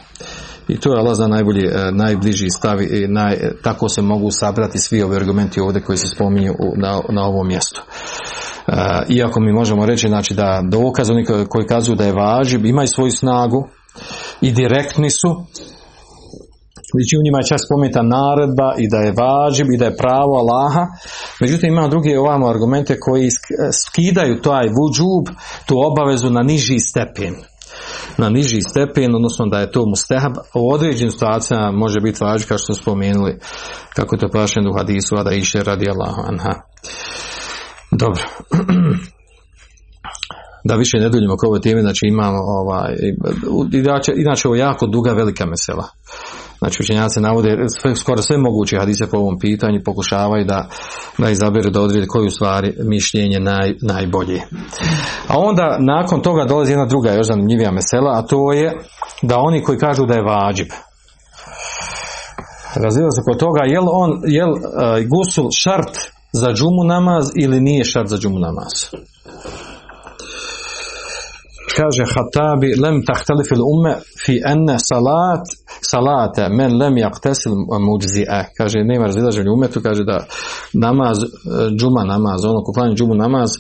I 0.68 0.80
to 0.80 0.93
je 0.93 0.99
Allah 0.99 1.16
za 1.16 1.28
najbolji, 1.28 1.70
najbliži 1.91 2.49
stavi 2.49 3.07
naj, 3.07 3.38
tako 3.63 3.89
se 3.89 4.01
mogu 4.01 4.32
sabrati 4.32 4.80
svi 4.80 5.01
ovi 5.01 5.16
argumenti 5.16 5.59
ovdje 5.59 5.82
koji 5.82 5.97
se 5.97 6.07
spominju 6.07 6.53
na, 6.78 6.99
na 7.09 7.24
ovom 7.26 7.47
mjestu. 7.47 7.82
iako 9.09 9.39
mi 9.39 9.53
možemo 9.53 9.86
reći 9.86 10.07
znači 10.07 10.34
da 10.34 10.61
dokaz 10.72 11.09
oni 11.09 11.26
koji 11.49 11.68
kazuju 11.68 11.95
da 11.95 12.05
je 12.05 12.13
vađib 12.13 12.66
imaju 12.66 12.88
svoju 12.88 13.11
snagu 13.11 13.68
i 14.41 14.51
direktni 14.51 15.09
su 15.09 15.45
Znači 16.94 17.14
u 17.20 17.24
njima 17.26 17.38
je 17.40 17.50
čak 17.52 17.60
spomenuta 17.66 18.02
naredba 18.02 18.70
i 18.78 18.86
da 18.94 18.98
je 18.98 19.16
vađib 19.22 19.68
i 19.72 19.78
da 19.78 19.86
je 19.86 19.98
pravo 19.98 20.34
Allaha. 20.44 20.86
Međutim 21.42 21.70
ima 21.70 21.88
drugi 21.88 22.16
ovamo 22.16 22.48
argumente 22.48 23.00
koji 23.00 23.30
skidaju 23.84 24.42
taj 24.42 24.66
vudžub, 24.78 25.26
tu 25.66 25.76
obavezu 25.90 26.30
na 26.30 26.42
niži 26.44 26.80
stepen 26.80 27.36
na 28.18 28.30
niži 28.30 28.62
stepen, 28.62 29.16
odnosno 29.16 29.46
da 29.46 29.60
je 29.60 29.72
to 29.72 29.86
mustehab, 29.86 30.34
u 30.56 30.74
određenim 30.74 31.12
situacijama 31.12 31.72
može 31.72 32.00
biti 32.00 32.24
vađib, 32.24 32.48
kao 32.48 32.58
što 32.58 32.66
smo 32.66 32.76
spomenuli, 32.76 33.40
kako 33.96 34.16
je 34.16 34.20
to 34.20 34.28
pašeno 34.34 34.70
u 34.70 34.78
hadisu, 34.78 35.16
a 35.18 35.24
da 35.24 35.32
iše 35.32 35.64
radi 35.64 35.90
Allahu 35.90 36.22
anha. 36.28 36.54
Dobro. 37.92 38.24
da 40.68 40.76
više 40.76 40.98
ne 40.98 41.10
duljimo 41.10 41.34
oko 41.34 41.48
ove 41.48 41.62
teme, 41.62 41.82
znači 41.82 42.06
imamo 42.08 42.38
ovaj, 42.38 42.96
inače, 43.72 44.12
inače 44.16 44.48
ovo 44.48 44.56
jako 44.56 44.88
duga 44.88 45.12
velika 45.12 45.46
mesela. 45.46 45.88
Znači 46.60 46.84
učenjaci 46.84 47.20
navode 47.20 47.58
sve, 47.82 47.95
skoro 47.95 48.22
sve 48.22 48.38
moguće 48.38 48.78
hadise 48.80 49.08
po 49.12 49.18
ovom 49.18 49.39
pitanju 49.39 49.82
pokušavaju 49.86 50.45
da, 50.45 50.68
da 51.18 51.30
izaberu 51.30 51.70
da 51.70 51.82
odrede 51.82 52.08
koju 52.08 52.30
stvari 52.30 52.74
mišljenje 52.84 53.39
naj, 53.39 53.76
najbolje. 53.82 54.41
A 55.28 55.39
onda 55.39 55.78
nakon 55.80 56.22
toga 56.22 56.45
dolazi 56.45 56.72
jedna 56.72 56.86
druga 56.86 57.12
još 57.12 57.28
zanimljivija 57.28 57.72
mesela, 57.72 58.12
a 58.20 58.22
to 58.22 58.53
je 58.53 58.78
da 59.22 59.36
oni 59.38 59.64
koji 59.64 59.78
kažu 59.78 60.06
da 60.06 60.14
je 60.14 60.24
vađib. 60.24 60.68
Razvijela 62.76 63.12
se 63.12 63.22
kod 63.26 63.39
toga, 63.39 63.62
jel 63.64 63.84
on, 63.91 64.22
jel 64.26 64.51
uh, 64.51 64.60
gusul 65.10 65.49
šart 65.51 65.97
za 66.34 66.53
džumu 66.53 66.84
namaz 66.88 67.26
ili 67.36 67.62
nije 67.62 67.84
šart 67.84 68.08
za 68.08 68.18
džumu 68.18 68.39
namaz? 68.39 68.74
Kaže 71.76 72.03
Hatabi 72.13 72.76
lem 72.84 73.01
tahtalifil 73.05 73.61
umme 73.73 73.95
fi 74.26 74.41
enne 74.51 74.78
salat 74.80 75.45
salate 75.91 76.49
men 76.49 76.78
lem 76.82 76.95
yaktasil 76.97 77.53
muđzi'e 77.88 78.43
kaže 78.57 78.84
nema 78.84 79.05
razilaženja 79.05 79.51
umetu. 79.51 79.82
Kaže 79.84 80.03
da 80.03 80.17
namaz 80.73 81.17
džuma 81.80 82.03
namaz 82.03 82.45
ono 82.45 82.63
ko 82.63 82.71
džumu 82.95 83.15
namaz 83.15 83.51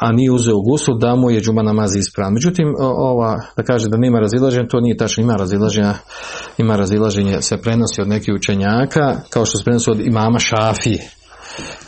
a 0.00 0.12
nije 0.12 0.32
uzeo 0.32 0.60
gusu, 0.60 0.94
da 0.94 1.14
mu 1.14 1.30
je 1.30 1.40
džuma 1.40 1.62
namaz 1.62 1.96
ispravan. 1.96 2.32
Međutim, 2.32 2.74
ova, 2.80 3.36
da 3.56 3.62
kaže 3.62 3.88
da 3.88 3.96
nema 3.96 4.18
razilaženja, 4.18 4.68
to 4.68 4.80
nije 4.80 4.96
tačno, 4.96 5.22
ima 5.22 5.36
razilaženja, 5.36 5.94
ima 6.58 6.76
razilaženje, 6.76 7.42
se 7.42 7.56
prenosi 7.56 8.00
od 8.00 8.08
nekih 8.08 8.34
učenjaka, 8.34 9.16
kao 9.30 9.44
što 9.44 9.58
se 9.58 9.64
prenosi 9.64 9.90
od 9.90 10.00
imama 10.00 10.38
Šafije, 10.38 11.10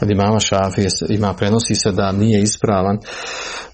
od 0.02 0.10
imama 0.10 0.40
Šafije 0.40 0.88
ima 1.08 1.34
prenosi 1.34 1.74
se 1.74 1.92
da 1.92 2.12
nije 2.12 2.42
ispravan 2.42 2.98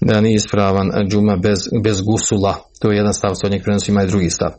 da 0.01 0.21
nije 0.21 0.35
ispravan 0.35 0.91
džuma 1.09 1.37
bez, 1.43 1.59
bez 1.83 2.01
gusula. 2.01 2.55
To 2.79 2.91
je 2.91 2.97
jedan 2.97 3.13
stav 3.13 3.31
od 3.43 3.51
njeg 3.51 3.63
prenosi 3.63 3.91
ima 3.91 4.03
i 4.03 4.07
drugi 4.07 4.29
stav. 4.29 4.51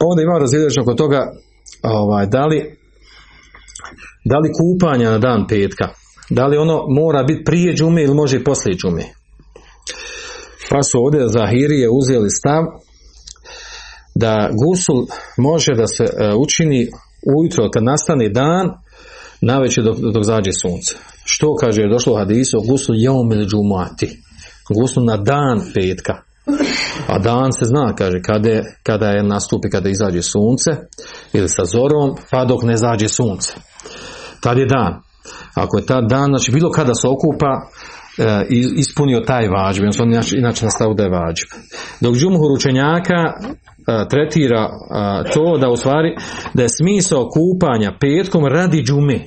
Onda 0.00 0.22
ima 0.22 0.38
razlijedečno 0.38 0.82
oko 0.82 0.94
toga 0.94 1.32
ovaj, 1.82 2.26
da 2.26 2.46
li 2.46 2.78
da 4.24 4.38
li 4.38 4.52
kupanja 4.60 5.10
na 5.10 5.18
dan 5.18 5.46
petka 5.48 5.88
da 6.30 6.46
li 6.46 6.56
ono 6.56 6.84
mora 6.88 7.22
biti 7.22 7.44
prije 7.44 7.74
džume 7.74 8.02
ili 8.02 8.14
može 8.14 8.36
i 8.36 8.44
poslije 8.44 8.76
džume? 8.76 9.02
Pa 10.70 10.82
su 10.82 10.98
ovdje 10.98 11.28
Zahirije 11.28 11.88
uzeli 11.90 12.30
stav 12.30 12.64
da 14.14 14.50
gusul 14.62 15.06
može 15.38 15.74
da 15.74 15.86
se 15.86 16.04
e, 16.04 16.34
učini 16.34 16.88
ujutro 17.36 17.70
kad 17.70 17.82
nastane 17.82 18.28
dan 18.28 18.66
naveće 19.40 19.82
dok, 19.82 19.96
dok 19.98 20.24
zađe 20.24 20.52
sunce. 20.52 20.94
Što 21.24 21.54
kaže, 21.54 21.82
je 21.82 21.88
došlo 21.88 22.12
u 22.12 22.16
hadisu, 22.16 22.62
guslu 22.68 22.94
jom 22.98 23.32
ili 23.32 23.46
džumati. 23.46 24.22
Guslu 24.80 25.04
na 25.04 25.16
dan 25.16 25.60
petka. 25.74 26.14
A 27.08 27.18
dan 27.18 27.52
se 27.52 27.64
zna, 27.64 27.94
kaže, 27.98 28.20
kada 28.22 28.48
je, 28.48 28.62
kada 28.82 29.06
je 29.06 29.22
nastupi, 29.22 29.70
kada 29.70 29.88
izađe 29.88 30.22
sunce, 30.22 30.70
ili 31.32 31.48
sa 31.48 31.64
zorom, 31.64 32.16
pa 32.30 32.44
dok 32.44 32.62
ne 32.62 32.76
zađe 32.76 33.08
sunce. 33.08 33.52
Tad 34.40 34.58
je 34.58 34.66
dan. 34.66 35.00
Ako 35.54 35.78
je 35.78 35.86
tad 35.86 36.04
dan, 36.08 36.24
znači 36.24 36.52
bilo 36.52 36.70
kada 36.70 36.94
se 36.94 37.08
okupa, 37.08 37.52
e, 38.18 38.46
ispunio 38.76 39.20
taj 39.20 39.48
vađb, 39.48 39.82
on 40.00 40.12
inače, 40.12 40.36
inače 40.38 40.64
nastavu 40.64 40.94
da 40.94 41.02
je 41.02 41.10
vađb. 41.10 41.48
Dok 42.00 42.14
džumhur 42.14 42.52
učenjaka 42.52 43.32
tretira 44.10 44.70
to 45.34 45.58
da 45.58 45.68
u 45.70 45.76
stvari 45.76 46.16
da 46.54 46.62
je 46.62 46.68
smisao 46.68 47.28
kupanja 47.28 47.92
petkom 48.00 48.46
radi 48.46 48.82
džume. 48.82 49.18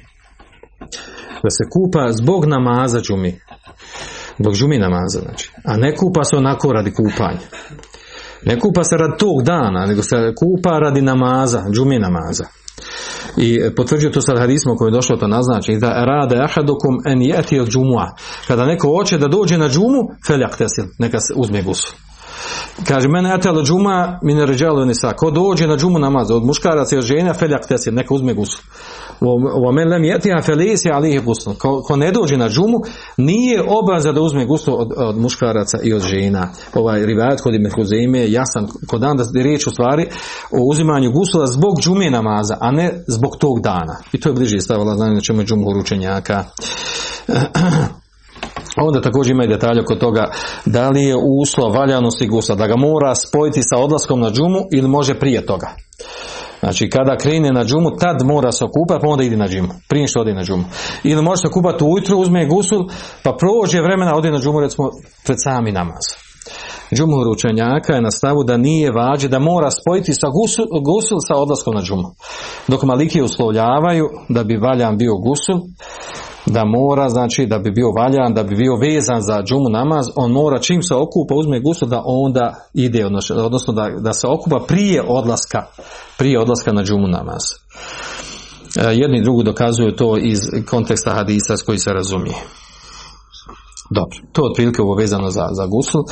Da 1.44 1.50
se 1.50 1.64
kupa 1.74 2.12
zbog 2.12 2.46
namaza 2.46 3.02
džumi. 3.02 3.40
Zbog 4.40 4.54
džumi 4.54 4.78
namaza, 4.78 5.20
znači. 5.20 5.52
A 5.66 5.78
ne 5.78 5.96
kupa 5.96 6.24
se 6.24 6.38
onako 6.38 6.74
radi 6.74 6.92
kupanja. 6.94 7.48
Ne 8.46 8.60
kupa 8.60 8.84
se 8.84 8.98
radi 8.98 9.14
tog 9.20 9.44
dana, 9.44 9.86
nego 9.86 10.04
se 10.04 10.16
kupa 10.16 10.80
radi 10.80 11.02
namaza, 11.02 11.64
džumi 11.74 12.00
namaza. 12.00 12.46
I 13.38 13.60
potvrđuje 13.76 14.12
to 14.12 14.22
sad 14.22 14.38
hadismo 14.38 14.76
koje 14.76 14.88
je 14.88 14.92
došlo 14.92 15.18
to 15.18 15.28
naznači 15.28 15.78
da 15.82 16.06
rade 16.06 16.36
ahadukum 16.36 16.98
en 17.06 17.22
jeti 17.22 17.60
od 17.60 17.70
džumua. 17.70 18.16
Kada 18.48 18.66
neko 18.66 18.88
hoće 18.88 19.18
da 19.18 19.28
dođe 19.28 19.58
na 19.58 19.70
džumu, 19.70 20.02
feljak 20.28 20.58
tesil, 20.58 20.86
neka 20.98 21.20
se 21.20 21.34
uzme 21.36 21.62
gusu. 21.62 21.94
Kaže, 22.88 23.08
mene 23.08 23.30
la 23.30 23.64
džuma 23.64 24.20
mi 24.22 24.34
ne 24.34 24.46
nisa. 24.86 25.14
Ko 25.14 25.32
dođe 25.32 25.68
na 25.68 25.78
džumu 25.78 26.00
namaz 26.00 26.32
od 26.32 26.46
muškaraca 26.46 26.96
i 26.96 27.00
od 27.00 27.06
žena, 27.06 27.34
feljak 27.34 27.68
tesir, 27.68 27.94
neka 27.94 28.14
uzme 28.14 28.34
gusl. 28.34 28.62
Wa 29.22 29.72
men 29.72 29.90
lem 29.90 30.04
felis 30.22 30.46
felisi 30.46 30.90
alihi 30.90 31.20
gusl. 31.20 31.50
Ko, 31.58 31.82
ko 31.82 31.96
ne 31.96 32.12
dođe 32.12 32.38
na 32.38 32.50
džumu, 32.50 32.78
nije 33.18 33.64
obaza 33.68 34.12
da 34.12 34.22
uzme 34.22 34.46
gusl 34.46 34.72
od, 34.72 34.94
od 34.98 35.18
muškaraca 35.18 35.80
i 35.84 35.94
od 35.94 36.02
žena. 36.02 36.50
Ovaj 36.74 37.06
rivajat 37.06 37.42
kod 37.42 37.56
ime 37.56 37.70
Huzeime 37.70 38.32
jasan, 38.32 38.68
kod 38.88 39.02
dan 39.02 39.18
da 39.18 39.24
je 39.34 39.44
riječ 39.44 39.68
u 39.68 39.72
stvari 39.72 40.08
o 40.52 40.70
uzimanju 40.72 41.12
gusla 41.12 41.48
zbog 41.48 41.80
džume 41.82 42.10
namaza, 42.10 42.58
a 42.62 42.72
ne 42.72 43.04
zbog 43.08 43.38
tog 43.38 43.62
dana. 43.62 43.98
I 44.12 44.20
to 44.20 44.30
je 44.30 44.34
bliže 44.34 44.62
stavila 44.62 44.96
znači, 44.96 45.14
na 45.14 45.22
čemu 45.22 45.42
je 45.42 45.46
džumu 45.46 45.70
uručenjaka. 45.70 46.44
Onda 48.78 49.02
također 49.02 49.32
ima 49.32 49.44
i 49.44 49.48
detalje 49.48 49.82
oko 49.82 49.96
toga 49.96 50.32
da 50.66 50.90
li 50.90 51.04
je 51.04 51.16
uslov 51.42 51.72
valjanosti 51.72 52.28
gusla, 52.28 52.56
da 52.56 52.68
ga 52.68 52.76
mora 52.78 53.16
spojiti 53.16 53.62
sa 53.64 53.78
odlaskom 53.78 54.20
na 54.20 54.32
džumu 54.32 54.60
ili 54.72 54.88
može 54.88 55.20
prije 55.20 55.46
toga. 55.46 55.68
Znači 56.60 56.90
kada 56.90 57.18
krene 57.18 57.52
na 57.52 57.64
džumu, 57.64 57.92
tad 58.00 58.26
mora 58.26 58.52
se 58.52 58.66
okupati, 58.66 59.02
pa 59.02 59.12
onda 59.12 59.24
ide 59.24 59.38
na 59.38 59.48
džumu. 59.48 59.70
Prije 59.90 60.08
što 60.08 60.20
ode 60.20 60.34
na 60.34 60.44
džumu. 60.44 60.64
Ili 61.04 61.22
može 61.22 61.42
se 61.42 61.48
okupati 61.48 61.84
ujutro, 61.84 62.18
uzme 62.18 62.46
gusul, 62.46 62.86
pa 63.24 63.38
prođe 63.40 63.82
vremena, 63.82 64.16
ode 64.16 64.32
na 64.32 64.40
džumu 64.40 64.60
recimo 64.60 64.90
pred 65.26 65.38
sami 65.44 65.72
namaz. 65.72 66.06
Džumhur 66.96 67.28
učenjaka 67.28 67.94
je 67.94 68.02
na 68.02 68.12
stavu 68.12 68.44
da 68.44 68.58
nije 68.58 68.92
vađe, 68.92 69.28
da 69.28 69.40
mora 69.40 69.72
spojiti 69.72 70.14
sa 70.14 70.28
gusul, 70.28 70.66
gusul 70.82 71.18
sa 71.28 71.36
odlaskom 71.36 71.76
na 71.76 71.82
džumu. 71.82 72.10
Dok 72.68 72.84
maliki 72.84 73.22
uslovljavaju 73.22 74.10
da 74.30 74.44
bi 74.44 74.58
valjan 74.58 74.98
bio 74.98 75.16
gusul, 75.16 75.58
da 76.50 76.66
mora, 76.66 77.10
znači 77.10 77.46
da 77.46 77.60
bi 77.60 77.72
bio 77.72 77.92
valjan, 77.92 78.34
da 78.34 78.44
bi 78.44 78.56
bio 78.56 78.76
vezan 78.76 79.22
za 79.22 79.44
džumu 79.44 79.70
namaz, 79.70 80.08
on 80.16 80.32
mora 80.32 80.60
čim 80.60 80.84
se 80.84 80.96
okupa, 80.96 81.36
uzme 81.36 81.60
gusul 81.60 81.88
da 81.88 82.04
onda 82.06 82.56
ide, 82.74 83.06
odnosno 83.06 83.74
da, 83.74 83.90
da 84.00 84.14
se 84.14 84.28
okupa 84.28 84.66
prije 84.68 85.04
odlaska, 85.08 85.66
prije 86.18 86.40
odlaska 86.40 86.74
na 86.74 86.84
džumu 86.84 87.08
namaz. 87.08 87.44
E, 88.76 88.94
jedni 88.94 89.18
i 89.18 89.24
drugi 89.24 89.44
dokazuju 89.44 89.96
to 89.96 90.18
iz 90.18 90.40
konteksta 90.70 91.14
hadisa 91.14 91.58
s 91.58 91.62
koji 91.62 91.78
se 91.78 91.94
razumije. 91.94 92.36
Dobro, 93.90 94.18
to 94.32 94.42
je 94.42 94.50
otprilike 94.52 94.82
ovo 94.82 94.96
vezano 94.96 95.30
za, 95.30 95.48
za 95.52 95.66
gusul. 95.66 96.04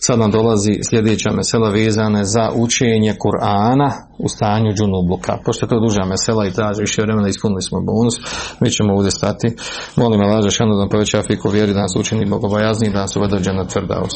Sad 0.00 0.18
nam 0.18 0.30
dolazi 0.30 0.72
sljedeća 0.90 1.30
mesela 1.32 1.70
vezane 1.70 2.24
za 2.24 2.50
učenje 2.54 3.14
Kur'ana 3.22 3.90
u 4.18 4.28
stanju 4.28 4.72
džunubluka. 4.72 5.38
Pošto 5.44 5.66
je 5.66 5.70
to 5.70 5.80
duža 5.80 6.04
mesela 6.04 6.46
i 6.46 6.52
traži 6.52 6.80
više 6.80 7.02
vremena, 7.02 7.28
ispunili 7.28 7.62
smo 7.62 7.80
bonus, 7.80 8.14
mi 8.60 8.70
ćemo 8.70 8.94
ovdje 8.94 9.10
stati. 9.10 9.56
Molim 9.96 10.20
Allah, 10.20 10.50
šanu 10.50 10.72
da 10.74 10.78
nam 10.78 10.88
poveća 10.88 11.22
fiku 11.22 11.48
vjeri, 11.48 11.72
da 11.74 11.80
nas 11.80 11.96
učini 11.96 12.26
bogobojazni, 12.26 12.92
da 12.92 13.00
nas 13.00 13.16
uvede 13.16 13.52
na 13.52 13.64
tvrda 13.64 14.02
us. 14.06 14.14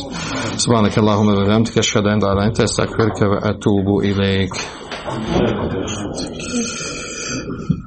Subhanak 0.64 0.98
Allahume 0.98 1.32
ve 1.36 1.44
bihamdike, 1.44 1.82
šhadu 1.82 2.08
en 2.08 2.12
la 2.12 2.18
ilaha 2.18 2.32
illa 2.34 2.44
ente, 2.44 2.62
astaghfiruke 2.62 3.24
ve 3.32 3.38
atubu 3.50 3.94
ilaik. 4.10 4.52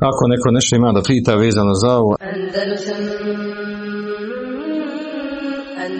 Ako 0.09 0.21
neko 0.33 0.51
nešto 0.51 0.75
ima 0.75 0.91
da 0.91 1.01
pita 1.01 1.35
vezano 1.35 1.73
za 1.73 1.91
ovo, 1.97 2.15